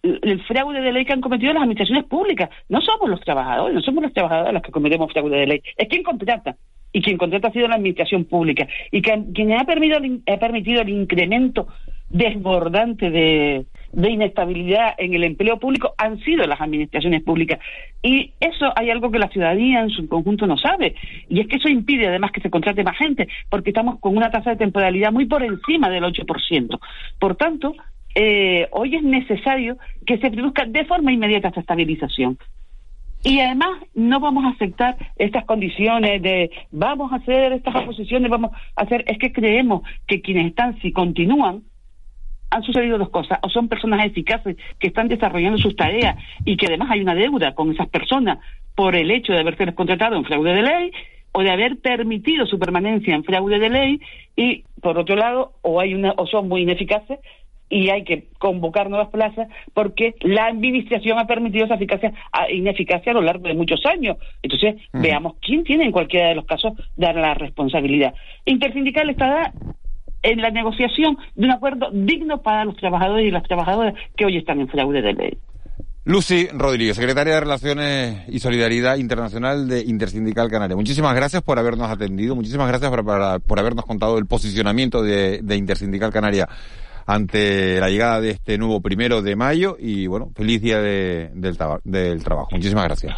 el 0.01 0.41
fraude 0.43 0.79
de 0.79 0.93
ley 0.93 1.03
que 1.03 1.11
han 1.11 1.19
cometido 1.19 1.51
las 1.51 1.63
administraciones 1.63 2.05
públicas. 2.05 2.49
No 2.69 2.79
somos 2.79 3.09
los 3.09 3.19
trabajadores, 3.19 3.75
no 3.75 3.81
somos 3.81 4.03
los 4.03 4.13
trabajadores 4.13 4.53
los 4.53 4.63
que 4.63 4.71
cometemos 4.71 5.11
fraude 5.11 5.37
de 5.37 5.47
ley, 5.47 5.61
es 5.75 5.89
quien 5.89 6.03
contrata 6.03 6.55
y 6.93 7.01
quien 7.01 7.17
contrata 7.17 7.49
ha 7.49 7.51
sido 7.51 7.67
la 7.67 7.75
administración 7.75 8.23
pública 8.23 8.67
y 8.91 9.01
que, 9.01 9.25
quien 9.33 9.51
ha 9.53 9.65
permitido, 9.65 9.99
ha 10.31 10.37
permitido 10.37 10.81
el 10.81 10.89
incremento 10.89 11.67
desbordante 12.09 13.09
de, 13.11 13.65
de 13.91 14.09
inestabilidad 14.09 14.93
en 14.97 15.13
el 15.13 15.23
empleo 15.23 15.59
público 15.59 15.93
han 15.97 16.19
sido 16.19 16.45
las 16.47 16.61
administraciones 16.61 17.23
públicas. 17.23 17.59
Y 18.01 18.33
eso 18.39 18.71
hay 18.75 18.89
algo 18.89 19.11
que 19.11 19.19
la 19.19 19.29
ciudadanía 19.29 19.81
en 19.81 19.89
su 19.89 20.07
conjunto 20.07 20.47
no 20.47 20.57
sabe. 20.57 20.95
Y 21.27 21.39
es 21.41 21.47
que 21.47 21.57
eso 21.57 21.69
impide 21.69 22.07
además 22.07 22.31
que 22.31 22.41
se 22.41 22.49
contrate 22.49 22.83
más 22.83 22.97
gente, 22.97 23.27
porque 23.49 23.71
estamos 23.71 23.99
con 23.99 24.15
una 24.15 24.31
tasa 24.31 24.51
de 24.51 24.57
temporalidad 24.57 25.11
muy 25.11 25.25
por 25.25 25.43
encima 25.43 25.89
del 25.89 26.03
8%. 26.03 26.79
Por 27.19 27.35
tanto, 27.35 27.75
eh, 28.21 28.67
hoy 28.71 28.97
es 28.97 29.01
necesario 29.01 29.77
que 30.05 30.17
se 30.17 30.29
produzca 30.29 30.65
de 30.65 30.83
forma 30.83 31.13
inmediata 31.13 31.47
esta 31.47 31.61
estabilización. 31.61 32.37
Y 33.23 33.39
además 33.39 33.81
no 33.93 34.19
vamos 34.19 34.43
a 34.43 34.49
aceptar 34.49 34.97
estas 35.15 35.45
condiciones 35.45 36.21
de 36.21 36.51
vamos 36.69 37.13
a 37.13 37.15
hacer 37.15 37.53
estas 37.53 37.75
oposiciones, 37.75 38.29
vamos 38.29 38.51
a 38.75 38.81
hacer, 38.81 39.05
es 39.07 39.17
que 39.19 39.31
creemos 39.31 39.83
que 40.05 40.19
quienes 40.19 40.47
están, 40.47 40.77
si 40.81 40.91
continúan, 40.91 41.63
han 42.49 42.63
sucedido 42.63 42.97
dos 42.97 43.09
cosas, 43.09 43.39
o 43.41 43.49
son 43.49 43.69
personas 43.69 44.05
eficaces 44.05 44.57
que 44.79 44.87
están 44.87 45.07
desarrollando 45.07 45.57
sus 45.57 45.77
tareas 45.77 46.17
y 46.43 46.57
que 46.57 46.65
además 46.65 46.89
hay 46.91 46.99
una 46.99 47.15
deuda 47.15 47.55
con 47.55 47.71
esas 47.71 47.87
personas 47.87 48.39
por 48.75 48.97
el 48.97 49.11
hecho 49.11 49.31
de 49.31 49.39
haberse 49.39 49.73
contratado 49.73 50.17
en 50.17 50.25
fraude 50.25 50.55
de 50.55 50.63
ley 50.63 50.91
o 51.31 51.41
de 51.41 51.51
haber 51.51 51.77
permitido 51.77 52.45
su 52.45 52.59
permanencia 52.59 53.15
en 53.15 53.23
fraude 53.23 53.59
de 53.59 53.69
ley 53.69 54.01
y 54.35 54.63
por 54.81 54.97
otro 54.97 55.15
lado 55.15 55.53
o 55.61 55.79
hay 55.79 55.93
una 55.93 56.13
o 56.17 56.25
son 56.27 56.49
muy 56.49 56.63
ineficaces 56.63 57.19
y 57.69 57.89
hay 57.89 58.03
que 58.03 58.27
convocar 58.39 58.89
nuevas 58.89 59.09
plazas 59.09 59.47
porque 59.73 60.15
la 60.21 60.47
administración 60.47 61.19
ha 61.19 61.27
permitido 61.27 61.65
esa 61.65 61.75
eficacia, 61.75 62.13
ineficacia 62.51 63.11
a 63.11 63.15
lo 63.15 63.21
largo 63.21 63.47
de 63.47 63.53
muchos 63.53 63.85
años. 63.85 64.17
Entonces, 64.41 64.75
veamos 64.91 65.35
quién 65.41 65.63
tiene 65.63 65.85
en 65.85 65.91
cualquiera 65.91 66.29
de 66.29 66.35
los 66.35 66.45
casos 66.45 66.73
dar 66.97 67.15
la 67.15 67.35
responsabilidad. 67.35 68.13
Intersindical 68.45 69.09
estará 69.09 69.53
en 70.21 70.41
la 70.41 70.49
negociación 70.49 71.17
de 71.35 71.45
un 71.45 71.51
acuerdo 71.51 71.89
digno 71.91 72.41
para 72.41 72.65
los 72.65 72.75
trabajadores 72.75 73.27
y 73.27 73.31
las 73.31 73.43
trabajadoras 73.43 73.93
que 74.17 74.25
hoy 74.25 74.37
están 74.37 74.59
en 74.59 74.67
fraude 74.67 75.01
de 75.01 75.13
ley. 75.13 75.37
Lucy 76.05 76.47
Rodríguez, 76.51 76.95
secretaria 76.95 77.35
de 77.35 77.39
Relaciones 77.41 78.29
y 78.29 78.39
Solidaridad 78.39 78.97
Internacional 78.97 79.67
de 79.67 79.81
Intersindical 79.81 80.49
Canaria. 80.49 80.75
Muchísimas 80.75 81.13
gracias 81.13 81.43
por 81.43 81.59
habernos 81.59 81.89
atendido, 81.89 82.35
muchísimas 82.35 82.67
gracias 82.67 82.89
por, 82.89 83.59
habernos 83.59 83.85
contado 83.85 84.17
el 84.17 84.25
posicionamiento 84.25 85.03
de, 85.03 85.41
de 85.43 85.55
Intersindical 85.55 86.11
Canaria 86.11 86.47
ante 87.09 87.79
la 87.79 87.89
llegada 87.89 88.21
de 88.21 88.29
este 88.29 88.59
nuevo 88.59 88.81
primero 88.81 89.23
de 89.23 89.35
mayo 89.35 89.77
y 89.79 90.05
bueno, 90.05 90.29
feliz 90.35 90.61
día 90.61 90.79
del, 90.79 91.31
del 91.83 92.23
trabajo. 92.23 92.49
Muchísimas 92.51 92.83
gracias. 92.85 93.15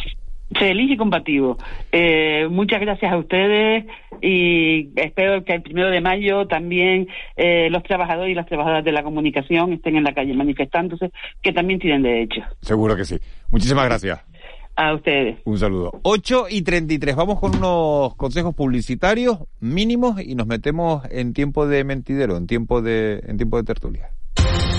Feliz 0.58 0.90
y 0.90 0.96
combativo. 0.96 1.58
Eh, 1.92 2.46
muchas 2.50 2.80
gracias 2.80 3.12
a 3.12 3.18
ustedes 3.18 3.84
y 4.22 4.88
espero 4.96 5.44
que 5.44 5.54
el 5.54 5.62
primero 5.62 5.90
de 5.90 6.00
mayo 6.00 6.46
también 6.46 7.06
eh, 7.36 7.68
los 7.70 7.82
trabajadores 7.82 8.32
y 8.32 8.34
las 8.34 8.46
trabajadoras 8.46 8.84
de 8.84 8.92
la 8.92 9.02
comunicación 9.02 9.74
estén 9.74 9.96
en 9.96 10.04
la 10.04 10.14
calle 10.14 10.32
manifestándose, 10.32 11.10
que 11.42 11.52
también 11.52 11.78
tienen 11.78 12.02
derecho. 12.02 12.40
Seguro 12.62 12.96
que 12.96 13.04
sí. 13.04 13.18
Muchísimas 13.50 13.84
gracias. 13.84 14.31
A 14.74 14.94
ustedes. 14.94 15.38
Un 15.44 15.58
saludo. 15.58 16.00
8 16.02 16.46
y 16.50 16.62
33. 16.62 17.14
Vamos 17.14 17.38
con 17.38 17.56
unos 17.56 18.14
consejos 18.16 18.54
publicitarios 18.54 19.38
mínimos 19.60 20.20
y 20.22 20.34
nos 20.34 20.46
metemos 20.46 21.04
en 21.10 21.34
tiempo 21.34 21.66
de 21.66 21.84
mentidero, 21.84 22.36
en 22.36 22.46
tiempo 22.46 22.80
de, 22.80 23.22
en 23.26 23.36
tiempo 23.36 23.58
de 23.58 23.64
tertulia. 23.64 24.10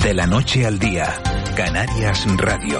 De 0.03 0.13
la 0.13 0.27
noche 0.27 0.65
al 0.65 0.79
día, 0.79 1.13
Canarias 1.55 2.25
Radio. 2.37 2.79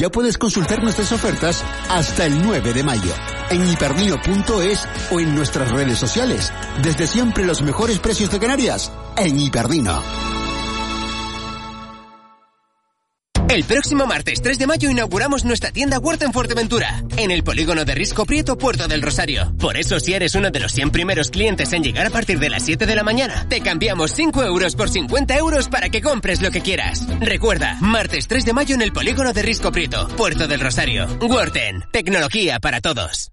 Ya 0.00 0.08
puedes 0.08 0.38
consultar 0.38 0.82
nuestras 0.82 1.12
ofertas 1.12 1.62
hasta 1.90 2.24
el 2.24 2.42
9 2.42 2.72
de 2.72 2.82
mayo 2.82 3.12
en 3.50 3.68
hiperdino.es 3.68 4.88
o 5.10 5.20
en 5.20 5.34
nuestras 5.34 5.70
redes 5.70 5.98
sociales. 5.98 6.50
Desde 6.82 7.06
siempre 7.06 7.44
los 7.44 7.60
mejores 7.60 7.98
precios 7.98 8.30
de 8.30 8.38
Canarias 8.38 8.90
en 9.18 9.38
Hiperdino. 9.38 10.39
El 13.50 13.64
próximo 13.64 14.06
martes 14.06 14.42
3 14.42 14.60
de 14.60 14.66
mayo 14.68 14.88
inauguramos 14.88 15.44
nuestra 15.44 15.72
tienda 15.72 15.98
Huerta 15.98 16.24
en 16.24 16.32
Fuerteventura, 16.32 17.02
en 17.16 17.32
el 17.32 17.42
polígono 17.42 17.84
de 17.84 17.96
Risco 17.96 18.24
Prieto, 18.24 18.56
Puerto 18.56 18.86
del 18.86 19.02
Rosario. 19.02 19.52
Por 19.58 19.76
eso, 19.76 19.98
si 19.98 20.14
eres 20.14 20.36
uno 20.36 20.52
de 20.52 20.60
los 20.60 20.70
100 20.70 20.92
primeros 20.92 21.30
clientes 21.30 21.72
en 21.72 21.82
llegar 21.82 22.06
a 22.06 22.10
partir 22.10 22.38
de 22.38 22.48
las 22.48 22.64
7 22.64 22.86
de 22.86 22.94
la 22.94 23.02
mañana, 23.02 23.48
te 23.48 23.60
cambiamos 23.60 24.12
5 24.12 24.44
euros 24.44 24.76
por 24.76 24.88
50 24.88 25.36
euros 25.36 25.68
para 25.68 25.88
que 25.88 26.00
compres 26.00 26.42
lo 26.42 26.52
que 26.52 26.60
quieras. 26.60 27.08
Recuerda, 27.18 27.76
martes 27.80 28.28
3 28.28 28.44
de 28.44 28.52
mayo 28.52 28.76
en 28.76 28.82
el 28.82 28.92
polígono 28.92 29.32
de 29.32 29.42
Risco 29.42 29.72
Prieto, 29.72 30.06
Puerto 30.16 30.46
del 30.46 30.60
Rosario. 30.60 31.08
Huerten, 31.20 31.82
tecnología 31.90 32.60
para 32.60 32.80
todos. 32.80 33.32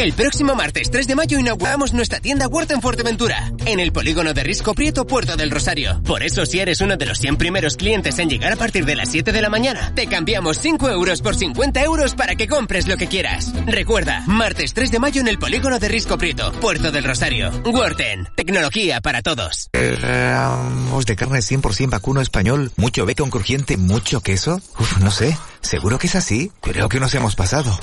El 0.00 0.14
próximo 0.14 0.54
martes 0.54 0.90
3 0.90 1.08
de 1.08 1.14
mayo 1.14 1.38
inauguramos 1.38 1.92
nuestra 1.92 2.20
tienda 2.20 2.48
Huerta 2.48 2.72
en 2.72 2.80
Fuerteventura, 2.80 3.52
en 3.66 3.80
el 3.80 3.92
polígono 3.92 4.32
de 4.32 4.42
Risco 4.42 4.72
Prieto, 4.72 5.06
Puerto 5.06 5.36
del 5.36 5.50
Rosario. 5.50 6.00
Por 6.04 6.22
eso, 6.22 6.46
si 6.46 6.58
eres 6.58 6.80
uno 6.80 6.96
de 6.96 7.04
los 7.04 7.18
100 7.18 7.36
primeros 7.36 7.76
clientes 7.76 8.18
en 8.18 8.30
llegar 8.30 8.54
a 8.54 8.56
partir 8.56 8.86
de 8.86 8.96
las 8.96 9.10
7 9.10 9.30
de 9.30 9.42
la 9.42 9.50
mañana, 9.50 9.94
te 9.94 10.06
cambiamos 10.06 10.56
5 10.56 10.88
euros 10.88 11.20
por 11.20 11.36
50 11.36 11.82
euros 11.82 12.14
para 12.14 12.34
que 12.34 12.48
compres 12.48 12.88
lo 12.88 12.96
que 12.96 13.08
quieras. 13.08 13.52
Recuerda, 13.66 14.24
martes 14.26 14.72
3 14.72 14.90
de 14.90 15.00
mayo 15.00 15.20
en 15.20 15.28
el 15.28 15.38
polígono 15.38 15.78
de 15.78 15.88
Risco 15.88 16.16
Prieto, 16.16 16.50
Puerto 16.52 16.90
del 16.90 17.04
Rosario. 17.04 17.50
Huerten, 17.66 18.26
tecnología 18.34 19.02
para 19.02 19.20
todos. 19.20 19.68
Ramos 19.74 21.04
de 21.04 21.14
carne 21.14 21.40
100% 21.40 21.90
vacuno 21.90 22.22
español, 22.22 22.72
mucho 22.78 23.04
bacon 23.04 23.28
crujiente, 23.28 23.76
mucho 23.76 24.22
queso. 24.22 24.62
No 25.02 25.10
sé, 25.10 25.36
seguro 25.60 25.98
que 25.98 26.06
es 26.06 26.14
así. 26.14 26.50
Creo 26.60 26.88
que 26.88 27.00
nos 27.00 27.14
hemos 27.14 27.36
pasado. 27.36 27.78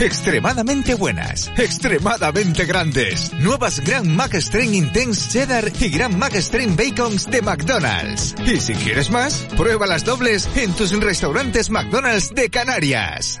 Extremadamente 0.00 0.94
buenas, 0.94 1.50
extremadamente 1.56 2.64
grandes. 2.64 3.32
Nuevas 3.34 3.80
Grand 3.80 4.06
Mac 4.06 4.34
Intense 4.54 5.30
Cheddar 5.30 5.72
y 5.78 5.88
Grand 5.90 6.16
Mac 6.16 6.32
Bacons 6.76 7.30
de 7.30 7.42
McDonald's. 7.42 8.34
Y 8.44 8.60
si 8.60 8.74
quieres 8.74 9.10
más, 9.10 9.46
prueba 9.56 9.86
las 9.86 10.04
dobles 10.04 10.48
en 10.56 10.72
tus 10.74 10.92
restaurantes 10.98 11.70
McDonald's 11.70 12.34
de 12.34 12.50
Canarias. 12.50 13.40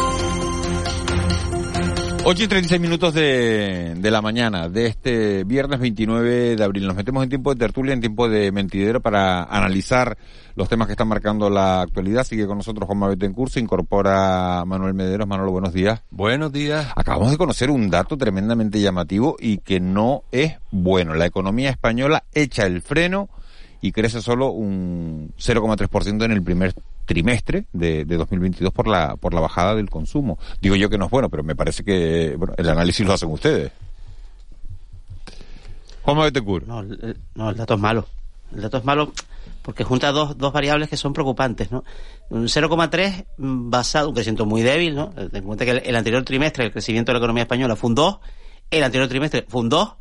8 2.23 2.43
y 2.43 2.47
36 2.47 2.79
minutos 2.79 3.15
de, 3.15 3.95
de 3.97 4.11
la 4.11 4.21
mañana 4.21 4.69
de 4.69 4.85
este 4.85 5.43
viernes 5.43 5.79
29 5.79 6.55
de 6.55 6.63
abril. 6.63 6.85
Nos 6.85 6.95
metemos 6.95 7.23
en 7.23 7.29
tiempo 7.29 7.51
de 7.51 7.59
tertulia, 7.59 7.93
en 7.93 7.99
tiempo 7.99 8.29
de 8.29 8.51
mentidero 8.51 9.01
para 9.01 9.43
analizar 9.43 10.17
los 10.55 10.69
temas 10.69 10.85
que 10.85 10.93
están 10.93 11.07
marcando 11.07 11.49
la 11.49 11.81
actualidad. 11.81 12.23
Sigue 12.23 12.45
con 12.45 12.57
nosotros 12.57 12.87
Juan 12.87 13.17
en 13.19 13.33
curso, 13.33 13.59
incorpora 13.59 14.63
Manuel 14.67 14.93
Mederos. 14.93 15.27
Manolo, 15.27 15.51
buenos 15.51 15.73
días. 15.73 16.03
Buenos 16.11 16.51
días. 16.51 16.87
Acabamos 16.95 17.31
de 17.31 17.37
conocer 17.37 17.71
un 17.71 17.89
dato 17.89 18.17
tremendamente 18.17 18.79
llamativo 18.79 19.35
y 19.39 19.57
que 19.57 19.79
no 19.79 20.23
es 20.31 20.57
bueno. 20.69 21.15
La 21.15 21.25
economía 21.25 21.71
española 21.71 22.23
echa 22.35 22.67
el 22.67 22.83
freno 22.83 23.29
y 23.81 23.91
crece 23.91 24.21
solo 24.21 24.51
un 24.51 25.33
0,3% 25.39 26.23
en 26.23 26.31
el 26.31 26.43
primer 26.43 26.75
trimestre 27.13 27.65
de, 27.73 28.05
de, 28.05 28.17
2022 28.17 28.73
por 28.73 28.87
la 28.87 29.17
por 29.17 29.33
la 29.33 29.41
bajada 29.41 29.75
del 29.75 29.89
consumo. 29.89 30.39
Digo 30.61 30.75
yo 30.75 30.89
que 30.89 30.97
no 30.97 31.05
es 31.05 31.11
bueno, 31.11 31.29
pero 31.29 31.43
me 31.43 31.55
parece 31.55 31.83
que 31.83 32.35
bueno, 32.37 32.53
el 32.57 32.69
análisis 32.69 33.05
lo 33.05 33.13
hacen 33.13 33.29
ustedes. 33.29 33.71
Juan 36.03 36.17
Betecur. 36.17 36.65
No, 36.65 36.83
no, 37.35 37.49
el 37.49 37.57
dato 37.57 37.73
es 37.73 37.79
malo. 37.79 38.07
El 38.53 38.61
dato 38.61 38.77
es 38.77 38.85
malo 38.85 39.11
porque 39.61 39.83
junta 39.83 40.11
dos, 40.11 40.37
dos 40.37 40.53
variables 40.53 40.89
que 40.89 40.97
son 40.97 41.13
preocupantes, 41.13 41.71
¿no? 41.71 41.83
Un 42.29 42.45
0,3 42.45 43.25
basado, 43.37 44.09
un 44.09 44.15
crecimiento 44.15 44.45
muy 44.45 44.61
débil, 44.61 44.95
¿no? 44.95 45.09
Ten 45.09 45.29
en 45.33 45.43
cuenta 45.43 45.65
que 45.65 45.71
el, 45.71 45.81
el, 45.85 45.95
anterior 45.95 46.23
trimestre 46.23 46.65
el 46.65 46.71
crecimiento 46.71 47.11
de 47.11 47.15
la 47.15 47.19
economía 47.19 47.43
española 47.43 47.75
fue 47.75 47.89
un 47.89 47.95
2, 47.95 48.19
el 48.71 48.83
anterior 48.83 49.07
trimestre 49.07 49.45
fue 49.47 49.61
un 49.61 49.69
2, 49.69 49.93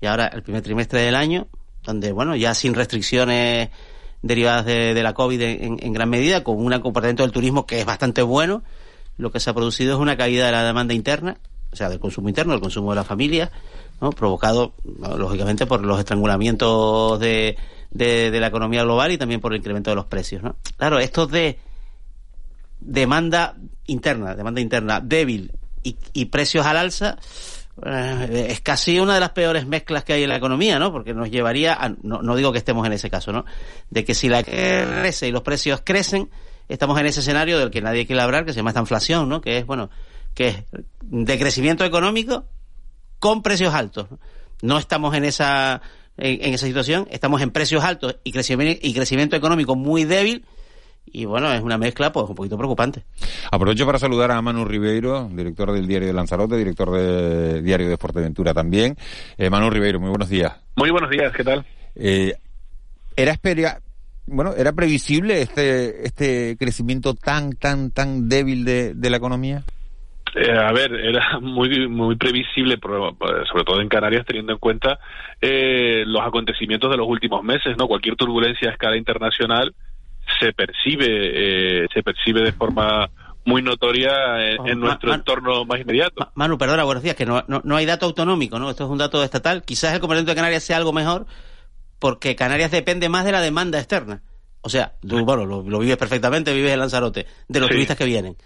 y 0.00 0.06
ahora 0.06 0.26
el 0.28 0.42
primer 0.42 0.62
trimestre 0.62 1.00
del 1.00 1.16
año, 1.16 1.48
donde, 1.82 2.12
bueno, 2.12 2.36
ya 2.36 2.54
sin 2.54 2.74
restricciones 2.74 3.70
derivadas 4.26 4.64
de, 4.64 5.02
la 5.02 5.14
COVID 5.14 5.40
en, 5.40 5.92
gran 5.92 6.08
medida, 6.08 6.44
con 6.44 6.56
un 6.56 6.78
comportamiento 6.80 7.22
del 7.22 7.32
turismo 7.32 7.66
que 7.66 7.80
es 7.80 7.86
bastante 7.86 8.22
bueno. 8.22 8.62
Lo 9.18 9.30
que 9.32 9.40
se 9.40 9.50
ha 9.50 9.54
producido 9.54 9.94
es 9.94 10.00
una 10.00 10.16
caída 10.16 10.46
de 10.46 10.52
la 10.52 10.64
demanda 10.64 10.92
interna, 10.92 11.38
o 11.72 11.76
sea, 11.76 11.88
del 11.88 11.98
consumo 11.98 12.28
interno, 12.28 12.52
del 12.52 12.60
consumo 12.60 12.90
de 12.90 12.96
la 12.96 13.04
familia, 13.04 13.50
provocado, 14.16 14.74
lógicamente, 15.16 15.66
por 15.66 15.82
los 15.82 15.98
estrangulamientos 15.98 17.18
de, 17.18 17.56
de, 17.90 18.30
de, 18.30 18.40
la 18.40 18.48
economía 18.48 18.82
global 18.82 19.12
y 19.12 19.18
también 19.18 19.40
por 19.40 19.52
el 19.52 19.58
incremento 19.58 19.90
de 19.90 19.96
los 19.96 20.06
precios. 20.06 20.42
¿no? 20.42 20.56
Claro, 20.76 20.98
esto 20.98 21.26
de 21.26 21.58
demanda 22.80 23.56
interna, 23.86 24.34
demanda 24.34 24.60
interna 24.60 25.00
débil 25.00 25.52
y, 25.82 25.96
y 26.12 26.26
precios 26.26 26.66
al 26.66 26.76
alza, 26.76 27.16
eh, 27.84 28.46
es 28.50 28.60
casi 28.60 28.98
una 28.98 29.14
de 29.14 29.20
las 29.20 29.30
peores 29.30 29.66
mezclas 29.66 30.04
que 30.04 30.14
hay 30.14 30.22
en 30.22 30.30
la 30.30 30.36
economía, 30.36 30.78
¿no? 30.78 30.92
Porque 30.92 31.12
nos 31.12 31.30
llevaría 31.30 31.74
a, 31.74 31.90
no, 32.02 32.22
no 32.22 32.34
digo 32.34 32.52
que 32.52 32.58
estemos 32.58 32.86
en 32.86 32.92
ese 32.92 33.10
caso, 33.10 33.32
¿no? 33.32 33.44
De 33.90 34.04
que 34.04 34.14
si 34.14 34.28
la 34.28 34.42
crece 34.42 35.28
y 35.28 35.32
los 35.32 35.42
precios 35.42 35.82
crecen, 35.84 36.30
estamos 36.68 36.98
en 36.98 37.06
ese 37.06 37.20
escenario 37.20 37.58
del 37.58 37.70
que 37.70 37.82
nadie 37.82 38.06
quiere 38.06 38.22
hablar, 38.22 38.46
que 38.46 38.52
se 38.52 38.56
llama 38.56 38.70
esta 38.70 38.80
inflación, 38.80 39.28
¿no? 39.28 39.40
Que 39.40 39.58
es, 39.58 39.66
bueno, 39.66 39.90
que 40.34 40.48
es 40.48 40.64
de 41.02 41.38
crecimiento 41.38 41.84
económico 41.84 42.44
con 43.18 43.42
precios 43.42 43.74
altos. 43.74 44.10
No, 44.10 44.18
no 44.62 44.78
estamos 44.78 45.14
en 45.14 45.24
esa, 45.24 45.82
en, 46.16 46.44
en, 46.44 46.54
esa 46.54 46.66
situación, 46.66 47.06
estamos 47.10 47.42
en 47.42 47.50
precios 47.50 47.84
altos 47.84 48.16
y 48.24 48.32
crecimiento, 48.32 48.80
y 48.86 48.94
crecimiento 48.94 49.36
económico 49.36 49.76
muy 49.76 50.04
débil, 50.04 50.46
y 51.06 51.24
bueno, 51.24 51.52
es 51.52 51.62
una 51.62 51.78
mezcla 51.78 52.12
pues 52.12 52.28
un 52.28 52.34
poquito 52.34 52.56
preocupante. 52.56 53.04
Aprovecho 53.50 53.86
para 53.86 53.98
saludar 53.98 54.30
a 54.32 54.42
Manu 54.42 54.64
Ribeiro, 54.64 55.28
director 55.32 55.72
del 55.72 55.86
diario 55.86 56.08
de 56.08 56.14
Lanzarote, 56.14 56.56
director 56.56 56.90
del 56.90 57.64
diario 57.64 57.88
de 57.88 57.96
Fuerteventura 57.96 58.52
también. 58.52 58.96
Eh, 59.38 59.50
Manu 59.50 59.70
Ribeiro, 59.70 60.00
muy 60.00 60.10
buenos 60.10 60.28
días. 60.28 60.52
Muy 60.76 60.90
buenos 60.90 61.10
días, 61.10 61.32
¿qué 61.32 61.44
tal? 61.44 61.64
Eh, 61.94 62.34
era 63.16 63.32
esperia 63.32 63.80
bueno, 64.26 64.54
era 64.56 64.72
previsible 64.72 65.40
este 65.40 66.04
este 66.04 66.56
crecimiento 66.58 67.14
tan 67.14 67.52
tan 67.52 67.92
tan 67.92 68.28
débil 68.28 68.64
de, 68.64 68.94
de 68.94 69.10
la 69.10 69.16
economía. 69.16 69.62
Eh, 70.34 70.50
a 70.52 70.72
ver, 70.72 70.92
era 70.92 71.38
muy 71.40 71.88
muy 71.88 72.16
previsible, 72.16 72.78
sobre 72.80 73.64
todo 73.64 73.80
en 73.80 73.88
Canarias, 73.88 74.26
teniendo 74.26 74.52
en 74.52 74.58
cuenta 74.58 74.98
eh, 75.40 76.02
los 76.06 76.22
acontecimientos 76.22 76.90
de 76.90 76.96
los 76.96 77.08
últimos 77.08 77.42
meses, 77.42 77.76
¿no? 77.78 77.86
Cualquier 77.86 78.16
turbulencia 78.16 78.68
a 78.68 78.72
escala 78.72 78.96
internacional 78.96 79.74
se 80.40 80.52
percibe 80.52 81.06
eh, 81.84 81.86
se 81.92 82.02
percibe 82.02 82.42
de 82.42 82.52
forma 82.52 83.08
muy 83.44 83.62
notoria 83.62 84.10
en, 84.44 84.66
en 84.68 84.80
nuestro 84.80 85.14
entorno 85.14 85.64
más 85.64 85.80
inmediato. 85.80 86.30
Manu, 86.34 86.58
perdona, 86.58 86.82
buenos 86.84 87.02
días, 87.02 87.14
que 87.14 87.24
no, 87.24 87.44
no, 87.46 87.62
no, 87.64 87.76
hay 87.76 87.86
dato 87.86 88.06
autonómico, 88.06 88.58
¿no? 88.58 88.70
Esto 88.70 88.84
es 88.84 88.90
un 88.90 88.98
dato 88.98 89.22
estatal. 89.22 89.62
Quizás 89.62 89.94
el 89.94 90.00
comportamiento 90.00 90.32
de 90.32 90.36
Canarias 90.36 90.64
sea 90.64 90.76
algo 90.76 90.92
mejor 90.92 91.26
porque 91.98 92.34
Canarias 92.34 92.72
depende 92.72 93.08
más 93.08 93.24
de 93.24 93.32
la 93.32 93.40
demanda 93.40 93.78
externa. 93.78 94.22
O 94.62 94.68
sea, 94.68 94.94
tú, 95.06 95.24
bueno, 95.24 95.46
lo, 95.46 95.62
lo 95.62 95.78
vives 95.78 95.96
perfectamente, 95.96 96.52
vives 96.52 96.72
en 96.72 96.80
Lanzarote, 96.80 97.26
de 97.46 97.60
los 97.60 97.68
sí. 97.68 97.74
turistas 97.74 97.96
que 97.96 98.04
vienen. 98.04 98.36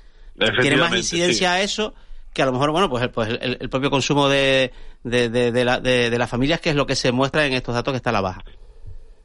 Tiene 0.60 0.76
más 0.76 0.94
incidencia 0.94 1.52
sí. 1.52 1.56
a 1.56 1.62
eso 1.62 1.94
que 2.32 2.42
a 2.42 2.46
lo 2.46 2.52
mejor, 2.52 2.70
bueno, 2.70 2.88
pues, 2.88 3.08
pues 3.08 3.28
el, 3.40 3.58
el 3.60 3.68
propio 3.70 3.90
consumo 3.90 4.28
de, 4.28 4.72
de, 5.02 5.28
de, 5.30 5.50
de, 5.50 5.64
la, 5.64 5.80
de, 5.80 6.10
de 6.10 6.18
las 6.18 6.30
familias, 6.30 6.60
que 6.60 6.70
es 6.70 6.76
lo 6.76 6.86
que 6.86 6.94
se 6.94 7.10
muestra 7.10 7.46
en 7.46 7.54
estos 7.54 7.74
datos 7.74 7.92
que 7.92 7.96
está 7.96 8.10
a 8.10 8.12
la 8.12 8.20
baja. 8.20 8.44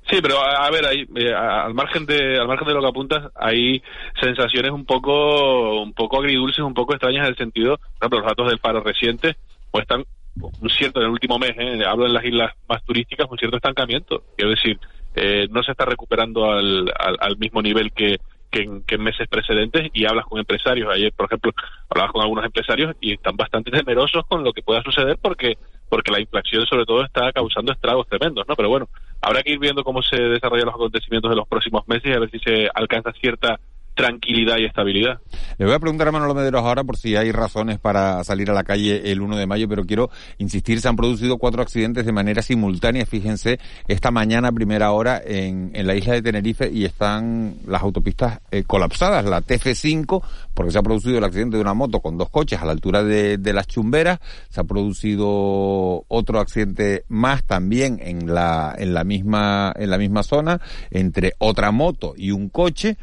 Sí, 0.10 0.20
pero 0.22 0.40
a, 0.40 0.70
ver, 0.70 0.86
ahí, 0.86 1.08
eh, 1.16 1.34
al 1.34 1.74
margen 1.74 2.06
de 2.06 2.38
al 2.38 2.48
margen 2.48 2.68
de 2.68 2.74
lo 2.76 2.82
que 2.82 2.88
apuntas, 2.88 3.32
hay 3.36 3.82
sensaciones 4.22 4.72
un 4.72 4.86
poco 4.86 5.82
un 5.82 5.94
poco 5.94 6.20
agridulces, 6.20 6.60
un 6.60 6.76
poco 6.76 6.94
extrañas 6.94 7.24
en 7.24 7.32
el 7.32 7.38
sentido, 7.38 7.78
por 7.78 7.98
ejemplo, 8.02 8.20
los 8.20 8.28
datos 8.28 8.50
del 8.50 8.60
paro 8.60 8.82
reciente 8.82 9.36
muestran 9.74 10.06
un 10.36 10.70
cierto 10.70 11.00
en 11.00 11.08
el 11.08 11.12
último 11.12 11.40
mes, 11.40 11.54
eh, 11.58 11.84
hablo 11.86 12.06
en 12.06 12.14
las 12.14 12.24
islas 12.24 12.54
más 12.68 12.84
turísticas, 12.84 13.28
un 13.30 13.38
cierto 13.38 13.58
estancamiento. 13.58 14.24
Quiero 14.36 14.52
decir, 14.52 14.80
eh, 15.16 15.48
no 15.50 15.64
se 15.64 15.72
está 15.72 15.86
recuperando 15.86 16.52
al, 16.52 16.92
al, 16.98 17.38
mismo 17.38 17.62
nivel 17.62 17.92
que, 17.94 18.18
que 18.52 18.64
en, 18.64 19.04
meses 19.04 19.28
precedentes 19.30 19.90
y 19.94 20.06
hablas 20.06 20.26
con 20.26 20.40
empresarios. 20.40 20.92
Ayer, 20.92 21.14
por 21.14 21.28
ejemplo, 21.28 21.52
hablabas 21.90 22.12
con 22.12 22.22
algunos 22.22 22.46
empresarios 22.46 22.96
y 23.00 23.14
están 23.14 23.38
bastante 23.38 23.72
temerosos 23.72 24.26
con 24.28 24.44
lo 24.44 24.52
que 24.52 24.62
pueda 24.62 24.84
suceder 24.84 25.18
porque 25.22 25.58
porque 25.88 26.12
la 26.12 26.20
inflación 26.20 26.66
sobre 26.66 26.86
todo 26.86 27.04
está 27.04 27.32
causando 27.32 27.72
estragos 27.72 28.08
tremendos, 28.08 28.46
¿no? 28.48 28.56
Pero 28.56 28.70
bueno, 28.70 28.90
habrá 29.26 29.42
que 29.42 29.54
ir 29.54 29.60
viendo 29.60 29.84
cómo 29.84 30.04
se 30.04 30.22
desarrollan 30.22 30.68
los 30.68 30.76
acontecimientos 30.76 31.32
de 31.32 31.36
los 31.36 31.48
próximos 31.48 31.88
meses 31.88 32.06
y 32.06 32.14
a 32.14 32.20
ver 32.20 32.30
si 32.30 32.38
se 32.40 32.70
alcanza 32.74 33.12
cierta 33.14 33.60
tranquilidad 33.96 34.58
y 34.58 34.66
estabilidad. 34.66 35.20
Le 35.58 35.66
voy 35.66 35.74
a 35.74 35.80
preguntar 35.80 36.10
a 36.10 36.12
Manolo 36.12 36.36
Mederos 36.36 36.64
ahora 36.64 36.84
por 36.84 36.98
si 36.98 37.16
hay 37.16 37.32
razones 37.32 37.80
para 37.80 38.24
salir 38.24 38.52
a 38.52 38.54
la 38.54 38.64
calle 38.64 39.12
el 39.12 39.22
1 39.22 39.38
de 39.38 39.48
mayo, 39.48 39.68
pero 39.70 39.86
quiero 39.86 40.10
insistir, 40.38 40.82
se 40.82 40.90
han 40.90 40.98
producido 40.98 41.38
cuatro 41.38 41.62
accidentes 41.62 42.06
de 42.06 42.12
manera 42.12 42.42
simultánea, 42.42 43.06
fíjense, 43.06 43.60
esta 43.88 44.12
mañana 44.12 44.52
primera 44.52 44.92
hora 44.92 45.22
en, 45.26 45.72
en 45.74 45.88
la 45.88 45.96
isla 45.96 46.14
de 46.14 46.22
Tenerife 46.22 46.70
y 46.70 46.84
están 46.84 47.56
las 47.66 47.82
autopistas 47.82 48.42
eh, 48.52 48.64
colapsadas, 48.64 49.26
la 49.26 49.42
TF5, 49.42 50.24
porque 50.54 50.72
se 50.72 50.78
ha 50.78 50.84
producido 50.84 51.18
el 51.18 51.24
accidente 51.24 51.56
de 51.56 51.62
una 51.62 51.74
moto 51.74 52.02
con 52.02 52.18
dos 52.18 52.30
coches 52.30 52.62
a 52.62 52.66
la 52.66 52.74
altura 52.74 53.04
de, 53.04 53.38
de 53.38 53.54
las 53.54 53.68
chumberas, 53.68 54.20
se 54.50 54.60
ha 54.60 54.66
producido 54.66 56.04
otro 56.08 56.40
accidente 56.40 57.06
más 57.08 57.46
también 57.46 58.00
en 58.02 58.34
la, 58.34 58.76
en 58.78 58.94
la 58.94 59.06
misma, 59.06 59.74
en 59.78 59.90
la 59.90 59.98
misma 59.98 60.24
zona, 60.24 60.60
entre 60.92 61.34
otra 61.38 61.72
moto 61.72 62.14
y 62.18 62.32
un 62.32 62.50
coche, 62.50 62.98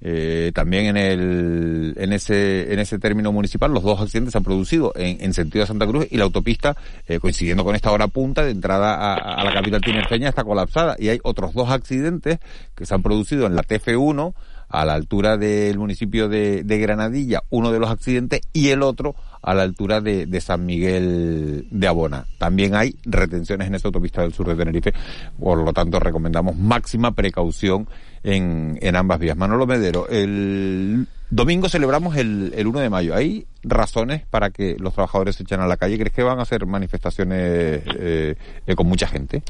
eh, 0.00 0.52
también 0.54 0.86
en 0.86 0.96
el 0.96 1.94
en 1.96 2.12
ese 2.12 2.72
en 2.72 2.78
ese 2.78 3.00
término 3.00 3.32
municipal 3.32 3.72
los 3.72 3.82
dos 3.82 4.00
accidentes 4.00 4.30
se 4.30 4.38
han 4.38 4.44
producido 4.44 4.92
en, 4.94 5.20
en 5.20 5.34
sentido 5.34 5.64
de 5.64 5.66
Santa 5.66 5.88
Cruz 5.88 6.06
y 6.08 6.18
la 6.18 6.24
autopista 6.24 6.76
eh, 7.08 7.18
coincidiendo 7.18 7.64
con 7.64 7.74
esta 7.74 7.90
hora 7.90 8.06
punta 8.06 8.44
de 8.44 8.52
entrada 8.52 9.14
a, 9.14 9.42
la 9.42 9.52
capital 9.52 9.80
tinerfeña 9.80 10.28
está 10.28 10.44
colapsada 10.44 10.94
y 11.00 11.08
hay 11.08 11.18
otros 11.24 11.52
dos 11.52 11.70
accidentes 11.70 12.38
que 12.76 12.86
se 12.86 12.94
han 12.94 13.02
producido 13.02 13.46
en 13.46 13.56
la 13.56 13.62
TF1 13.62 14.34
a 14.68 14.84
la 14.84 14.94
altura 14.94 15.36
del 15.36 15.78
municipio 15.78 16.28
de, 16.28 16.62
de 16.62 16.78
Granadilla 16.78 17.42
uno 17.50 17.72
de 17.72 17.80
los 17.80 17.90
accidentes 17.90 18.42
y 18.52 18.68
el 18.68 18.82
otro 18.82 19.16
a 19.42 19.52
la 19.54 19.62
altura 19.62 20.00
de, 20.00 20.26
de, 20.26 20.40
San 20.40 20.66
Miguel 20.66 21.66
de 21.70 21.86
Abona. 21.88 22.26
También 22.38 22.74
hay 22.74 22.96
retenciones 23.04 23.66
en 23.68 23.74
esa 23.74 23.88
autopista 23.88 24.22
del 24.22 24.32
sur 24.32 24.46
de 24.46 24.56
Tenerife, 24.56 24.92
por 25.38 25.58
lo 25.58 25.72
tanto 25.72 25.98
recomendamos 25.98 26.56
máxima 26.56 27.12
precaución 27.12 27.88
en, 28.34 28.96
ambas 28.96 29.18
vías. 29.18 29.36
Manolo 29.36 29.66
Medero, 29.66 30.08
el 30.08 31.06
domingo 31.30 31.68
celebramos 31.68 32.16
el, 32.16 32.52
el 32.56 32.66
1 32.66 32.80
de 32.80 32.90
mayo. 32.90 33.14
¿Hay 33.14 33.46
razones 33.62 34.22
para 34.28 34.50
que 34.50 34.76
los 34.78 34.94
trabajadores 34.94 35.36
se 35.36 35.44
echen 35.44 35.60
a 35.60 35.66
la 35.66 35.76
calle? 35.76 35.98
¿Crees 35.98 36.12
que 36.12 36.22
van 36.22 36.38
a 36.38 36.42
hacer 36.42 36.66
manifestaciones 36.66 37.82
eh, 37.98 38.36
eh 38.66 38.74
con 38.76 38.86
mucha 38.86 39.06
gente? 39.06 39.42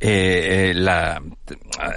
Eh, 0.00 0.70
eh, 0.70 0.74
la, 0.74 1.22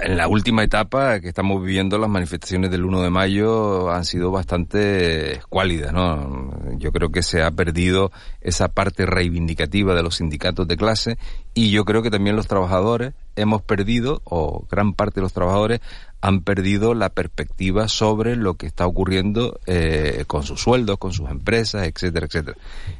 en 0.02 0.16
la 0.16 0.28
última 0.28 0.62
etapa 0.62 1.20
que 1.20 1.28
estamos 1.28 1.62
viviendo, 1.62 1.98
las 1.98 2.08
manifestaciones 2.08 2.70
del 2.70 2.84
1 2.84 3.02
de 3.02 3.10
mayo 3.10 3.90
han 3.90 4.04
sido 4.04 4.30
bastante 4.30 5.32
escuálidas, 5.36 5.92
¿no? 5.92 6.54
Yo 6.78 6.92
creo 6.92 7.10
que 7.10 7.22
se 7.22 7.42
ha 7.42 7.50
perdido 7.50 8.12
esa 8.40 8.68
parte 8.68 9.04
reivindicativa 9.04 9.94
de 9.94 10.02
los 10.02 10.16
sindicatos 10.16 10.66
de 10.68 10.76
clase 10.76 11.18
y 11.54 11.70
yo 11.70 11.84
creo 11.84 12.02
que 12.02 12.10
también 12.10 12.36
los 12.36 12.46
trabajadores 12.46 13.14
hemos 13.36 13.62
perdido, 13.62 14.22
o 14.24 14.64
gran 14.70 14.94
parte 14.94 15.16
de 15.16 15.22
los 15.22 15.32
trabajadores 15.32 15.80
han 16.20 16.42
perdido 16.42 16.94
la 16.94 17.10
perspectiva 17.10 17.88
sobre 17.88 18.36
lo 18.36 18.54
que 18.54 18.66
está 18.66 18.86
ocurriendo 18.86 19.60
eh, 19.66 20.24
con 20.26 20.42
sus 20.42 20.60
sueldos, 20.60 20.98
con 20.98 21.12
sus 21.12 21.30
empresas, 21.30 21.86
etcétera, 21.86 22.26
etcétera. 22.26 22.56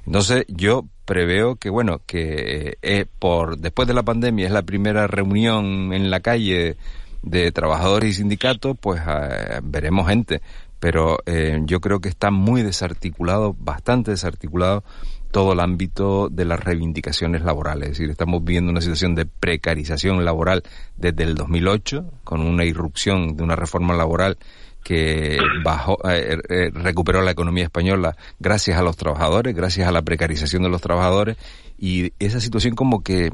Entonces 0.06 0.44
yo 0.48 0.84
preveo 1.04 1.56
que 1.56 1.70
bueno 1.70 2.00
que 2.06 2.78
eh, 2.82 3.06
por 3.18 3.58
después 3.58 3.88
de 3.88 3.94
la 3.94 4.02
pandemia 4.02 4.46
es 4.46 4.52
la 4.52 4.62
primera 4.62 5.06
reunión 5.06 5.92
en 5.92 6.10
la 6.10 6.20
calle 6.20 6.76
de 7.22 7.50
trabajadores 7.52 8.10
y 8.10 8.14
sindicatos, 8.14 8.76
pues 8.80 9.00
eh, 9.06 9.60
veremos 9.62 10.08
gente, 10.08 10.40
pero 10.78 11.18
eh, 11.26 11.60
yo 11.64 11.80
creo 11.80 12.00
que 12.00 12.08
está 12.08 12.30
muy 12.30 12.62
desarticulado, 12.62 13.56
bastante 13.58 14.12
desarticulado 14.12 14.84
todo 15.30 15.52
el 15.52 15.60
ámbito 15.60 16.28
de 16.30 16.44
las 16.44 16.60
reivindicaciones 16.60 17.42
laborales. 17.42 17.90
Es 17.90 17.98
decir, 17.98 18.10
estamos 18.10 18.44
viendo 18.44 18.70
una 18.70 18.80
situación 18.80 19.14
de 19.14 19.26
precarización 19.26 20.24
laboral 20.24 20.62
desde 20.96 21.24
el 21.24 21.34
2008, 21.34 22.04
con 22.24 22.40
una 22.40 22.64
irrupción 22.64 23.36
de 23.36 23.42
una 23.42 23.56
reforma 23.56 23.94
laboral 23.94 24.38
que 24.82 25.38
bajó, 25.64 25.98
eh, 26.08 26.38
eh, 26.48 26.70
recuperó 26.72 27.20
la 27.22 27.32
economía 27.32 27.64
española 27.64 28.16
gracias 28.38 28.78
a 28.78 28.82
los 28.82 28.96
trabajadores, 28.96 29.54
gracias 29.54 29.86
a 29.86 29.92
la 29.92 30.02
precarización 30.02 30.62
de 30.62 30.70
los 30.70 30.80
trabajadores, 30.80 31.36
y 31.78 32.12
esa 32.18 32.40
situación 32.40 32.74
como 32.74 33.02
que 33.02 33.30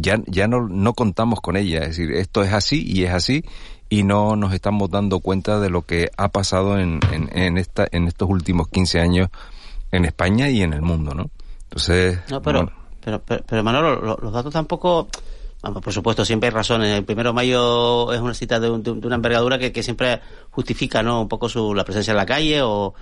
ya, 0.00 0.18
ya 0.26 0.48
no, 0.48 0.66
no 0.66 0.94
contamos 0.94 1.42
con 1.42 1.56
ella. 1.56 1.80
Es 1.80 1.88
decir, 1.88 2.12
esto 2.12 2.42
es 2.42 2.54
así 2.54 2.82
y 2.86 3.04
es 3.04 3.10
así, 3.10 3.44
y 3.90 4.04
no 4.04 4.36
nos 4.36 4.54
estamos 4.54 4.88
dando 4.88 5.20
cuenta 5.20 5.60
de 5.60 5.68
lo 5.68 5.82
que 5.82 6.10
ha 6.16 6.28
pasado 6.28 6.78
en, 6.78 7.00
en, 7.12 7.58
esta, 7.58 7.86
en 7.92 8.08
estos 8.08 8.30
últimos 8.30 8.68
15 8.68 9.00
años 9.00 9.28
en 9.92 10.04
España 10.04 10.48
y 10.50 10.62
en 10.62 10.72
el 10.72 10.82
mundo, 10.82 11.14
¿no? 11.14 11.30
Entonces... 11.64 12.18
No, 12.28 12.42
pero, 12.42 12.70
pero, 13.00 13.22
pero, 13.22 13.62
Manolo, 13.62 14.18
los, 14.20 14.32
datos 14.32 14.52
tampoco... 14.52 15.08
por 15.60 15.92
supuesto, 15.92 16.24
siempre 16.24 16.48
hay 16.48 16.54
razones. 16.54 16.98
El 16.98 17.04
primero 17.04 17.30
de 17.30 17.34
mayo 17.34 18.12
es 18.12 18.20
una 18.20 18.34
cita 18.34 18.58
de, 18.58 18.70
una 18.70 19.14
envergadura 19.14 19.58
que, 19.58 19.70
que, 19.70 19.82
siempre 19.82 20.20
justifica 20.50 21.02
¿no? 21.02 21.22
un 21.22 21.28
poco 21.28 21.48
su, 21.48 21.74
la 21.74 21.84
presencia 21.84 22.10
en 22.10 22.16
la 22.16 22.26
calle 22.26 22.62
o 22.62 22.94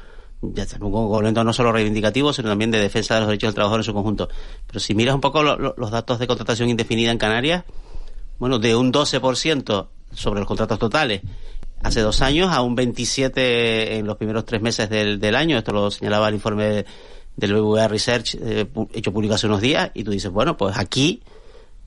ya 0.43 0.65
un 0.81 1.35
no 1.35 1.53
solo 1.53 1.73
reivindicativo, 1.73 2.33
sino 2.33 2.49
también 2.49 2.71
de 2.71 2.79
defensa 2.79 3.15
de 3.15 3.21
los 3.21 3.29
derechos 3.29 3.49
del 3.49 3.55
trabajador 3.55 3.81
en 3.81 3.85
su 3.85 3.93
conjunto. 3.93 4.29
Pero 4.67 4.81
si 4.81 4.95
miras 4.95 5.15
un 5.15 5.21
poco 5.21 5.43
los 5.43 5.91
datos 5.91 6.19
de 6.19 6.27
contratación 6.27 6.71
indefinida 6.71 7.11
en 7.11 7.19
Canarias, 7.19 7.65
bueno, 8.39 8.59
de 8.59 8.75
un 8.75 8.93
12% 8.93 9.89
sobre 10.13 10.41
los 10.41 10.49
contratos 10.49 10.79
totales 10.79 11.21
hace 11.83 12.01
dos 12.01 12.23
años 12.23 12.53
a 12.53 12.63
un 12.63 12.75
27 12.75 13.97
en 13.97 14.07
los 14.07 14.17
primeros 14.17 14.45
tres 14.45 14.61
meses 14.61 14.89
del, 14.91 15.19
del 15.21 15.35
año. 15.35 15.59
Esto 15.59 15.73
lo 15.73 15.91
señalaba 15.91 16.29
el 16.29 16.35
informe 16.35 16.85
del 17.37 17.55
BBVA 17.55 17.89
Research 17.89 18.37
eh, 18.41 18.67
hecho 18.93 19.13
público 19.13 19.35
hace 19.35 19.47
unos 19.47 19.61
días. 19.61 19.91
Y 19.95 20.05
tú 20.05 20.11
dices, 20.11 20.31
bueno, 20.31 20.57
pues 20.57 20.77
aquí 20.77 21.23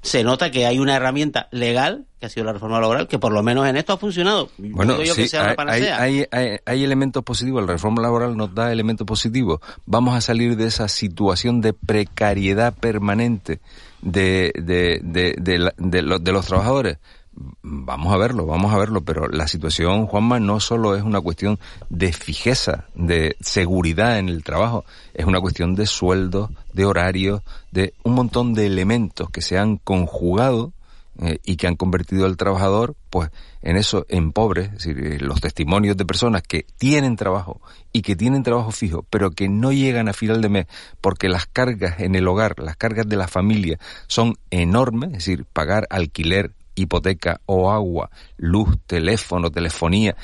se 0.02 0.24
nota 0.24 0.52
que 0.52 0.66
hay 0.66 0.80
una 0.80 0.96
herramienta 0.96 1.48
legal, 1.52 2.06
que 2.20 2.26
ha 2.26 2.30
sido 2.30 2.46
la 2.46 2.54
reforma 2.54 2.80
laboral, 2.80 3.08
que 3.08 3.20
por 3.20 3.32
lo 3.32 3.42
menos 3.42 3.68
en 3.68 3.78
esto 3.78 3.94
ha 3.94 3.98
funcionado. 3.98 4.50
Bueno, 4.58 4.98
sí, 5.06 5.36
hay, 5.38 5.84
hay, 5.84 6.26
hay, 6.30 6.58
hay, 6.66 6.84
elementos 6.84 7.24
positivos. 7.24 7.66
La 7.66 7.74
reforma 7.74 8.02
laboral 8.02 8.36
nos 8.36 8.54
da 8.54 8.72
elementos 8.72 9.08
positivos. 9.08 9.62
Vamos 9.86 10.16
a 10.16 10.22
salir 10.22 10.58
de 10.58 10.66
esa 10.66 10.90
situación 10.90 11.62
de 11.62 11.72
precariedad 11.74 12.74
permanente 12.74 13.62
de, 14.02 14.52
de, 14.56 15.00
de, 15.04 15.36
de, 15.38 15.72
de 15.78 16.32
los 16.32 16.46
trabajadores 16.46 16.98
Vamos 17.36 18.14
a 18.14 18.18
verlo, 18.18 18.46
vamos 18.46 18.74
a 18.74 18.78
verlo, 18.78 19.02
pero 19.02 19.28
la 19.28 19.48
situación, 19.48 20.06
Juanma, 20.06 20.40
no 20.40 20.60
solo 20.60 20.96
es 20.96 21.02
una 21.02 21.20
cuestión 21.20 21.60
de 21.90 22.14
fijeza, 22.14 22.86
de 22.94 23.36
seguridad 23.40 24.20
en 24.20 24.30
el 24.30 24.44
trabajo, 24.44 24.86
es 25.14 25.26
una 25.26 25.42
cuestión 25.42 25.74
de 25.74 25.88
sueldo, 25.88 26.52
de 26.74 26.86
horario, 26.86 27.44
de 27.72 27.94
un 28.04 28.14
montón 28.14 28.54
de 28.54 28.68
elementos 28.68 29.30
que 29.32 29.42
se 29.42 29.58
han 29.58 29.78
conjugado 29.78 30.74
eh, 31.20 31.38
y 31.44 31.58
que 31.58 31.68
han 31.68 31.76
convertido 31.76 32.26
al 32.26 32.38
trabajador, 32.38 32.96
pues, 33.12 33.30
en 33.62 33.78
eso, 33.78 34.06
en 34.10 34.32
pobre, 34.32 34.64
es 34.64 34.72
decir, 34.72 34.98
eh, 35.00 35.20
los 35.20 35.42
testimonios 35.42 35.96
de 35.96 36.06
personas 36.06 36.42
que 36.42 36.66
tienen 36.78 37.16
trabajo 37.16 37.62
y 37.92 38.02
que 38.02 38.16
tienen 38.16 38.42
trabajo 38.42 38.72
fijo, 38.72 39.06
pero 39.12 39.30
que 39.30 39.48
no 39.48 39.72
llegan 39.72 40.08
a 40.08 40.14
final 40.14 40.42
de 40.42 40.50
mes 40.50 40.66
porque 41.02 41.30
las 41.30 41.46
cargas 41.46 42.00
en 42.00 42.16
el 42.16 42.28
hogar, 42.28 42.60
las 42.60 42.78
cargas 42.78 43.08
de 43.08 43.16
la 43.16 43.28
familia 43.28 43.78
son 44.08 44.38
enormes, 44.50 45.10
es 45.10 45.18
decir, 45.18 45.46
pagar 45.46 45.86
alquiler, 45.92 46.52
hipoteca 46.76 47.42
o 47.46 47.72
agua, 47.72 48.10
luz, 48.38 48.78
teléfono, 48.86 49.52
telefonía, 49.52 50.16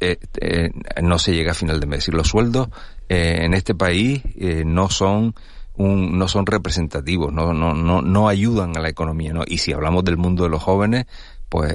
eh, 0.00 0.18
eh, 0.40 0.70
no 1.02 1.18
se 1.18 1.34
llega 1.34 1.52
a 1.52 1.54
final 1.54 1.80
de 1.80 1.86
mes. 1.86 2.08
Y 2.08 2.12
los 2.12 2.28
sueldos 2.28 2.68
eh, 3.08 3.40
en 3.42 3.54
este 3.54 3.74
país 3.74 4.22
no 4.64 4.90
son 4.90 5.34
un, 5.74 6.18
no 6.18 6.28
son 6.28 6.46
representativos, 6.46 7.32
no, 7.32 7.52
no, 7.52 7.74
no, 7.74 8.02
no 8.02 8.28
ayudan 8.28 8.76
a 8.76 8.80
la 8.80 8.88
economía. 8.88 9.32
¿no? 9.32 9.44
Y 9.46 9.58
si 9.58 9.72
hablamos 9.72 10.04
del 10.04 10.16
mundo 10.16 10.44
de 10.44 10.50
los 10.50 10.62
jóvenes, 10.62 11.06
pues 11.48 11.74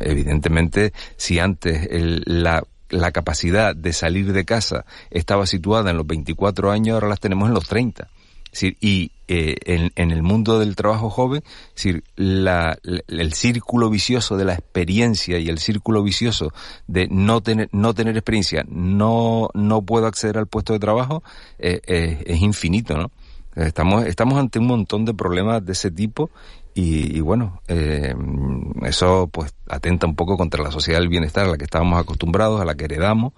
evidentemente 0.00 0.92
si 1.16 1.38
antes 1.38 1.88
la 2.26 2.62
la 2.92 3.10
capacidad 3.10 3.74
de 3.74 3.94
salir 3.94 4.34
de 4.34 4.44
casa 4.44 4.84
estaba 5.10 5.46
situada 5.46 5.90
en 5.90 5.96
los 5.96 6.06
24 6.06 6.70
años, 6.70 6.94
ahora 6.94 7.08
las 7.08 7.20
tenemos 7.20 7.48
en 7.48 7.54
los 7.54 7.66
30 7.66 8.06
y 8.60 9.10
en, 9.32 10.10
el 10.10 10.22
mundo 10.22 10.58
del 10.58 10.76
trabajo 10.76 11.10
joven, 11.10 11.42
la, 12.16 12.78
el 12.82 13.32
círculo 13.32 13.90
vicioso 13.90 14.36
de 14.36 14.44
la 14.44 14.54
experiencia 14.54 15.38
y 15.38 15.48
el 15.48 15.58
círculo 15.58 16.02
vicioso 16.02 16.52
de 16.86 17.08
no 17.08 17.40
tener, 17.40 17.68
no 17.72 17.94
tener 17.94 18.16
experiencia, 18.16 18.64
no, 18.68 19.48
no 19.54 19.82
puedo 19.82 20.06
acceder 20.06 20.38
al 20.38 20.46
puesto 20.46 20.72
de 20.72 20.78
trabajo, 20.78 21.22
eh, 21.58 21.80
eh, 21.86 22.22
es 22.26 22.42
infinito, 22.42 22.96
¿no? 22.96 23.10
Estamos, 23.54 24.06
estamos 24.06 24.38
ante 24.38 24.58
un 24.58 24.66
montón 24.66 25.04
de 25.04 25.12
problemas 25.12 25.64
de 25.64 25.72
ese 25.72 25.90
tipo 25.90 26.30
Y, 26.74 27.20
bueno, 27.20 27.60
eh, 27.68 28.14
eso 28.84 29.28
pues 29.30 29.54
atenta 29.68 30.06
un 30.06 30.14
poco 30.16 30.38
contra 30.38 30.62
la 30.62 30.70
sociedad 30.70 31.00
del 31.00 31.10
bienestar 31.10 31.44
a 31.44 31.50
la 31.50 31.58
que 31.58 31.64
estábamos 31.64 32.00
acostumbrados, 32.00 32.62
a 32.62 32.64
la 32.64 32.74
que 32.74 32.86
heredamos 32.86 33.34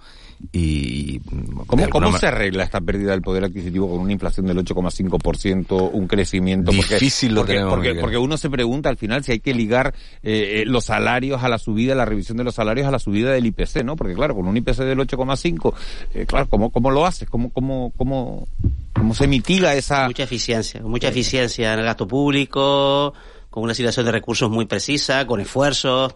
y 0.52 1.20
¿Cómo, 1.66 1.88
¿cómo 1.88 2.18
se 2.18 2.26
arregla 2.26 2.64
esta 2.64 2.80
pérdida 2.80 3.12
del 3.12 3.22
poder 3.22 3.44
adquisitivo 3.44 3.88
con 3.88 4.00
una 4.00 4.12
inflación 4.12 4.46
del 4.46 4.58
8,5%, 4.58 5.90
un 5.92 6.06
crecimiento? 6.06 6.70
Difícil 6.70 7.34
porque, 7.34 7.60
lo 7.60 7.70
porque, 7.70 7.94
porque, 7.94 8.18
uno 8.18 8.36
se 8.36 8.50
pregunta 8.50 8.88
al 8.88 8.96
final 8.96 9.24
si 9.24 9.32
hay 9.32 9.40
que 9.40 9.54
ligar 9.54 9.94
eh, 10.22 10.62
eh, 10.62 10.64
los 10.66 10.86
salarios 10.86 11.42
a 11.42 11.48
la 11.48 11.58
subida, 11.58 11.94
la 11.94 12.04
revisión 12.04 12.36
de 12.36 12.44
los 12.44 12.54
salarios 12.54 12.86
a 12.86 12.90
la 12.90 12.98
subida 12.98 13.32
del 13.32 13.46
IPC, 13.46 13.84
¿no? 13.84 13.96
Porque 13.96 14.14
claro, 14.14 14.34
con 14.34 14.46
un 14.46 14.56
IPC 14.56 14.78
del 14.78 14.98
8,5, 14.98 15.74
eh, 16.14 16.26
claro, 16.26 16.48
¿cómo, 16.48 16.70
¿cómo 16.70 16.90
lo 16.90 17.06
haces? 17.06 17.28
¿Cómo, 17.28 17.50
cómo, 17.50 17.92
cómo, 17.96 18.46
cómo 18.92 19.14
se 19.14 19.26
mitiga 19.26 19.74
esa...? 19.74 20.06
Mucha 20.06 20.24
eficiencia, 20.24 20.82
mucha 20.82 21.08
eficiencia 21.08 21.72
en 21.72 21.80
el 21.80 21.84
gasto 21.84 22.06
público, 22.06 23.14
con 23.50 23.62
una 23.62 23.74
situación 23.74 24.06
de 24.06 24.12
recursos 24.12 24.50
muy 24.50 24.66
precisa, 24.66 25.26
con 25.26 25.40
esfuerzos, 25.40 26.12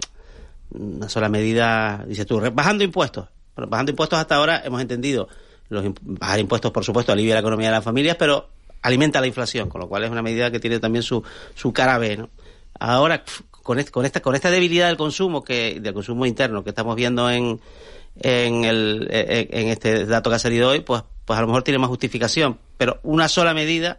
una 0.70 1.08
sola 1.08 1.28
medida, 1.28 2.04
dices 2.06 2.26
tú, 2.26 2.40
bajando 2.52 2.84
impuestos 2.84 3.28
bueno, 3.58 3.70
bajando 3.70 3.90
impuestos 3.90 4.18
hasta 4.20 4.36
ahora 4.36 4.62
hemos 4.64 4.80
entendido, 4.80 5.28
los 5.68 5.84
bajar 6.00 6.38
impuestos 6.38 6.70
por 6.70 6.84
supuesto 6.84 7.10
alivia 7.10 7.34
la 7.34 7.40
economía 7.40 7.66
de 7.66 7.72
las 7.72 7.84
familias, 7.84 8.16
pero 8.16 8.50
alimenta 8.82 9.20
la 9.20 9.26
inflación, 9.26 9.68
con 9.68 9.80
lo 9.80 9.88
cual 9.88 10.04
es 10.04 10.10
una 10.10 10.22
medida 10.22 10.52
que 10.52 10.60
tiene 10.60 10.78
también 10.78 11.02
su, 11.02 11.24
su 11.56 11.72
cara 11.72 11.98
B. 11.98 12.24
Ahora, 12.78 13.24
con, 13.50 13.82
con, 13.82 14.06
esta, 14.06 14.20
con 14.20 14.36
esta 14.36 14.52
debilidad 14.52 14.86
del 14.86 14.96
consumo, 14.96 15.42
que, 15.42 15.80
del 15.80 15.92
consumo 15.92 16.24
interno 16.24 16.62
que 16.62 16.70
estamos 16.70 16.94
viendo 16.94 17.28
en, 17.28 17.60
en, 18.20 18.64
el, 18.64 19.08
en 19.10 19.68
este 19.68 20.06
dato 20.06 20.30
que 20.30 20.36
ha 20.36 20.38
salido 20.38 20.68
hoy, 20.68 20.80
pues, 20.80 21.02
pues 21.24 21.36
a 21.36 21.42
lo 21.42 21.48
mejor 21.48 21.64
tiene 21.64 21.78
más 21.78 21.88
justificación. 21.88 22.58
Pero 22.76 23.00
una 23.02 23.26
sola 23.26 23.54
medida 23.54 23.98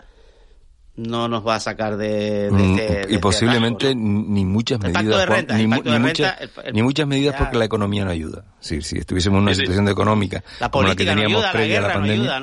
no 1.00 1.28
nos 1.28 1.48
va 1.48 1.56
a 1.56 1.60
sacar 1.60 1.98
de, 1.98 2.50
mm, 2.52 2.80
este, 2.80 3.16
y 3.16 3.18
posiblemente 3.20 3.96
ni 3.96 4.46
muchas 4.46 4.80
medidas 4.80 5.46
ni, 5.56 6.82
muchas, 6.82 7.08
medidas 7.08 7.36
porque 7.38 7.58
la 7.58 7.66
economía 7.66 8.06
no 8.06 8.12
ayuda. 8.12 8.44
Si, 8.60 8.82
si 8.82 8.98
estuviésemos 8.98 9.38
en 9.38 9.44
una 9.44 9.54
situación 9.54 9.88
económica 9.88 10.44
como 10.72 10.88
la 10.88 10.96
que 10.96 11.06
teníamos 11.06 11.46
previa 11.48 11.80
a 11.80 11.82
la 11.82 11.94
pandemia. 11.94 12.42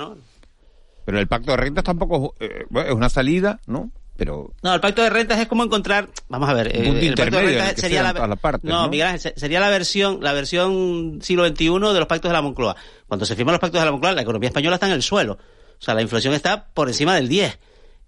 pero 1.05 1.19
el 1.19 1.29
pacto 1.29 1.51
de 1.53 1.57
rentas 1.59 1.85
tampoco 1.85 2.35
eh, 2.41 2.65
es 2.87 2.93
una 2.93 3.09
salida 3.09 3.61
no 3.67 3.91
pero 4.17 4.55
no 4.63 4.75
el 4.75 4.81
pacto 4.81 5.03
de 5.03 5.11
rentas 5.11 5.39
es 5.39 5.47
como 5.47 5.63
encontrar 5.63 6.09
vamos 6.29 6.49
a 6.49 6.55
ver 6.55 6.75
eh, 6.75 7.09
el 7.09 7.15
pacto 7.15 7.37
de 7.37 7.43
rentas 7.43 7.75
sería 7.77 8.03
la, 8.03 8.59
no, 8.63 8.89
Miguel 8.89 9.21
sería 9.21 9.61
la 9.61 9.69
versión 9.69 10.21
la 10.23 10.33
versión 10.33 11.19
siglo 11.21 11.47
XXI 11.47 11.65
de 11.67 11.99
los 11.99 12.07
pactos 12.07 12.31
de 12.31 12.33
la 12.33 12.43
Moncloa. 12.43 12.77
Cuando 13.07 13.27
se 13.27 13.37
firman 13.37 13.53
los 13.53 13.61
pactos 13.61 13.81
de 13.81 13.85
la 13.85 13.93
Moncloa 13.93 14.15
la 14.15 14.23
economía 14.23 14.49
española 14.49 14.77
está 14.77 14.87
en 14.87 14.95
el 14.95 15.03
suelo. 15.03 15.35
O 15.79 15.85
sea 15.85 15.93
la 15.95 16.01
inflación 16.01 16.33
está 16.33 16.69
por 16.69 16.89
encima 16.89 17.15
del 17.15 17.29
10 17.29 17.59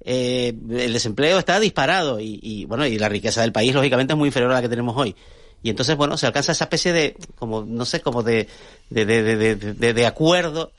eh, 0.04 0.54
el 0.70 0.92
desempleo 0.92 1.38
está 1.38 1.58
disparado 1.60 2.18
y, 2.20 2.64
bueno, 2.66 2.86
y 2.86 2.98
la 2.98 3.08
riqueza 3.08 3.40
del 3.42 3.52
país 3.52 3.74
lógicamente 3.74 4.12
es 4.12 4.18
muy 4.18 4.28
inferior 4.28 4.50
a 4.52 4.54
la 4.54 4.62
que 4.62 4.68
tenemos 4.68 4.96
hoy. 4.96 5.14
Y 5.62 5.70
entonces, 5.70 5.96
bueno, 5.96 6.16
se 6.16 6.26
alcanza 6.26 6.52
esa 6.52 6.64
especie 6.64 6.92
de, 6.92 7.16
como, 7.36 7.62
no 7.62 7.84
sé, 7.84 8.00
como 8.00 8.22
de, 8.22 8.48
de, 8.90 9.04
de, 9.04 9.56
de, 9.56 9.94
de 9.94 10.06
acuerdo. 10.06 10.70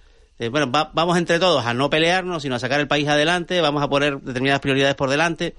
bueno, 0.51 0.71
vamos 0.71 1.17
entre 1.17 1.37
todos 1.37 1.65
a 1.65 1.73
no 1.73 1.89
pelearnos, 1.89 2.43
sino 2.43 2.55
a 2.55 2.59
sacar 2.59 2.79
el 2.79 2.87
país 2.87 3.07
adelante, 3.07 3.59
vamos 3.59 3.83
a 3.83 3.89
poner 3.89 4.19
determinadas 4.21 4.61
prioridades 4.61 4.95
por 4.95 5.09
delante. 5.09 5.55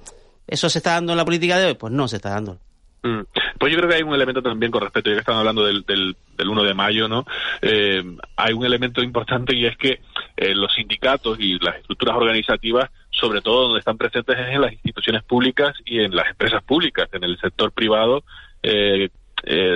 ¿Eso 0.46 0.68
se 0.70 0.78
está 0.78 0.92
dando 0.92 1.12
en 1.12 1.18
la 1.18 1.24
política 1.24 1.58
de 1.58 1.66
hoy? 1.66 1.74
Pues 1.74 1.92
no 1.92 2.08
se 2.08 2.16
está 2.16 2.30
dando. 2.30 2.58
Mm. 3.02 3.20
Pues 3.58 3.72
yo 3.72 3.78
creo 3.78 3.88
que 3.88 3.96
hay 3.96 4.02
un 4.02 4.14
elemento 4.14 4.42
también 4.42 4.70
con 4.70 4.82
respecto, 4.82 5.08
ya 5.08 5.16
que 5.16 5.20
están 5.20 5.36
hablando 5.36 5.64
del, 5.64 5.84
del, 5.86 6.16
1 6.38 6.62
de 6.64 6.74
mayo, 6.74 7.08
¿no? 7.08 7.24
Eh, 7.62 8.02
hay 8.36 8.52
un 8.52 8.64
elemento 8.64 9.02
importante 9.02 9.54
y 9.54 9.66
es 9.66 9.76
que 9.76 10.00
eh, 10.36 10.54
los 10.54 10.72
sindicatos 10.74 11.38
y 11.40 11.58
las 11.58 11.76
estructuras 11.76 12.16
organizativas, 12.16 12.90
sobre 13.10 13.40
todo 13.40 13.64
donde 13.64 13.78
están 13.78 13.96
presentes 13.96 14.38
es 14.38 14.48
en 14.48 14.60
las 14.60 14.72
instituciones 14.72 15.22
públicas 15.22 15.74
y 15.84 16.00
en 16.00 16.14
las 16.14 16.28
empresas 16.28 16.62
públicas, 16.62 17.08
en 17.12 17.24
el 17.24 17.38
sector 17.38 17.72
privado, 17.72 18.24
eh, 18.62 19.08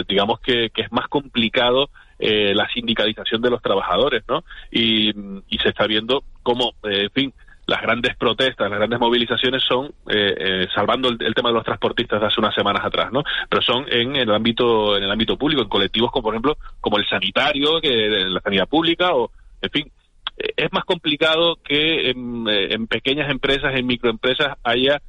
digamos 0.07 0.41
que, 0.41 0.68
que, 0.70 0.83
es 0.83 0.93
más 0.93 1.09
complicado 1.09 1.89
la 2.18 2.68
sindicalización 2.68 3.43
de 3.43 3.51
los 3.51 3.61
trabajadores, 3.61 4.22
¿no? 4.29 4.45
Y, 4.70 5.11
y 5.49 5.59
se 5.59 5.70
está 5.70 5.87
viendo 5.87 6.22
cómo, 6.43 6.75
en 6.85 7.11
fin, 7.11 7.35
las 7.67 7.81
grandes 7.81 8.17
protestas, 8.17 8.69
las 8.71 8.79
grandes 8.79 9.01
movilizaciones 9.01 9.62
son, 9.62 9.87
eh, 10.09 10.35
eh, 10.37 10.67
salvando 10.75 11.09
el, 11.09 11.35
tema 11.35 11.49
de 11.49 11.55
los 11.55 11.65
transportistas 11.65 12.21
de 12.21 12.27
hace 12.27 12.41
unas 12.41 12.55
semanas 12.55 12.85
atrás, 12.85 13.11
¿no? 13.12 13.23
Pero 13.49 13.62
son 13.62 13.87
en 13.89 14.17
el 14.17 14.31
ámbito, 14.33 14.97
en 14.97 15.05
el 15.05 15.11
ámbito 15.11 15.37
público, 15.37 15.62
en 15.62 15.69
colectivos 15.69 16.11
como 16.11 16.25
por 16.25 16.35
ejemplo, 16.35 16.57
como 16.81 16.99
el 16.99 17.09
sanitario, 17.09 17.81
que 17.81 18.09
la 18.09 18.41
sanidad 18.41 18.69
pública, 18.69 19.15
o, 19.15 19.31
en 19.62 19.71
fin, 19.71 19.93
eh, 20.37 20.53
es 20.57 20.73
más 20.73 20.85
complicado 20.85 21.57
que 21.65 22.11
en, 22.11 22.87
pequeñas 22.87 23.31
empresas, 23.31 23.75
en 23.75 23.87
microempresas, 23.87 24.57
haya 24.62 25.01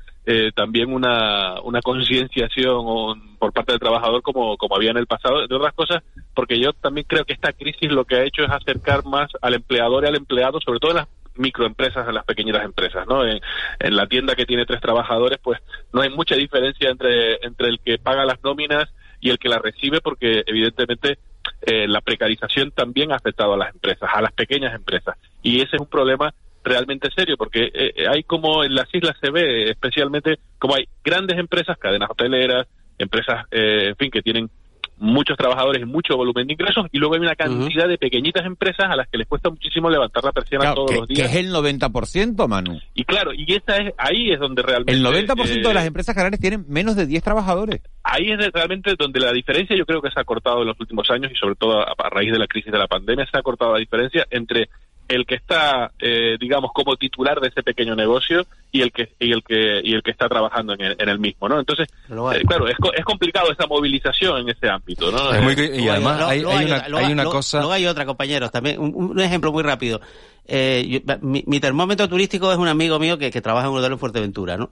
también 0.56 0.92
una, 0.92 1.62
una 1.62 1.82
concienciación 1.82 3.38
por 3.38 3.54
parte 3.54 3.74
del 3.74 3.80
trabajador 3.80 4.24
como, 4.24 4.58
como 4.58 4.76
había 4.76 4.90
en 4.90 4.98
el 4.98 5.06
pasado, 5.06 5.40
entre 5.40 5.56
otras 5.56 5.76
cosas, 5.76 6.02
porque 6.34 6.60
yo 6.60 6.74
también 6.74 7.06
creo 7.08 7.26
que 7.26 7.34
esta 7.34 7.54
crisis 7.54 7.92
lo 7.92 8.06
que 8.06 8.16
ha 8.16 8.24
hecho 8.24 8.44
es 8.44 8.50
acercar 8.50 9.06
más 9.06 9.30
al 9.40 9.54
empleador 9.54 10.04
y 10.04 10.08
al 10.08 10.16
empleado, 10.16 10.60
sobre 10.62 10.80
todo 10.80 10.92
en 10.92 10.98
las 10.98 11.08
microempresas, 11.38 12.08
en 12.08 12.16
las 12.16 12.26
pequeñitas 12.26 12.64
empresas, 12.64 13.06
¿no? 13.08 13.26
En, 13.26 13.42
la 13.80 14.08
tienda 14.08 14.36
que 14.36 14.46
tiene 14.46 14.66
tres 14.66 14.82
trabajadores, 14.82 15.40
pues 15.42 15.60
no 15.94 16.02
hay 16.02 16.10
mucha 16.10 16.36
diferencia 16.36 16.90
entre, 16.90 17.46
entre 17.46 17.70
el 17.70 17.80
que 17.80 17.98
paga 17.98 18.26
las 18.26 18.44
nóminas 18.44 18.90
y 19.20 19.30
el 19.30 19.40
que 19.40 19.50
las 19.50 19.62
recibe, 19.62 20.02
porque 20.02 20.44
evidentemente 20.46 21.18
eh, 21.62 21.88
la 21.88 22.02
precarización 22.02 22.72
también 22.72 23.12
ha 23.12 23.16
afectado 23.16 23.54
a 23.54 23.58
las 23.58 23.74
empresas, 23.74 24.10
a 24.14 24.22
las 24.22 24.34
pequeñas 24.34 24.74
empresas. 24.76 25.18
Y 25.42 25.62
ese 25.62 25.76
es 25.76 25.82
un 25.82 25.88
problema 25.88 26.34
realmente 26.64 27.10
serio, 27.16 27.38
porque 27.38 27.66
eh, 27.66 27.94
eh, 27.96 28.08
hay 28.08 28.24
como 28.24 28.64
en 28.64 28.76
las 28.76 28.94
islas 28.94 29.16
se 29.22 29.30
ve 29.30 29.70
especialmente 29.70 30.40
como 30.58 30.76
hay 30.76 30.88
grandes 31.04 31.38
empresas, 31.38 31.78
cadenas 31.78 32.10
hoteleras, 32.10 32.68
empresas, 32.98 33.46
en 33.52 33.96
fin, 33.98 34.10
que 34.10 34.22
tienen 34.22 34.50
muchos 34.98 35.38
trabajadores 35.38 35.82
y 35.82 35.86
mucho 35.86 36.16
volumen 36.16 36.48
de 36.48 36.54
ingresos 36.54 36.86
y 36.92 36.98
luego 36.98 37.16
hay 37.16 37.22
una 37.22 37.36
cantidad 37.36 37.88
de 37.88 37.98
pequeñitas 37.98 38.46
empresas 38.46 38.86
a 38.90 38.96
las 38.96 39.08
que 39.08 39.18
les 39.18 39.28
cuesta 39.28 39.50
muchísimo 39.50 39.90
levantar 39.90 40.24
la 40.24 40.32
persiana 40.32 40.74
todos 40.74 40.96
los 40.96 41.08
días. 41.08 41.30
Que 41.30 41.40
es 41.40 41.46
el 41.46 41.54
90%, 41.54 42.48
Manu. 42.48 42.80
Y 42.94 43.04
claro, 43.04 43.32
y 43.34 43.46
esa 43.54 43.78
es, 43.78 43.94
ahí 43.98 44.32
es 44.32 44.40
donde 44.40 44.62
realmente... 44.62 44.94
El 44.94 45.06
90% 45.06 45.68
de 45.68 45.74
las 45.74 45.84
eh, 45.84 45.88
empresas 45.88 46.16
canarias 46.16 46.40
tienen 46.40 46.66
menos 46.68 46.96
de 46.96 47.06
10 47.06 47.24
trabajadores. 47.24 47.82
Ahí 48.04 48.32
es 48.32 48.40
realmente 48.54 48.96
donde 48.98 49.20
la 49.20 49.34
diferencia 49.34 49.76
yo 49.76 49.86
creo 49.86 50.02
que 50.02 50.12
se 50.12 50.20
ha 50.20 50.24
cortado 50.24 50.62
en 50.62 50.68
los 50.68 50.80
últimos 50.80 51.10
años 51.10 51.32
y 51.32 51.36
sobre 51.36 51.56
todo 51.56 51.80
a, 51.80 51.94
a 51.98 52.10
raíz 52.10 52.32
de 52.32 52.40
la 52.40 52.48
crisis 52.48 52.72
de 52.72 52.78
la 52.78 52.88
pandemia 52.88 53.26
se 53.30 53.38
ha 53.38 53.42
cortado 53.42 53.74
la 53.74 53.80
diferencia 53.80 54.26
entre 54.30 54.70
el 55.08 55.26
que 55.26 55.36
está, 55.36 55.92
eh, 56.00 56.38
digamos, 56.40 56.72
como 56.74 56.96
titular 56.96 57.40
de 57.40 57.50
ese 57.50 57.64
pequeño 57.64 57.96
negocio 57.96 58.46
y 58.72 58.82
el 58.82 58.92
que 58.92 59.10
y 59.20 59.32
el 59.32 59.44
que 59.44 59.82
y 59.84 59.94
el 59.94 60.02
que 60.02 60.12
está 60.12 60.28
trabajando 60.28 60.74
en 60.74 60.82
el, 60.82 60.96
en 61.00 61.10
el 61.10 61.20
mismo, 61.20 61.48
¿no? 61.48 61.60
Entonces, 61.60 61.88
eh, 62.10 62.42
claro, 62.48 62.68
es, 62.68 62.76
es 62.96 63.06
complicado 63.06 63.52
esa 63.52 63.68
movilización 63.68 64.42
en 64.42 64.50
ese 64.50 64.70
ámbito, 64.70 65.12
¿no? 65.12 65.18
y 65.54 65.88
además 65.88 66.22
hay, 66.24 66.44
una, 66.44 67.26
cosa. 67.26 67.60
Luego 67.60 67.74
hay 67.74 67.86
otra, 67.86 68.06
compañeros. 68.06 68.52
También 68.52 68.80
un, 68.80 69.20
ejemplo 69.20 69.52
muy 69.52 69.64
rápido. 69.64 70.02
Eh, 70.48 71.02
mi, 71.22 71.60
termómetro 71.60 72.08
turístico 72.08 72.52
es 72.52 72.58
un 72.58 72.68
amigo 72.68 73.00
mío 73.00 73.18
que, 73.18 73.32
que 73.32 73.42
trabaja 73.42 73.68
en 73.68 73.74
un 73.74 73.80
hotel 73.80 73.94
en 73.94 74.00
Fuerteventura, 74.00 74.58
¿no? 74.58 74.70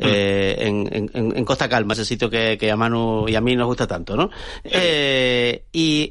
Mm. 0.00 0.06
Eh, 0.06 0.56
en, 0.60 1.10
en, 1.12 1.36
en, 1.36 1.44
Costa 1.44 1.68
Calma, 1.68 1.92
ese 1.92 2.06
sitio 2.06 2.30
que, 2.30 2.56
que, 2.56 2.70
a 2.70 2.76
Manu 2.76 3.28
y 3.28 3.34
a 3.34 3.40
mí 3.42 3.54
nos 3.54 3.66
gusta 3.66 3.86
tanto, 3.86 4.16
¿no? 4.16 4.30
Eh, 4.64 5.64
y, 5.72 6.10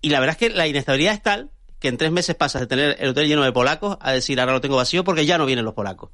y 0.00 0.08
la 0.08 0.20
verdad 0.20 0.38
es 0.40 0.48
que 0.48 0.56
la 0.56 0.66
inestabilidad 0.66 1.12
es 1.12 1.22
tal 1.22 1.50
que 1.82 1.88
en 1.88 1.96
tres 1.96 2.12
meses 2.12 2.36
pasas 2.36 2.60
de 2.60 2.68
tener 2.68 2.96
el 3.00 3.08
hotel 3.10 3.26
lleno 3.26 3.42
de 3.42 3.50
polacos 3.50 3.98
a 4.00 4.12
decir 4.12 4.38
ahora 4.38 4.52
lo 4.52 4.60
tengo 4.60 4.76
vacío 4.76 5.02
porque 5.02 5.26
ya 5.26 5.36
no 5.36 5.46
vienen 5.46 5.64
los 5.64 5.74
polacos. 5.74 6.10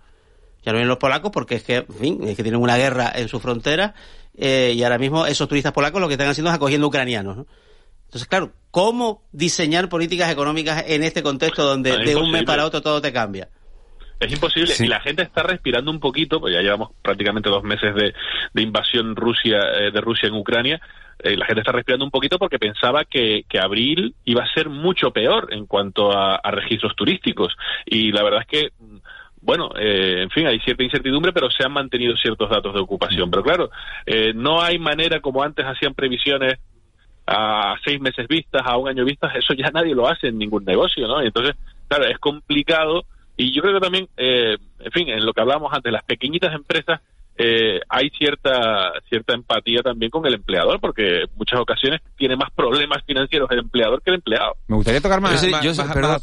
Ya 0.65 0.73
no 0.73 0.79
vienen 0.79 0.89
los 0.89 0.97
polacos 0.97 1.31
porque 1.31 1.57
es 1.57 1.63
que, 1.63 1.77
en 1.77 1.95
fin, 1.95 2.21
es 2.27 2.37
que 2.39 2.43
tienen 2.43 2.63
una 2.63 2.79
guerra 2.79 3.13
en 3.15 3.29
su 3.29 3.39
frontera 3.39 3.95
eh, 4.35 4.73
y 4.75 4.83
ahora 4.83 4.97
mismo 4.97 5.27
esos 5.27 5.47
turistas 5.47 5.75
polacos 5.75 6.01
lo 6.01 6.09
que 6.09 6.15
están 6.15 6.27
haciendo 6.27 6.49
es 6.49 6.57
acogiendo 6.57 6.87
ucranianos. 6.87 7.37
¿no? 7.37 7.47
Entonces, 8.07 8.27
claro, 8.27 8.53
¿cómo 8.71 9.25
diseñar 9.31 9.91
políticas 9.91 10.33
económicas 10.33 10.85
en 10.87 11.05
este 11.05 11.23
contexto 11.23 11.63
donde 11.63 11.99
de 11.99 12.17
un 12.17 12.31
mes 12.31 12.45
para 12.45 12.65
otro 12.65 12.81
todo 12.81 13.03
te 13.03 13.13
cambia? 13.13 13.51
Es 14.21 14.33
imposible. 14.33 14.75
Y 14.79 14.87
la 14.89 15.01
gente 15.01 15.23
está 15.23 15.43
respirando 15.43 15.91
un 15.91 16.01
poquito, 16.01 16.41
pues 16.41 16.53
ya 16.53 16.61
llevamos 16.61 16.91
prácticamente 17.03 17.49
dos 17.49 17.63
meses 17.63 17.95
de, 17.95 18.15
de 18.53 18.63
invasión 18.63 19.15
Rusia, 19.15 19.61
eh, 19.79 19.91
de 19.93 20.01
Rusia 20.01 20.29
en 20.29 20.35
Ucrania. 20.35 20.81
Eh, 21.21 21.37
la 21.37 21.47
gente 21.47 21.61
está 21.61 21.73
respirando 21.73 22.05
un 22.05 22.11
poquito 22.11 22.39
porque 22.39 22.59
pensaba 22.59 23.05
que, 23.05 23.45
que 23.49 23.59
abril 23.59 24.15
iba 24.25 24.43
a 24.43 24.53
ser 24.53 24.69
mucho 24.69 25.11
peor 25.11 25.49
en 25.53 25.67
cuanto 25.67 26.13
a, 26.13 26.41
registros 26.51 26.95
turísticos. 26.97 27.57
Y 27.87 28.13
la 28.13 28.23
verdad 28.23 28.41
es 28.43 28.47
que 28.47 28.73
bueno, 29.41 29.71
eh, 29.79 30.23
en 30.23 30.31
fin, 30.31 30.47
hay 30.47 30.59
cierta 30.61 30.83
incertidumbre, 30.83 31.33
pero 31.33 31.51
se 31.51 31.65
han 31.65 31.73
mantenido 31.73 32.17
ciertos 32.17 32.51
datos 32.51 32.75
de 32.75 32.81
ocupación. 32.81 33.31
Pero 33.31 33.43
claro, 33.43 33.71
eh, 34.05 34.33
no 34.35 34.61
hay 34.61 34.79
manera 34.79 35.21
como 35.21 35.43
antes 35.43 35.65
hacían 35.65 35.95
previsiones 35.95 36.59
a 37.27 37.77
seis 37.85 38.01
meses 38.01 38.27
vistas, 38.27 38.63
a 38.65 38.77
un 38.77 38.89
año 38.89 39.05
vistas, 39.05 39.35
eso 39.37 39.55
ya 39.55 39.71
nadie 39.71 39.95
lo 39.95 40.09
hace 40.09 40.29
en 40.29 40.39
ningún 40.39 40.65
negocio, 40.65 41.07
¿no? 41.07 41.21
entonces, 41.21 41.57
claro, 41.87 42.07
es 42.07 42.19
complicado. 42.19 43.05
Y 43.39 43.55
yo 43.55 43.63
creo 43.63 43.75
que 43.75 43.81
también, 43.81 44.09
en 44.17 44.93
fin, 44.93 45.09
en 45.09 45.25
lo 45.25 45.33
que 45.33 45.41
hablábamos 45.41 45.73
antes, 45.73 45.91
las 45.91 46.05
pequeñitas 46.05 46.53
empresas 46.53 47.01
eh, 47.41 47.81
hay 47.89 48.11
cierta 48.11 48.91
cierta 49.09 49.33
empatía 49.33 49.81
también 49.81 50.11
con 50.11 50.27
el 50.27 50.35
empleador, 50.35 50.81
porque 50.81 51.23
en 51.23 51.29
muchas 51.37 51.61
ocasiones 51.61 52.01
tiene 52.17 52.35
más 52.35 52.51
problemas 52.51 53.05
financieros 53.07 53.49
el 53.53 53.61
empleador 53.61 54.03
que 54.03 54.11
el 54.11 54.17
empleado. 54.17 54.57
Me 54.67 54.75
gustaría 54.75 55.01
tocar 55.01 55.21
más. 55.21 55.41
yo 55.63 55.73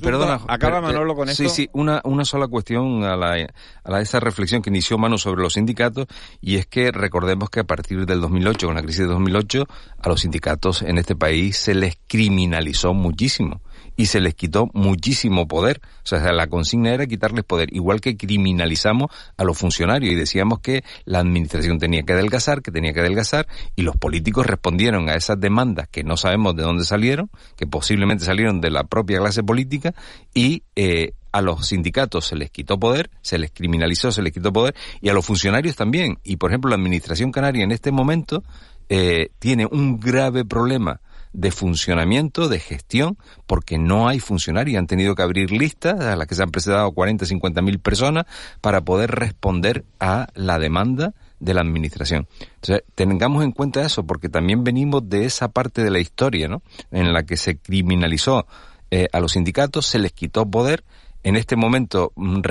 perdona, 0.01 0.41
acaba 0.49 0.81
Manolo 0.81 1.15
con 1.15 1.29
esto. 1.29 1.43
Sí, 1.43 1.49
sí, 1.49 1.69
una, 1.71 2.01
una 2.03 2.25
sola 2.25 2.49
cuestión 2.49 3.05
a, 3.05 3.15
la, 3.15 3.47
a 3.85 4.01
esa 4.01 4.19
reflexión 4.19 4.61
que 4.61 4.69
inició 4.69 4.97
Mano 4.97 5.17
sobre 5.17 5.41
los 5.41 5.53
sindicatos, 5.53 6.07
y 6.41 6.57
es 6.57 6.67
que 6.67 6.91
recordemos 6.91 7.49
que 7.49 7.61
a 7.61 7.63
partir 7.63 8.05
del 8.05 8.19
2008, 8.19 8.67
con 8.67 8.75
la 8.75 8.81
crisis 8.81 9.07
de 9.07 9.13
2008, 9.13 9.63
a 10.03 10.09
los 10.09 10.19
sindicatos 10.19 10.81
en 10.81 10.97
este 10.97 11.15
país 11.15 11.55
se 11.55 11.75
les 11.75 11.97
criminalizó 12.07 12.93
muchísimo 12.93 13.61
y 13.95 14.07
se 14.07 14.19
les 14.19 14.35
quitó 14.35 14.69
muchísimo 14.73 15.47
poder. 15.47 15.81
O 16.03 16.07
sea, 16.07 16.31
la 16.31 16.47
consigna 16.47 16.93
era 16.93 17.05
quitarles 17.05 17.45
poder, 17.45 17.73
igual 17.73 18.01
que 18.01 18.17
criminalizamos 18.17 19.09
a 19.37 19.43
los 19.43 19.57
funcionarios 19.57 20.11
y 20.11 20.15
decíamos 20.15 20.59
que 20.59 20.83
la 21.05 21.19
administración 21.19 21.79
tenía 21.79 22.03
que 22.03 22.13
adelgazar, 22.13 22.61
que 22.61 22.71
tenía 22.71 22.93
que 22.93 22.99
adelgazar, 22.99 23.47
y 23.75 23.83
los 23.83 23.95
políticos 23.97 24.45
respondieron 24.45 25.09
a 25.09 25.15
esas 25.15 25.39
demandas 25.39 25.87
que 25.87 26.03
no 26.03 26.17
sabemos 26.17 26.55
de 26.55 26.63
dónde 26.63 26.83
salieron, 26.83 27.29
que 27.55 27.67
posiblemente 27.67 28.25
salieron 28.25 28.61
de 28.61 28.69
la 28.69 28.83
propia 28.83 29.19
clase 29.19 29.43
política, 29.43 29.93
y 30.33 30.63
eh, 30.75 31.13
a 31.31 31.41
los 31.41 31.67
sindicatos 31.67 32.27
se 32.27 32.35
les 32.35 32.49
quitó 32.49 32.79
poder, 32.79 33.09
se 33.21 33.37
les 33.37 33.51
criminalizó, 33.51 34.11
se 34.11 34.21
les 34.21 34.31
quitó 34.31 34.53
poder, 34.53 34.75
y 35.01 35.09
a 35.09 35.13
los 35.13 35.25
funcionarios 35.25 35.75
también. 35.75 36.17
Y 36.23 36.37
por 36.37 36.51
ejemplo, 36.51 36.69
la 36.69 36.75
administración 36.75 37.31
canaria 37.31 37.63
en 37.63 37.71
este 37.71 37.91
momento 37.91 38.43
eh, 38.87 39.29
tiene 39.39 39.65
un 39.65 39.99
grave 39.99 40.45
problema 40.45 41.01
de 41.35 41.51
funcionamiento, 41.51 42.47
de 42.47 42.59
gestión, 42.59 43.17
porque 43.45 43.77
no 43.77 44.07
hay 44.07 44.19
funcionarios. 44.19 44.79
Han 44.79 44.87
tenido 44.87 45.15
que 45.15 45.21
abrir 45.21 45.51
listas 45.51 45.99
a 45.99 46.15
las 46.15 46.27
que 46.27 46.35
se 46.35 46.43
han 46.43 46.51
presentado 46.51 46.91
40, 46.91 47.25
50 47.25 47.61
mil 47.61 47.79
personas 47.79 48.25
para 48.61 48.81
poder 48.81 49.11
responder 49.11 49.83
a 49.99 50.27
la 50.33 50.57
demanda 50.59 51.13
de 51.39 51.53
la 51.53 51.61
administración. 51.61 52.27
Entonces, 52.55 52.83
tengamos 52.95 53.43
en 53.43 53.51
cuenta 53.51 53.85
eso, 53.85 54.05
porque 54.05 54.29
también 54.29 54.63
venimos 54.63 55.07
de 55.09 55.25
esa 55.25 55.49
parte 55.49 55.83
de 55.83 55.91
la 55.91 55.99
historia, 55.99 56.47
¿no? 56.47 56.61
En 56.91 57.11
la 57.13 57.23
que 57.23 57.35
se 57.35 57.57
criminalizó 57.57 58.47
eh, 58.89 59.07
a 59.11 59.19
los 59.19 59.33
sindicatos, 59.33 59.85
se 59.85 59.99
les 59.99 60.13
quitó 60.13 60.49
poder 60.49 60.83
en 61.25 61.35
este 61.35 61.55
momento 61.55 62.13
mm, 62.15 62.41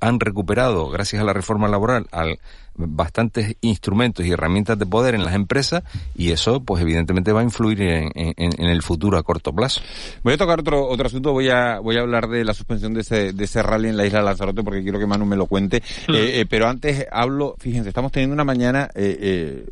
han 0.00 0.20
recuperado, 0.20 0.88
gracias 0.88 1.20
a 1.20 1.24
la 1.24 1.32
reforma 1.32 1.68
laboral, 1.68 2.06
al, 2.12 2.38
bastantes 2.76 3.56
instrumentos 3.60 4.24
y 4.24 4.30
herramientas 4.30 4.78
de 4.78 4.86
poder 4.86 5.16
en 5.16 5.24
las 5.24 5.34
empresas 5.34 5.82
y 6.14 6.30
eso, 6.30 6.60
pues 6.60 6.80
evidentemente 6.80 7.32
va 7.32 7.40
a 7.40 7.42
influir 7.42 7.82
en, 7.82 8.10
el 8.36 8.82
futuro 8.82 9.18
a 9.18 9.24
corto 9.24 9.52
plazo. 9.52 9.82
Voy 10.22 10.34
a 10.34 10.38
tocar 10.38 10.60
otro 10.60 10.86
otro 10.88 11.06
asunto, 11.06 11.32
voy 11.32 11.48
a 11.48 11.80
voy 11.80 11.96
a 11.96 12.00
hablar 12.00 12.28
de 12.28 12.44
la 12.44 12.54
suspensión 12.54 12.94
de 12.94 13.00
ese, 13.00 13.32
de 13.32 13.44
ese 13.44 13.62
rally 13.62 13.88
en 13.88 13.96
la 13.96 14.06
isla 14.06 14.20
de 14.20 14.24
Lanzarote 14.26 14.62
porque 14.62 14.82
quiero 14.82 15.00
que 15.00 15.06
Manu 15.06 15.26
me 15.26 15.36
lo 15.36 15.46
cuente, 15.46 15.82
mm. 16.08 16.14
eh, 16.14 16.40
eh, 16.40 16.46
pero 16.48 16.68
antes 16.68 17.06
hablo, 17.10 17.56
fíjense, 17.58 17.88
estamos 17.88 18.12
teniendo 18.12 18.34
una 18.34 18.44
mañana 18.44 18.88
eh, 18.94 19.66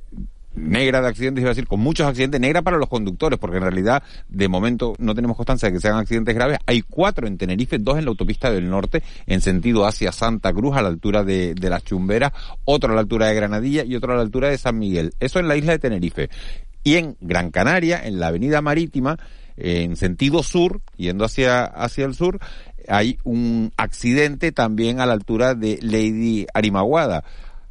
negra 0.59 1.01
de 1.01 1.09
accidentes, 1.09 1.43
iba 1.43 1.51
a 1.51 1.55
decir, 1.55 1.67
con 1.67 1.81
muchos 1.81 2.07
accidentes, 2.07 2.41
negra 2.41 2.63
para 2.63 2.77
los 2.77 2.89
conductores, 2.89 3.39
porque 3.39 3.57
en 3.57 3.63
realidad 3.63 4.03
de 4.29 4.49
momento 4.49 4.95
no 4.99 5.15
tenemos 5.15 5.37
constancia 5.37 5.69
de 5.69 5.75
que 5.75 5.81
sean 5.81 5.97
accidentes 5.97 6.35
graves. 6.35 6.59
Hay 6.67 6.83
cuatro 6.83 7.27
en 7.27 7.39
Tenerife, 7.39 7.79
dos 7.79 7.99
en 7.99 8.05
la 8.05 8.11
autopista 8.11 8.51
del 8.51 8.69
norte, 8.69 9.03
en 9.27 9.41
sentido 9.41 9.87
hacia 9.87 10.13
Santa 10.13 10.53
Cruz, 10.53 10.77
a 10.77 10.83
la 10.83 10.89
altura 10.89 11.25
de, 11.25 11.55
de 11.55 11.71
las 11.71 11.85
Chumberas, 11.85 12.33
otro 12.65 12.93
a 12.93 12.95
la 12.95 13.01
altura 13.01 13.29
de 13.29 13.35
Granadilla 13.35 13.85
y 13.85 13.95
otro 13.97 14.13
a 14.13 14.17
la 14.17 14.23
altura 14.23 14.49
de 14.49 14.59
San 14.59 14.79
Miguel. 14.79 15.13
Eso 15.21 15.39
en 15.39 15.49
la 15.49 15.57
isla 15.57 15.73
de 15.73 15.79
Tenerife. 15.79 16.31
Y 16.85 16.97
en 16.97 17.17
Gran 17.21 17.51
Canaria, 17.51 18.05
en 18.05 18.21
la 18.21 18.29
avenida 18.29 18.63
marítima, 18.63 19.19
en 19.57 19.97
sentido 19.97 20.43
sur, 20.43 20.81
yendo 20.97 21.25
hacia, 21.25 21.65
hacia 21.65 22.05
el 22.05 22.15
sur, 22.15 22.39
hay 22.89 23.19
un 23.25 23.73
accidente 23.77 24.53
también 24.53 25.01
a 25.01 25.07
la 25.07 25.13
altura 25.13 25.55
de 25.55 25.79
Lady 25.83 26.47
Arimaguada. 26.55 27.25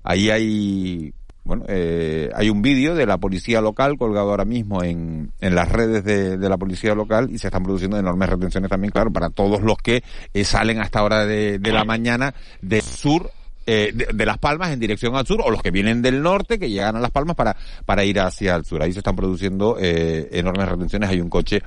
Ahí 0.03 0.29
hay 0.29 1.13
bueno, 1.47 1.63
eh, 1.69 2.29
hay 2.35 2.49
un 2.49 2.61
vídeo 2.61 2.93
de 2.93 3.05
la 3.05 3.17
policía 3.17 3.61
local 3.61 3.97
colgado 3.97 4.31
ahora 4.31 4.43
mismo 4.43 4.83
en, 4.83 5.31
en 5.39 5.55
las 5.55 5.71
redes 5.71 6.03
de, 6.03 6.37
de, 6.37 6.49
la 6.49 6.57
policía 6.57 6.93
local 6.93 7.29
y 7.31 7.37
se 7.37 7.47
están 7.47 7.63
produciendo 7.63 7.97
enormes 7.97 8.29
retenciones 8.29 8.69
también, 8.69 8.91
claro, 8.91 9.11
para 9.11 9.29
todos 9.29 9.61
los 9.61 9.77
que 9.77 10.03
eh, 10.33 10.43
salen 10.43 10.81
hasta 10.81 11.01
hora 11.03 11.25
de, 11.25 11.57
de 11.57 11.71
la 11.71 11.85
mañana 11.85 12.35
del 12.61 12.81
sur 12.81 13.31
eh, 13.67 13.93
de, 13.93 14.25
Las 14.25 14.37
Palmas 14.37 14.71
en 14.71 14.79
dirección 14.79 15.15
al 15.15 15.27
sur, 15.27 15.41
o 15.43 15.51
los 15.51 15.61
que 15.61 15.71
vienen 15.71 16.01
del 16.01 16.21
norte 16.23 16.57
que 16.57 16.69
llegan 16.69 16.95
a 16.95 16.99
Las 16.99 17.11
Palmas 17.11 17.35
para, 17.35 17.55
para 17.85 18.05
ir 18.05 18.19
hacia 18.19 18.55
el 18.55 18.65
sur. 18.65 18.81
Ahí 18.81 18.93
se 18.93 18.99
están 18.99 19.15
produciendo 19.15 19.77
eh, 19.79 20.29
enormes 20.31 20.69
retenciones. 20.69 21.09
Hay 21.09 21.19
un 21.19 21.29
coche 21.29 21.61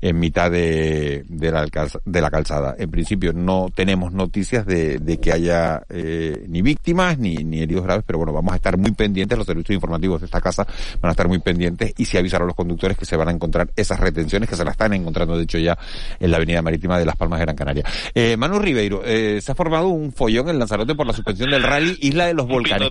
en 0.00 0.18
mitad 0.18 0.50
de, 0.50 1.24
de, 1.28 1.52
la, 1.52 1.66
de 2.04 2.20
la 2.20 2.30
calzada. 2.30 2.74
En 2.78 2.90
principio 2.90 3.32
no 3.32 3.68
tenemos 3.74 4.12
noticias 4.12 4.64
de, 4.64 4.98
de 4.98 5.18
que 5.18 5.32
haya 5.32 5.82
eh, 5.90 6.44
ni 6.48 6.62
víctimas 6.62 7.18
ni, 7.18 7.36
ni 7.36 7.60
heridos 7.60 7.84
graves, 7.84 8.04
pero 8.06 8.18
bueno, 8.18 8.32
vamos 8.32 8.52
a 8.52 8.56
estar 8.56 8.76
muy 8.78 8.92
pendientes, 8.92 9.36
los 9.36 9.46
servicios 9.46 9.74
informativos 9.74 10.20
de 10.20 10.26
esta 10.26 10.40
casa 10.40 10.66
van 11.00 11.10
a 11.10 11.12
estar 11.12 11.28
muy 11.28 11.38
pendientes 11.40 11.92
y 11.98 12.04
si 12.04 12.16
avisar 12.16 12.42
a 12.42 12.46
los 12.46 12.54
conductores 12.54 12.96
que 12.96 13.04
se 13.04 13.16
van 13.16 13.28
a 13.28 13.32
encontrar 13.32 13.70
esas 13.76 14.00
retenciones, 14.00 14.48
que 14.48 14.56
se 14.56 14.64
las 14.64 14.72
están 14.72 14.92
encontrando 14.94 15.36
de 15.36 15.44
hecho 15.44 15.58
ya 15.58 15.76
en 16.18 16.30
la 16.30 16.38
avenida 16.38 16.62
marítima 16.62 16.98
de 16.98 17.04
Las 17.04 17.16
Palmas 17.16 17.38
de 17.38 17.44
Gran 17.44 17.56
Canaria. 17.56 17.84
Eh, 18.14 18.36
Manu 18.36 18.58
Ribeiro, 18.58 19.02
eh, 19.04 19.40
se 19.42 19.52
ha 19.52 19.54
formado 19.54 19.88
un 19.88 20.12
follón 20.12 20.48
en 20.48 20.58
Lanzarote 20.58 20.94
por 20.94 21.06
la 21.06 21.12
suspensión 21.12 21.39
del 21.48 21.62
rally 21.62 21.96
Isla 22.00 22.26
de 22.26 22.34
los 22.34 22.46
Volcanes. 22.46 22.90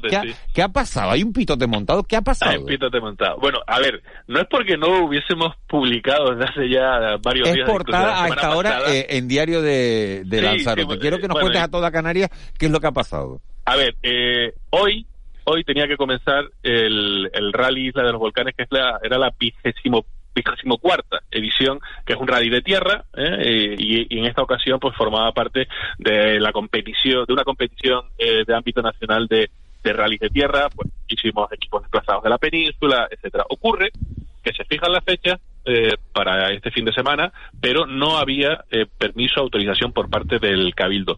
¿Qué, 0.54 0.62
ha, 0.62 0.70
pasado? 0.70 1.12
¿Hay 1.12 1.24
un 1.24 1.34
pitote 1.34 1.68
montado? 1.68 2.04
¿Qué 2.04 2.16
ha 2.16 2.22
pasado? 2.22 2.52
Hay 2.52 2.58
un 2.58 2.66
pitote 2.66 3.00
montado. 3.00 3.38
Bueno, 3.40 3.60
a 3.68 3.80
ver, 3.80 4.02
no 4.28 4.40
es 4.40 4.48
porque 4.50 4.78
no 4.78 5.06
hubiésemos 5.06 5.56
publicado 5.68 6.34
desde 6.34 6.52
hace 6.52 6.70
ya 6.70 7.18
varios 7.22 7.48
es 7.50 7.66
portada 7.66 8.24
a 8.24 8.28
esta 8.28 8.56
hora 8.56 8.80
eh, 8.88 9.08
en 9.10 9.28
diario 9.28 9.62
de, 9.62 10.24
de 10.26 10.42
Lanzarote. 10.42 10.98
Quiero 11.00 11.20
que 11.20 11.28
nos 11.28 11.40
cuentes 11.40 11.62
a 11.62 11.68
toda 11.68 11.92
Canarias 11.92 12.30
qué 12.58 12.68
es 12.68 12.72
lo 12.72 12.80
que 12.80 12.88
ha 12.88 12.92
pasado. 12.92 13.42
A 13.66 13.76
ver, 13.76 13.96
eh, 14.02 14.54
hoy 14.72 15.06
hoy 15.46 15.64
tenía 15.64 15.88
que 15.88 15.98
comenzar 15.98 16.46
el, 16.64 17.30
el 17.34 17.54
rally 17.54 17.88
Isla 17.88 18.04
de 18.04 18.12
los 18.12 18.20
Volcanes, 18.20 18.54
que 18.56 18.64
es 18.64 18.70
la, 18.72 19.00
era 19.04 19.18
la 19.18 19.34
vigésimo 19.38 20.06
vigésimo 20.44 20.78
cuarta 20.78 21.20
edición, 21.32 21.80
que 22.06 22.14
es 22.14 22.20
un 22.20 22.28
rally 22.28 22.50
de 22.50 22.62
tierra, 22.62 23.06
¿eh? 23.16 23.76
y, 23.78 24.16
y, 24.16 24.20
en 24.20 24.26
esta 24.26 24.42
ocasión 24.42 24.80
pues 24.80 24.96
formaba 24.96 25.32
parte 25.32 25.68
de 25.98 26.40
la 26.40 26.52
competición, 26.52 27.26
de 27.26 27.34
una 27.34 27.44
competición 27.44 28.06
eh, 28.18 28.44
de 28.46 28.56
ámbito 28.56 28.82
nacional 28.82 29.28
de, 29.28 29.50
de 29.84 29.94
rally 29.94 30.18
de 30.18 30.30
tierra, 30.30 30.70
pues 30.76 30.90
hicimos 31.08 31.52
equipos 31.52 31.82
desplazados 31.84 32.24
de 32.24 32.30
la 32.30 32.38
península, 32.38 33.08
etcétera. 33.10 33.46
Ocurre 33.50 33.92
que 34.44 34.54
se 34.54 34.64
fijan 34.66 34.92
las 34.92 35.04
fechas 35.04 35.40
eh, 35.66 35.96
para 36.14 36.52
este 36.52 36.72
fin 36.72 36.86
de 36.86 36.94
semana, 36.94 37.32
pero 37.62 37.86
no 37.86 38.18
había 38.18 38.64
eh, 38.72 38.86
permiso, 38.98 39.42
autorización 39.42 39.92
por 39.92 40.10
parte 40.10 40.40
del 40.40 40.74
Cabildo. 40.74 41.18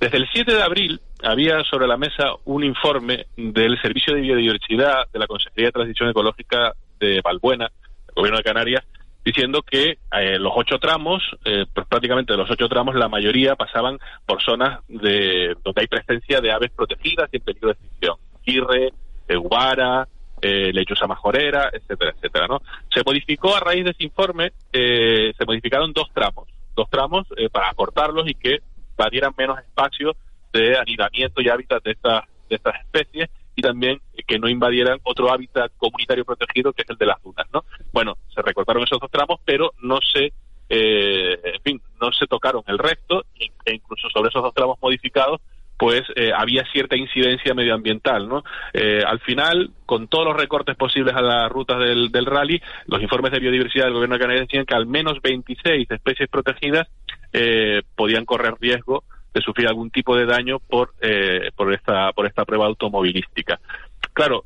Desde 0.00 0.16
el 0.16 0.28
7 0.32 0.54
de 0.54 0.62
abril 0.62 1.00
había 1.22 1.62
sobre 1.64 1.86
la 1.86 1.96
mesa 1.96 2.32
un 2.44 2.64
informe 2.64 3.26
del 3.36 3.80
Servicio 3.80 4.14
de 4.14 4.22
Biodiversidad 4.22 5.08
de 5.12 5.18
la 5.18 5.26
Consejería 5.26 5.66
de 5.66 5.72
Transición 5.72 6.08
Ecológica 6.08 6.72
de 6.98 7.20
Valbuena, 7.22 7.70
de 8.38 8.44
Canarias, 8.44 8.84
diciendo 9.24 9.62
que 9.62 9.98
eh, 10.12 10.38
los 10.38 10.52
ocho 10.54 10.78
tramos, 10.78 11.22
eh, 11.44 11.64
pues 11.72 11.86
prácticamente 11.86 12.32
de 12.32 12.38
los 12.38 12.50
ocho 12.50 12.68
tramos, 12.68 12.94
la 12.94 13.08
mayoría 13.08 13.54
pasaban 13.56 13.98
por 14.26 14.42
zonas 14.42 14.80
de 14.88 15.56
donde 15.62 15.80
hay 15.80 15.86
presencia 15.86 16.40
de 16.40 16.52
aves 16.52 16.70
protegidas 16.72 17.28
y 17.32 17.36
en 17.36 17.42
peligro 17.42 17.68
de 17.68 17.74
extinción. 17.74 18.16
Quirre, 18.44 18.92
Guara, 19.28 20.06
eh, 20.44 20.72
lechuza 20.72 21.06
majorera, 21.06 21.70
etcétera, 21.72 22.12
etcétera, 22.16 22.48
¿no? 22.48 22.62
Se 22.92 23.02
modificó 23.06 23.54
a 23.54 23.60
raíz 23.60 23.84
de 23.84 23.92
ese 23.92 24.02
informe, 24.02 24.52
eh, 24.72 25.32
se 25.38 25.44
modificaron 25.44 25.92
dos 25.92 26.08
tramos, 26.12 26.48
dos 26.74 26.90
tramos 26.90 27.28
eh, 27.36 27.48
para 27.48 27.70
acortarlos 27.70 28.28
y 28.28 28.34
que 28.34 28.58
dieran 29.10 29.34
menos 29.36 29.58
espacio 29.58 30.14
de 30.52 30.76
anidamiento 30.78 31.42
y 31.42 31.48
hábitat 31.48 31.82
de 31.82 31.90
estas 31.92 32.24
de 32.48 32.54
estas 32.56 32.74
especies 32.80 33.30
y 33.54 33.62
también 33.62 34.00
que 34.26 34.38
no 34.38 34.48
invadieran 34.48 34.98
otro 35.02 35.32
hábitat 35.32 35.72
comunitario 35.76 36.24
protegido 36.24 36.72
que 36.72 36.82
es 36.82 36.90
el 36.90 36.96
de 36.96 37.06
las 37.06 37.22
dunas, 37.22 37.46
¿no? 37.52 37.64
Bueno, 37.92 38.16
se 38.34 38.42
recortaron 38.42 38.82
esos 38.82 38.98
dos 39.00 39.10
tramos, 39.10 39.40
pero 39.44 39.72
no 39.82 39.98
se 40.00 40.32
eh, 40.68 41.38
en 41.44 41.62
fin, 41.62 41.82
no 42.00 42.12
se 42.12 42.26
tocaron 42.26 42.62
el 42.66 42.78
resto 42.78 43.26
e 43.38 43.74
incluso 43.74 44.08
sobre 44.08 44.30
esos 44.30 44.42
dos 44.42 44.54
tramos 44.54 44.78
modificados 44.80 45.40
pues 45.82 46.02
eh, 46.14 46.30
había 46.32 46.64
cierta 46.70 46.96
incidencia 46.96 47.54
medioambiental, 47.54 48.28
¿no? 48.28 48.44
Eh, 48.72 49.02
al 49.04 49.18
final, 49.18 49.70
con 49.84 50.06
todos 50.06 50.26
los 50.26 50.36
recortes 50.36 50.76
posibles 50.76 51.12
a 51.16 51.20
las 51.20 51.50
rutas 51.50 51.76
del, 51.80 52.24
rally, 52.24 52.62
los 52.86 53.02
informes 53.02 53.32
de 53.32 53.40
biodiversidad 53.40 53.86
del 53.86 53.94
gobierno 53.94 54.16
de 54.16 54.40
decían 54.42 54.64
que 54.64 54.76
al 54.76 54.86
menos 54.86 55.20
26 55.20 55.90
especies 55.90 56.28
protegidas 56.28 56.86
eh, 57.32 57.82
podían 57.96 58.24
correr 58.24 58.54
riesgo 58.60 59.02
de 59.32 59.40
sufrir 59.40 59.68
algún 59.68 59.90
tipo 59.90 60.16
de 60.16 60.26
daño 60.26 60.58
por, 60.58 60.94
por, 61.56 61.72
esta, 61.72 62.12
por 62.12 62.26
esta 62.26 62.44
prueba 62.44 62.66
automovilística. 62.66 63.58
Claro, 64.12 64.44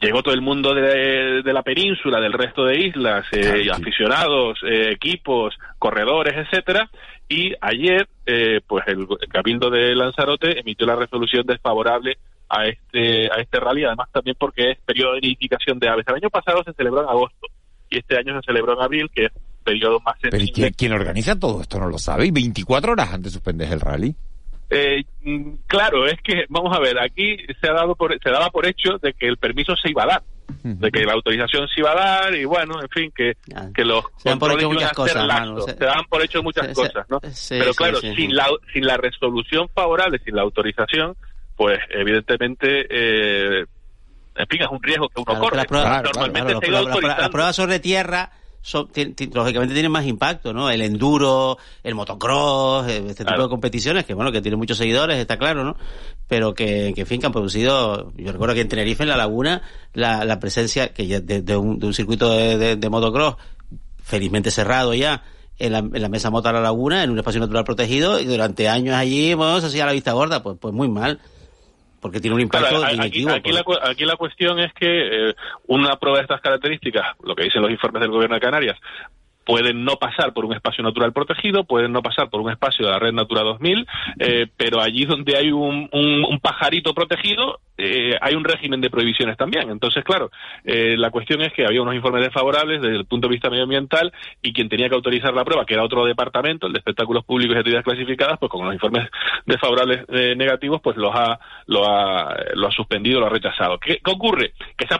llegó 0.00 0.22
todo 0.22 0.34
el 0.34 0.40
mundo 0.40 0.74
de, 0.74 1.42
la 1.44 1.62
península, 1.62 2.20
del 2.20 2.32
resto 2.32 2.64
de 2.64 2.78
islas, 2.78 3.26
aficionados, 3.72 4.58
equipos, 4.62 5.54
corredores, 5.78 6.34
etcétera, 6.36 6.88
y 7.28 7.52
ayer, 7.60 8.08
eh, 8.24 8.60
pues 8.66 8.84
el, 8.86 9.06
Cabildo 9.28 9.68
de 9.68 9.94
Lanzarote 9.94 10.58
emitió 10.58 10.86
la 10.86 10.96
resolución 10.96 11.44
desfavorable 11.46 12.16
a 12.48 12.66
este, 12.66 13.30
a 13.30 13.36
este 13.36 13.60
rally, 13.60 13.84
además 13.84 14.08
también 14.10 14.34
porque 14.38 14.70
es 14.70 14.78
periodo 14.80 15.14
de 15.14 15.20
nidificación 15.20 15.78
de 15.78 15.88
aves. 15.88 16.06
El 16.08 16.14
año 16.14 16.30
pasado 16.30 16.62
se 16.64 16.72
celebró 16.72 17.02
en 17.02 17.10
agosto 17.10 17.46
y 17.90 17.98
este 17.98 18.16
año 18.16 18.40
se 18.40 18.46
celebró 18.46 18.72
en 18.72 18.82
abril, 18.82 19.10
que 19.14 19.26
es 19.26 19.32
periodo 19.68 20.00
más 20.00 20.18
sensible. 20.20 20.52
¿Pero 20.54 20.74
quién, 20.76 20.92
organiza 20.92 21.38
todo 21.38 21.60
esto 21.60 21.78
no 21.78 21.88
lo 21.88 21.98
sabe? 21.98 22.26
¿Y 22.26 22.30
24 22.30 22.92
horas 22.92 23.12
antes 23.12 23.32
suspendes 23.32 23.70
el 23.70 23.80
rally? 23.80 24.14
Eh, 24.70 25.04
mm, 25.22 25.52
claro, 25.66 26.06
es 26.06 26.20
que, 26.22 26.44
vamos 26.48 26.76
a 26.76 26.80
ver, 26.80 26.98
aquí 26.98 27.36
se 27.60 27.68
ha 27.68 27.72
dado 27.72 27.94
por, 27.94 28.12
se 28.22 28.30
daba 28.30 28.50
por 28.50 28.66
hecho 28.66 28.98
de 29.00 29.14
que 29.14 29.26
el 29.26 29.38
permiso 29.38 29.74
se 29.76 29.90
iba 29.90 30.04
a 30.04 30.06
dar, 30.06 30.22
de 30.62 30.90
que 30.90 31.04
la 31.04 31.12
autorización 31.12 31.68
se 31.68 31.80
iba 31.80 31.92
a 31.92 31.94
dar 31.94 32.34
y 32.34 32.44
bueno, 32.44 32.80
en 32.80 32.88
fin, 32.88 33.12
que, 33.14 33.34
que 33.74 33.84
los 33.84 34.04
se 34.16 34.28
dan 34.30 34.38
por 34.38 34.52
hecho 34.52 34.70
muchas 34.70 34.92
cosas, 34.92 35.24
se, 35.64 35.84
dan 35.84 36.04
por 36.08 36.22
hecho 36.22 36.42
muchas 36.42 36.68
cosas, 36.74 37.06
¿no? 37.08 37.20
Pero 37.48 37.74
claro, 37.74 38.00
sin 38.00 38.34
la 38.34 38.48
sin 38.72 38.86
la 38.86 38.96
resolución 38.96 39.68
favorable, 39.74 40.18
sin 40.24 40.34
la 40.34 40.42
autorización, 40.42 41.16
pues 41.56 41.78
evidentemente 41.90 42.86
eh, 42.90 43.64
en 44.36 44.46
fin, 44.46 44.62
es 44.62 44.68
un 44.70 44.82
riesgo 44.82 45.08
que 45.08 45.20
uno 45.20 45.40
corre. 45.40 45.62
Normalmente 45.70 46.54
se 46.60 46.70
la 46.70 47.28
prueba 47.30 47.52
sobre 47.52 47.80
tierra 47.80 48.30
lógicamente 49.32 49.74
tienen 49.74 49.90
más 49.90 50.06
impacto, 50.06 50.52
¿no? 50.52 50.70
El 50.70 50.82
enduro, 50.82 51.58
el 51.82 51.94
motocross, 51.94 52.88
eh, 52.88 53.04
este 53.08 53.24
tipo 53.24 53.42
de 53.42 53.48
competiciones 53.48 54.04
que, 54.04 54.14
bueno, 54.14 54.32
que 54.32 54.40
tienen 54.40 54.58
muchos 54.58 54.76
seguidores, 54.76 55.18
está 55.18 55.38
claro, 55.38 55.64
¿no? 55.64 55.76
Pero 56.26 56.54
que, 56.54 56.92
que 56.94 57.02
en 57.02 57.06
fin, 57.06 57.20
que 57.20 57.26
han 57.26 57.32
producido, 57.32 58.12
yo 58.16 58.32
recuerdo 58.32 58.54
que 58.54 58.60
en 58.60 58.68
Tenerife, 58.68 59.02
en 59.02 59.08
La 59.08 59.16
Laguna, 59.16 59.62
la, 59.94 60.24
la 60.24 60.40
presencia 60.40 60.92
que 60.92 61.06
ya 61.06 61.20
de, 61.20 61.56
un, 61.56 61.78
de, 61.78 61.86
un, 61.86 61.94
circuito 61.94 62.30
de, 62.32 62.76
de, 62.76 62.90
motocross, 62.90 63.36
felizmente 64.02 64.50
cerrado 64.50 64.94
ya, 64.94 65.22
en 65.58 65.72
la, 65.72 65.78
en 65.78 66.02
la 66.02 66.08
mesa 66.08 66.30
Mota 66.30 66.52
La 66.52 66.60
Laguna, 66.60 67.02
en 67.02 67.10
un 67.10 67.18
espacio 67.18 67.40
natural 67.40 67.64
protegido, 67.64 68.20
y 68.20 68.26
durante 68.26 68.68
años 68.68 68.94
allí, 68.94 69.34
bueno, 69.34 69.60
se 69.60 69.66
hacía 69.66 69.86
la 69.86 69.92
vista 69.92 70.12
gorda, 70.12 70.42
pues, 70.42 70.56
pues 70.60 70.74
muy 70.74 70.88
mal 70.88 71.20
porque 72.00 72.20
tiene 72.20 72.36
un 72.36 72.40
impacto 72.42 72.84
aquí, 72.84 72.98
aquí, 73.00 73.22
la, 73.22 73.34
aquí, 73.34 74.04
la, 74.04 74.16
cuestión 74.16 74.58
es 74.58 74.72
que 74.72 75.30
eh, 75.30 75.34
una 75.66 75.96
prueba 75.96 76.18
de 76.18 76.22
estas 76.22 76.40
características, 76.40 77.16
lo 77.22 77.34
que 77.34 77.44
dicen 77.44 77.62
los 77.62 77.70
informes 77.70 78.02
del 78.02 78.10
gobierno 78.10 78.36
de 78.36 78.40
Canarias, 78.40 78.78
pueden 79.48 79.82
no 79.82 79.96
pasar 79.96 80.34
por 80.34 80.44
un 80.44 80.52
espacio 80.52 80.84
natural 80.84 81.14
protegido, 81.14 81.64
pueden 81.64 81.90
no 81.90 82.02
pasar 82.02 82.28
por 82.28 82.42
un 82.42 82.50
espacio 82.50 82.84
de 82.84 82.92
la 82.92 82.98
red 82.98 83.14
Natura 83.14 83.40
2000, 83.44 83.86
eh, 84.18 84.46
pero 84.58 84.78
allí 84.78 85.06
donde 85.06 85.38
hay 85.38 85.50
un, 85.50 85.88
un, 85.90 86.38
pajarito 86.38 86.92
protegido, 86.92 87.58
eh, 87.78 88.14
hay 88.20 88.34
un 88.34 88.44
régimen 88.44 88.82
de 88.82 88.90
prohibiciones 88.90 89.38
también. 89.38 89.70
Entonces, 89.70 90.04
claro, 90.04 90.30
eh, 90.64 90.98
la 90.98 91.10
cuestión 91.10 91.40
es 91.40 91.54
que 91.54 91.64
había 91.64 91.80
unos 91.80 91.94
informes 91.94 92.24
desfavorables 92.24 92.82
desde 92.82 92.96
el 92.96 93.06
punto 93.06 93.26
de 93.26 93.32
vista 93.32 93.48
medioambiental 93.48 94.12
y 94.42 94.52
quien 94.52 94.68
tenía 94.68 94.90
que 94.90 94.96
autorizar 94.96 95.32
la 95.32 95.46
prueba, 95.46 95.64
que 95.64 95.72
era 95.72 95.82
otro 95.82 96.04
departamento, 96.04 96.66
el 96.66 96.74
de 96.74 96.80
espectáculos 96.80 97.24
públicos 97.24 97.56
y 97.56 97.58
actividades 97.58 97.86
clasificadas, 97.86 98.38
pues 98.38 98.52
con 98.52 98.66
los 98.66 98.74
informes 98.74 99.08
desfavorables 99.46 100.06
negativos, 100.36 100.82
pues 100.82 100.98
los 100.98 101.14
ha, 101.14 101.40
lo 101.68 101.88
ha, 101.88 102.36
lo 102.52 102.66
ha 102.66 102.70
suspendido, 102.70 103.18
lo 103.18 103.26
ha 103.26 103.30
rechazado. 103.30 103.78
¿Qué, 103.78 103.98
ocurre? 104.04 104.52
Que 104.76 104.86
se 104.86 104.92
ha, 104.92 104.98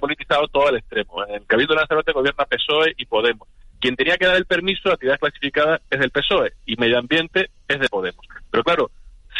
politizado 0.00 0.48
todo 0.48 0.68
al 0.68 0.76
extremo. 0.76 1.22
En 1.28 1.34
el 1.34 1.46
Cabildo 1.46 1.74
de 1.74 1.80
Lanzarote 1.80 2.12
gobierna 2.12 2.46
PSOE 2.46 2.94
y 2.96 3.04
Podemos. 3.04 3.46
Quien 3.80 3.96
tenía 3.96 4.16
que 4.16 4.26
dar 4.26 4.36
el 4.36 4.46
permiso 4.46 4.88
de 4.88 4.94
actividad 4.94 5.18
clasificada 5.18 5.80
es 5.90 6.00
del 6.00 6.10
PSOE 6.10 6.52
y 6.64 6.76
Medio 6.76 6.98
Ambiente 6.98 7.50
es 7.68 7.80
de 7.80 7.88
Podemos. 7.88 8.26
Pero 8.50 8.64
claro, 8.64 8.90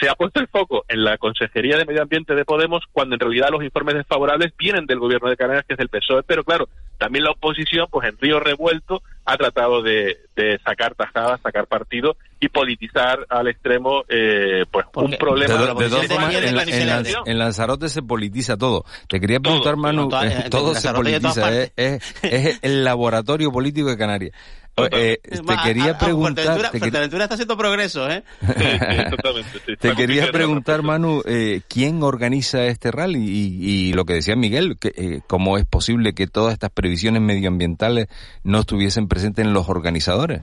se 0.00 0.08
ha 0.08 0.14
puesto 0.14 0.40
el 0.40 0.48
foco 0.48 0.84
en 0.88 1.04
la 1.04 1.18
Consejería 1.18 1.76
de 1.76 1.84
Medio 1.84 2.02
Ambiente 2.02 2.34
de 2.34 2.44
Podemos 2.44 2.84
cuando 2.92 3.14
en 3.14 3.20
realidad 3.20 3.48
los 3.50 3.62
informes 3.62 3.94
desfavorables 3.94 4.52
vienen 4.58 4.86
del 4.86 4.98
Gobierno 4.98 5.28
de 5.30 5.36
Canarias, 5.36 5.64
que 5.66 5.74
es 5.74 5.78
del 5.78 5.88
PSOE. 5.88 6.22
Pero 6.22 6.44
claro, 6.44 6.68
también 6.98 7.24
la 7.24 7.32
oposición, 7.32 7.86
pues 7.90 8.08
en 8.08 8.18
Río 8.18 8.40
Revuelto, 8.40 9.02
ha 9.24 9.36
tratado 9.36 9.82
de, 9.82 10.18
sacar 10.64 10.94
tajadas, 10.94 11.40
sacar 11.40 11.66
partido 11.66 12.16
y 12.40 12.48
politizar 12.48 13.26
al 13.28 13.48
extremo 13.48 14.04
eh, 14.08 14.64
pues 14.70 14.86
un 14.94 15.12
problema. 15.12 15.74
De, 15.74 17.22
en, 17.26 17.38
Lanzarote 17.38 17.88
se 17.88 18.02
politiza 18.02 18.56
todo. 18.56 18.84
Te 19.08 19.18
quería 19.18 19.40
preguntar 19.40 19.76
Manu 19.76 20.08
todo, 20.50 20.74
se 20.74 20.92
politiza 20.92 21.62
es, 21.76 22.58
el 22.62 22.84
laboratorio 22.84 23.50
político 23.50 23.88
de 23.88 23.96
Canarias 23.96 24.32
eh, 24.76 25.18
te 25.22 25.56
quería 25.64 25.98
preguntar. 25.98 26.70
Fuerteventura, 26.70 27.24
está 27.24 27.34
haciendo 27.34 27.56
progreso, 27.56 28.10
¿eh? 28.10 28.22
te 29.80 29.94
quería 29.94 30.30
preguntar, 30.30 30.82
Manu, 30.82 31.22
eh, 31.26 31.62
¿quién 31.68 32.02
organiza 32.02 32.66
este 32.66 32.90
rally? 32.90 33.24
Y, 33.26 33.92
lo 33.94 34.04
que 34.04 34.14
decía 34.14 34.36
Miguel, 34.36 34.76
que, 34.78 34.88
eh, 34.88 35.20
¿cómo 35.26 35.56
es 35.56 35.64
posible 35.64 36.14
que 36.14 36.26
todas 36.26 36.52
estas 36.52 36.70
previsiones 36.70 37.22
medioambientales 37.22 38.08
no 38.44 38.60
estuviesen 38.60 39.08
presentes 39.08 39.46
en 39.46 39.54
los 39.54 39.68
organizadores? 39.68 40.42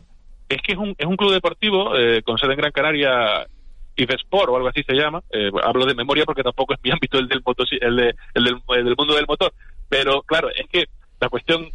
Es 0.50 0.62
que 0.62 0.74
es 0.74 0.78
un, 0.78 0.96
es 0.98 1.06
un 1.06 1.16
club 1.16 1.32
deportivo 1.32 1.96
eh, 1.96 2.24
con 2.24 2.38
sede 2.38 2.54
en 2.54 2.58
Gran 2.58 2.72
Canaria 2.72 3.46
Sport 3.96 4.50
o 4.50 4.56
algo 4.56 4.68
así 4.68 4.82
se 4.84 4.96
llama. 4.96 5.22
hablo 5.64 5.86
de 5.86 5.94
memoria 5.94 6.26
porque 6.26 6.42
tampoco 6.42 6.74
es 6.74 6.80
mi 6.84 6.92
ámbito 6.92 7.20
el 7.20 7.28
del, 7.28 7.44
el, 7.82 8.16
el 8.34 8.86
del 8.86 8.96
mundo 8.98 9.14
del 9.14 9.28
motor. 9.28 9.54
Pero 9.90 10.24
claro, 10.24 10.50
es 10.50 10.68
que 10.72 10.86
la 11.20 11.30
cuestión 11.30 11.70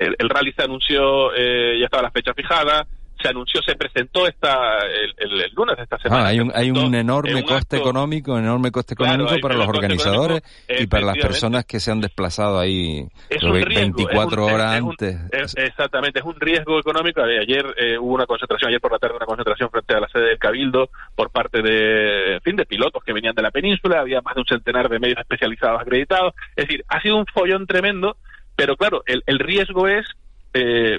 el, 0.00 0.28
rally 0.28 0.52
se 0.52 0.62
anunció, 0.62 1.34
eh, 1.34 1.78
ya 1.78 1.84
estaba 1.84 2.04
la 2.04 2.10
fecha 2.10 2.32
fijada, 2.32 2.86
se 3.22 3.28
anunció, 3.28 3.60
se 3.62 3.76
presentó 3.76 4.26
esta 4.26 4.78
el, 5.18 5.52
lunes 5.54 5.76
de 5.76 5.82
esta 5.82 5.96
ah, 5.96 6.02
semana. 6.02 6.26
hay 6.28 6.40
un, 6.40 6.50
hay 6.54 6.70
un 6.70 6.94
enorme 6.94 7.44
coste 7.44 7.76
económico, 7.76 8.38
enorme 8.38 8.70
coste 8.70 8.94
económico 8.94 9.38
para 9.40 9.56
los 9.56 9.68
organizadores 9.68 10.42
y 10.68 10.86
para 10.86 11.06
las 11.06 11.18
personas 11.18 11.64
que 11.64 11.80
se 11.80 11.90
han 11.90 12.00
desplazado 12.00 12.58
ahí 12.58 13.06
24 13.28 14.46
horas 14.46 14.80
antes. 14.80 15.18
exactamente, 15.56 16.20
es 16.20 16.24
un 16.24 16.40
riesgo 16.40 16.78
económico. 16.78 17.22
Ayer 17.22 17.66
eh, 17.76 17.98
hubo 17.98 18.14
una 18.14 18.26
concentración, 18.26 18.68
ayer 18.68 18.80
por 18.80 18.92
la 18.92 18.98
tarde 18.98 19.16
una 19.16 19.26
concentración 19.26 19.70
frente 19.70 19.94
a 19.94 20.00
la 20.00 20.08
sede 20.08 20.28
del 20.28 20.38
Cabildo 20.38 20.88
por 21.14 21.30
parte 21.30 21.62
de, 21.62 22.34
en 22.36 22.40
fin, 22.40 22.56
de 22.56 22.64
pilotos 22.64 23.02
que 23.04 23.12
venían 23.12 23.34
de 23.34 23.42
la 23.42 23.50
península, 23.50 24.00
había 24.00 24.22
más 24.22 24.34
de 24.34 24.40
un 24.40 24.46
centenar 24.46 24.88
de 24.88 24.98
medios 24.98 25.18
especializados 25.18 25.80
acreditados. 25.82 26.34
Es 26.56 26.66
decir, 26.66 26.84
ha 26.88 27.00
sido 27.02 27.18
un 27.18 27.26
follón 27.26 27.66
tremendo 27.66 28.16
pero 28.60 28.76
claro, 28.76 29.02
el, 29.06 29.22
el 29.24 29.38
riesgo 29.38 29.88
es 29.88 30.06
eh, 30.52 30.98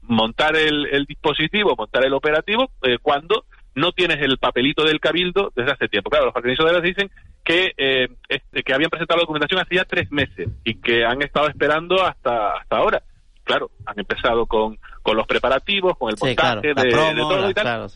montar 0.00 0.56
el, 0.56 1.04
dispositivo, 1.04 1.76
montar 1.76 2.06
el 2.06 2.14
operativo, 2.14 2.70
eh, 2.84 2.96
cuando 3.02 3.44
no 3.74 3.92
tienes 3.92 4.16
el 4.22 4.38
papelito 4.38 4.82
del 4.82 4.98
cabildo 4.98 5.52
desde 5.54 5.72
hace 5.72 5.88
tiempo. 5.88 6.08
Claro, 6.08 6.24
los 6.24 6.36
organizadores 6.36 6.82
dicen 6.82 7.10
que, 7.44 7.74
eh, 7.76 8.08
este, 8.30 8.62
que 8.62 8.72
habían 8.72 8.88
presentado 8.88 9.18
la 9.18 9.24
documentación 9.24 9.60
hacía 9.60 9.84
tres 9.84 10.10
meses 10.10 10.48
y 10.64 10.80
que 10.80 11.04
han 11.04 11.20
estado 11.20 11.48
esperando 11.48 12.02
hasta, 12.02 12.52
hasta 12.52 12.76
ahora. 12.78 13.02
Claro, 13.44 13.70
han 13.84 13.98
empezado 13.98 14.46
con, 14.46 14.78
con 15.02 15.18
los 15.18 15.26
preparativos, 15.26 15.98
con 15.98 16.08
el 16.08 16.16
montaje 16.18 16.68
de, 16.68 16.90
todo 16.92 17.50
y 17.50 17.52
tal. 17.52 17.62
Claro, 17.62 17.86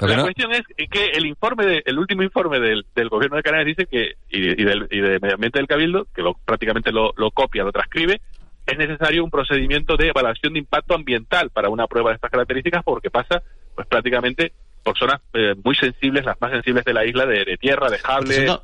la 0.00 0.22
cuestión 0.22 0.52
es 0.52 0.62
que 0.90 1.06
el 1.14 1.26
informe, 1.26 1.66
de, 1.66 1.82
el 1.84 1.98
último 1.98 2.22
informe 2.22 2.60
del, 2.60 2.86
del 2.94 3.08
gobierno 3.08 3.36
de 3.36 3.42
Canarias 3.42 3.76
dice 3.76 3.86
que, 3.86 4.14
y, 4.30 4.60
y, 4.60 4.64
del, 4.64 4.88
y 4.90 5.00
de 5.00 5.18
Medio 5.20 5.34
Ambiente 5.34 5.58
del 5.58 5.68
Cabildo, 5.68 6.06
que 6.14 6.22
lo, 6.22 6.34
prácticamente 6.34 6.92
lo, 6.92 7.12
lo 7.16 7.30
copia, 7.30 7.64
lo 7.64 7.72
transcribe, 7.72 8.20
es 8.66 8.78
necesario 8.78 9.22
un 9.24 9.30
procedimiento 9.30 9.96
de 9.96 10.08
evaluación 10.08 10.54
de 10.54 10.60
impacto 10.60 10.94
ambiental 10.94 11.50
para 11.50 11.68
una 11.68 11.86
prueba 11.86 12.10
de 12.10 12.16
estas 12.16 12.30
características 12.30 12.82
porque 12.82 13.10
pasa 13.10 13.42
pues 13.74 13.86
prácticamente 13.86 14.52
por 14.82 14.96
zonas 14.98 15.20
eh, 15.32 15.54
muy 15.64 15.74
sensibles, 15.74 16.24
las 16.26 16.38
más 16.40 16.50
sensibles 16.52 16.84
de 16.84 16.92
la 16.92 17.06
isla, 17.06 17.24
de, 17.24 17.56
tierra, 17.58 17.88
de 17.88 17.98
jable. 17.98 18.58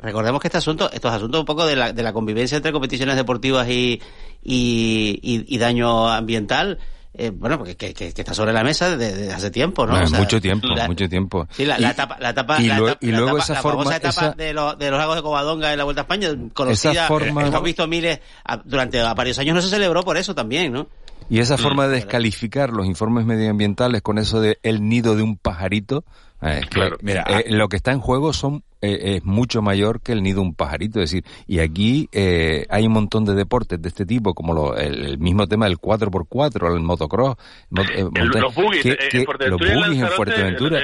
recordemos 0.00 0.40
que 0.40 0.48
este 0.48 0.58
asunto, 0.58 0.90
estos 0.92 1.12
asuntos 1.12 1.40
un 1.40 1.46
poco 1.46 1.66
de 1.66 1.76
la, 1.76 1.92
de 1.92 2.02
la 2.02 2.12
convivencia 2.12 2.56
entre 2.56 2.72
competiciones 2.72 3.16
deportivas 3.16 3.66
y, 3.68 4.00
y, 4.42 5.20
y 5.22 5.58
daño 5.58 6.08
ambiental 6.08 6.78
eh, 7.16 7.30
bueno, 7.30 7.58
porque 7.58 7.76
que, 7.76 7.94
que, 7.94 8.08
está 8.08 8.34
sobre 8.34 8.52
la 8.52 8.64
mesa 8.64 8.96
desde, 8.96 9.32
hace 9.32 9.50
tiempo, 9.52 9.86
¿no? 9.86 9.94
mucho 10.10 10.40
tiempo, 10.40 10.66
mucho 10.86 11.08
tiempo. 11.08 11.46
Sí, 11.52 11.64
la, 11.64 11.76
etapa, 11.76 12.16
la 12.18 12.30
etapa, 12.30 12.60
y, 12.60 12.66
y 13.00 13.12
luego 13.12 13.38
esa 13.38 13.62
forma, 13.62 13.94
etapa 13.94 14.30
de, 14.30 14.52
los, 14.52 14.76
de 14.76 14.90
los 14.90 14.98
lagos 14.98 15.14
de 15.14 15.22
Covadonga 15.22 15.70
en 15.70 15.78
la 15.78 15.84
Vuelta 15.84 16.00
a 16.00 16.04
España, 16.04 16.30
conocida, 16.52 17.06
forma, 17.06 17.46
hemos 17.46 17.62
visto 17.62 17.86
miles, 17.86 18.18
durante 18.64 19.00
varios 19.00 19.38
años 19.38 19.54
no 19.54 19.62
se 19.62 19.68
celebró 19.68 20.02
por 20.02 20.16
eso 20.16 20.34
también, 20.34 20.72
¿no? 20.72 20.88
Y 21.30 21.38
esa 21.38 21.56
forma 21.56 21.88
de 21.88 21.96
descalificar 21.96 22.70
los 22.70 22.86
informes 22.86 23.24
medioambientales 23.24 24.02
con 24.02 24.18
eso 24.18 24.40
de 24.40 24.58
el 24.62 24.88
nido 24.88 25.16
de 25.16 25.22
un 25.22 25.36
pajarito, 25.36 26.04
eh, 26.42 26.60
claro, 26.68 26.98
mira, 27.00 27.22
eh, 27.22 27.46
lo 27.48 27.68
que 27.68 27.76
está 27.76 27.92
en 27.92 28.00
juego 28.00 28.34
son 28.34 28.62
eh, 28.82 29.16
es 29.16 29.24
mucho 29.24 29.62
mayor 29.62 30.02
que 30.02 30.12
el 30.12 30.22
nido 30.22 30.42
de 30.42 30.48
un 30.48 30.54
pajarito, 30.54 31.00
es 31.00 31.10
decir, 31.10 31.24
y 31.46 31.60
aquí 31.60 32.10
hay 32.12 32.86
un 32.86 32.92
montón 32.92 33.24
de 33.24 33.34
deportes 33.34 33.80
de 33.80 33.88
este 33.88 34.04
tipo, 34.04 34.34
como 34.34 34.52
lo, 34.52 34.76
el, 34.76 35.18
mismo 35.18 35.46
tema 35.46 35.64
del 35.64 35.78
4x4, 35.78 36.74
el 36.74 36.82
motocross, 36.82 37.36
los 37.70 38.54
buggies, 38.54 38.98
en 39.10 40.08
Fuerteventura, 40.08 40.82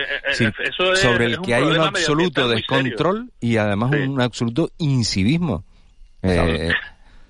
sobre 0.94 1.26
el 1.26 1.40
que 1.42 1.54
hay 1.54 1.64
un 1.64 1.80
absoluto 1.80 2.48
descontrol 2.48 3.30
y 3.38 3.58
además 3.58 3.90
un 3.92 4.20
absoluto 4.20 4.70
incivismo. 4.78 5.64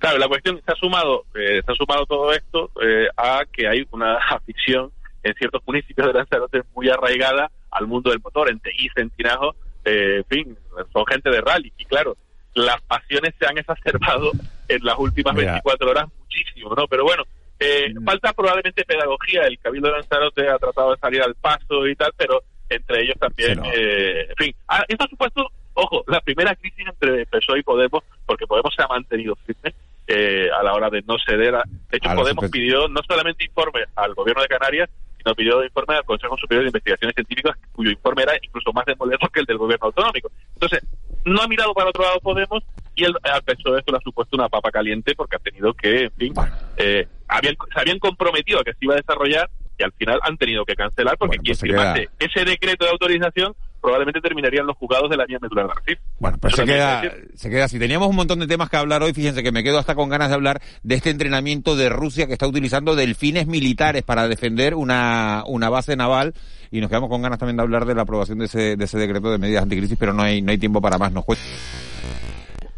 Claro, 0.01 0.17
la 0.17 0.29
cuestión 0.29 0.61
se 0.65 0.73
ha 0.73 0.77
sumado, 0.77 1.27
eh, 1.35 1.61
se 1.65 1.73
ha 1.73 1.75
sumado 1.75 2.07
todo 2.07 2.33
esto 2.33 2.71
eh, 2.83 3.07
a 3.17 3.43
que 3.53 3.69
hay 3.69 3.87
una 3.93 4.15
afición 4.31 4.91
en 5.23 5.35
ciertos 5.35 5.63
municipios 5.67 6.07
de 6.07 6.15
Lanzarote 6.15 6.63
muy 6.75 6.89
arraigada 6.89 7.51
al 7.71 7.87
mundo 7.87 8.11
del 8.11 8.21
motor, 8.21 8.51
en 8.51 8.59
Teguise, 8.61 8.99
en 9.01 9.11
Tinajo, 9.11 9.55
eh, 9.85 10.17
en 10.17 10.25
fin, 10.25 10.59
son 10.91 11.07
gente 11.07 11.31
de 11.31 11.43
rally. 11.43 11.71
Y 11.77 11.85
claro, 11.85 12.17
las 12.55 12.81
pasiones 12.83 13.35
se 13.39 13.47
han 13.47 13.59
exacerbado 13.59 14.33
en 14.69 14.85
las 14.85 14.99
últimas 14.99 15.35
24 15.35 15.91
horas 15.91 16.07
muchísimo, 16.19 16.75
¿no? 16.75 16.89
Pero 16.89 17.05
bueno, 17.05 17.25
eh, 17.59 17.93
mm. 17.95 18.03
falta 18.03 18.33
probablemente 18.33 18.85
pedagogía. 18.87 19.43
El 19.43 19.59
Cabildo 19.59 19.89
de 19.89 19.95
Lanzarote 19.95 20.49
ha 20.49 20.59
tratado 20.59 20.93
de 20.93 20.99
salir 20.99 21.23
al 21.23 21.35
paso 21.35 21.87
y 21.87 21.95
tal, 21.95 22.13
pero 22.17 22.43
entre 22.71 23.03
ellos 23.03 23.17
también, 23.19 23.61
eh, 23.75 24.27
en 24.31 24.37
fin. 24.37 24.55
Ah, 24.67 24.83
esto 24.89 25.05
ha 25.05 25.09
supuesto, 25.09 25.51
ojo, 25.75 26.05
la 26.07 26.21
primera 26.23 26.55
crisis 26.57 26.87
entre 26.87 27.27
PSOE 27.27 27.59
y 27.59 27.63
Podemos, 27.63 28.03
porque 28.25 28.47
Podemos 28.47 28.75
se 28.75 28.83
ha 28.83 28.89
mantenido 28.89 29.37
firme 29.45 29.75
eh, 30.13 30.49
a 30.51 30.63
la 30.63 30.75
hora 30.75 30.91
de 30.91 31.03
no 31.03 31.17
ceder. 31.25 31.55
A... 31.55 31.63
De 31.89 31.99
hecho, 31.99 32.11
Podemos 32.15 32.51
pidió 32.51 32.89
no 32.89 33.01
solamente 33.07 33.45
informe 33.45 33.85
al 33.95 34.15
gobierno 34.15 34.43
de 34.43 34.49
Canarias, 34.49 34.91
sino 35.17 35.35
pidió 35.35 35.63
informe 35.63 35.97
al 35.97 36.05
Consejo 36.05 36.37
Superior 36.37 36.65
de 36.65 36.69
Investigaciones 36.69 37.15
Científicas, 37.15 37.57
cuyo 37.73 37.91
informe 37.91 38.23
era 38.23 38.33
incluso 38.43 38.73
más 38.73 38.85
demoledor 38.87 39.31
que 39.31 39.41
el 39.41 39.47
del 39.47 39.59
gobierno 39.59 39.87
autonómico. 39.87 40.31
Entonces, 40.55 40.81
no 41.25 41.43
ha 41.43 41.47
mirado 41.47 41.73
para 41.75 41.91
otro 41.91 42.03
lado 42.03 42.19
Podemos 42.21 42.65
y 42.97 43.05
el, 43.05 43.15
al 43.23 43.43
de 43.45 43.53
esto 43.53 43.93
le 43.93 43.99
ha 43.99 44.01
supuesto 44.01 44.37
una 44.37 44.49
papa 44.49 44.71
caliente 44.71 45.15
porque 45.15 45.37
ha 45.37 45.39
tenido 45.39 45.73
que, 45.75 46.05
en 46.05 46.13
fin, 46.13 46.35
eh, 46.77 47.07
habían, 47.29 47.55
se 47.73 47.81
habían 47.81 47.99
comprometido 47.99 48.61
a 48.61 48.65
que 48.65 48.73
se 48.73 48.79
iba 48.81 48.95
a 48.95 48.99
desarrollar 48.99 49.49
y 49.79 49.83
al 49.83 49.93
final 49.93 50.19
han 50.23 50.37
tenido 50.37 50.65
que 50.65 50.75
cancelar 50.75 51.17
porque 51.17 51.39
quien 51.39 51.57
pues 51.57 51.61
firmase 51.61 52.09
ese 52.19 52.45
decreto 52.45 52.85
de 52.85 52.91
autorización 52.91 53.55
probablemente 53.81 54.21
terminarían 54.21 54.67
los 54.67 54.77
juzgados 54.77 55.11
de 55.11 55.17
la 55.17 55.27
vía 55.27 55.39
medular 55.41 55.67
de 55.87 55.99
Bueno, 56.19 56.39
pues 56.39 56.55
se 56.55 56.65
queda, 56.65 57.03
se 57.35 57.51
queda 57.51 57.65
así. 57.65 57.79
Teníamos 57.79 58.09
un 58.09 58.17
montón 58.17 58.39
de 58.39 58.47
temas 58.47 58.69
que 58.69 58.77
hablar 58.77 59.03
hoy. 59.03 59.13
Fíjense 59.13 59.43
que 59.43 59.53
me 59.53 59.63
quedo 59.63 59.79
hasta 59.79 59.95
con 59.95 60.09
ganas 60.09 60.29
de 60.29 60.35
hablar 60.35 60.61
de 60.83 60.95
este 60.95 61.11
entrenamiento 61.11 61.77
de 61.77 61.89
Rusia 61.89 62.27
que 62.27 62.33
está 62.35 62.47
utilizando 62.47 62.95
delfines 62.95 63.47
militares 63.47 64.03
para 64.03 64.29
defender 64.29 64.75
una, 64.75 65.45
una 65.47 65.69
base 65.69 65.97
naval. 65.97 66.35
Y 66.71 66.81
nos 66.81 66.89
quedamos 66.89 67.09
con 67.09 67.23
ganas 67.23 67.39
también 67.39 67.57
de 67.57 67.63
hablar 67.63 67.85
de 67.85 67.95
la 67.95 68.03
aprobación 68.03 68.39
de 68.39 68.45
ese, 68.45 68.77
de 68.77 68.85
ese 68.85 68.99
decreto 68.99 69.31
de 69.31 69.39
medidas 69.39 69.63
anticrisis, 69.63 69.97
pero 69.99 70.13
no 70.13 70.23
hay, 70.23 70.41
no 70.41 70.53
hay 70.53 70.59
tiempo 70.59 70.81
para 70.81 70.99
más. 70.99 71.13
Nos 71.13 71.25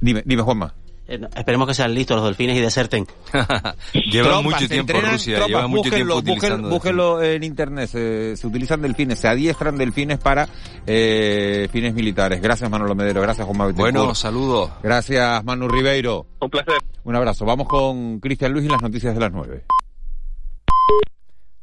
Dime, 0.01 0.23
dime, 0.25 0.43
Juanma. 0.43 0.75
Eh, 1.09 1.21
esperemos 1.37 1.67
que 1.67 1.75
sean 1.75 1.95
listos 1.95 2.17
los 2.17 2.25
delfines 2.27 2.57
y 2.57 2.61
deserten. 2.61 3.07
llevan 3.93 4.45
mucho 4.45 4.69
tiempo 4.69 4.93
en 4.99 5.13
Rusia, 5.13 5.47
llevan 5.47 5.71
mucho 5.71 5.91
tiempo 5.91 6.17
utilizando 6.17 6.69
búsquenlo 6.69 7.23
en 7.23 7.43
internet, 7.43 7.89
se, 7.89 8.47
utilizan 8.47 8.83
delfines, 8.83 9.19
se 9.19 9.29
adiestran 9.29 9.77
delfines 9.77 10.19
para 10.19 10.49
eh, 10.87 11.69
fines 11.73 11.95
militares. 11.95 12.41
Gracias 12.41 12.71
Manolo 12.71 12.95
Medero, 12.95 13.21
gracias 13.21 13.47
Juan 13.47 13.59
Mabel. 13.59 13.75
Bueno, 13.75 14.15
saludos. 14.15 14.71
Gracias 14.83 15.43
Manu 15.45 15.69
Ribeiro. 15.69 16.27
Un 16.41 16.51
placer. 16.51 16.79
Un 17.05 17.17
abrazo. 17.17 17.45
Vamos 17.45 17.67
con 17.67 18.21
Cristian 18.21 18.53
Luis 18.53 18.67
y 18.67 18.69
las 18.69 18.83
noticias 18.83 19.15
de 19.15 19.21
las 19.21 19.33
nueve. 19.33 19.65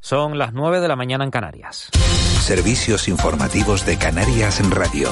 Son 0.02 0.38
las 0.38 0.54
nueve 0.54 0.80
de 0.80 0.88
la 0.88 0.96
mañana 0.96 1.24
en 1.24 1.32
Canarias. 1.32 1.90
Servicios 2.42 3.08
informativos 3.08 3.86
de 3.86 3.98
Canarias 3.98 4.60
en 4.60 4.72
Radio. 4.72 5.10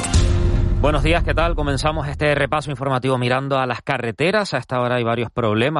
Buenos 0.79 1.01
días, 1.01 1.23
¿qué 1.23 1.33
tal? 1.33 1.55
Comenzamos 1.55 2.07
este 2.07 2.35
repaso 2.35 2.69
informativo 2.69 3.17
mirando 3.17 3.57
a 3.57 3.65
las 3.65 3.81
carreteras. 3.81 4.53
A 4.53 4.59
esta 4.59 4.79
hora 4.79 4.95
hay 4.95 5.03
varios 5.03 5.31
problemas 5.31 5.75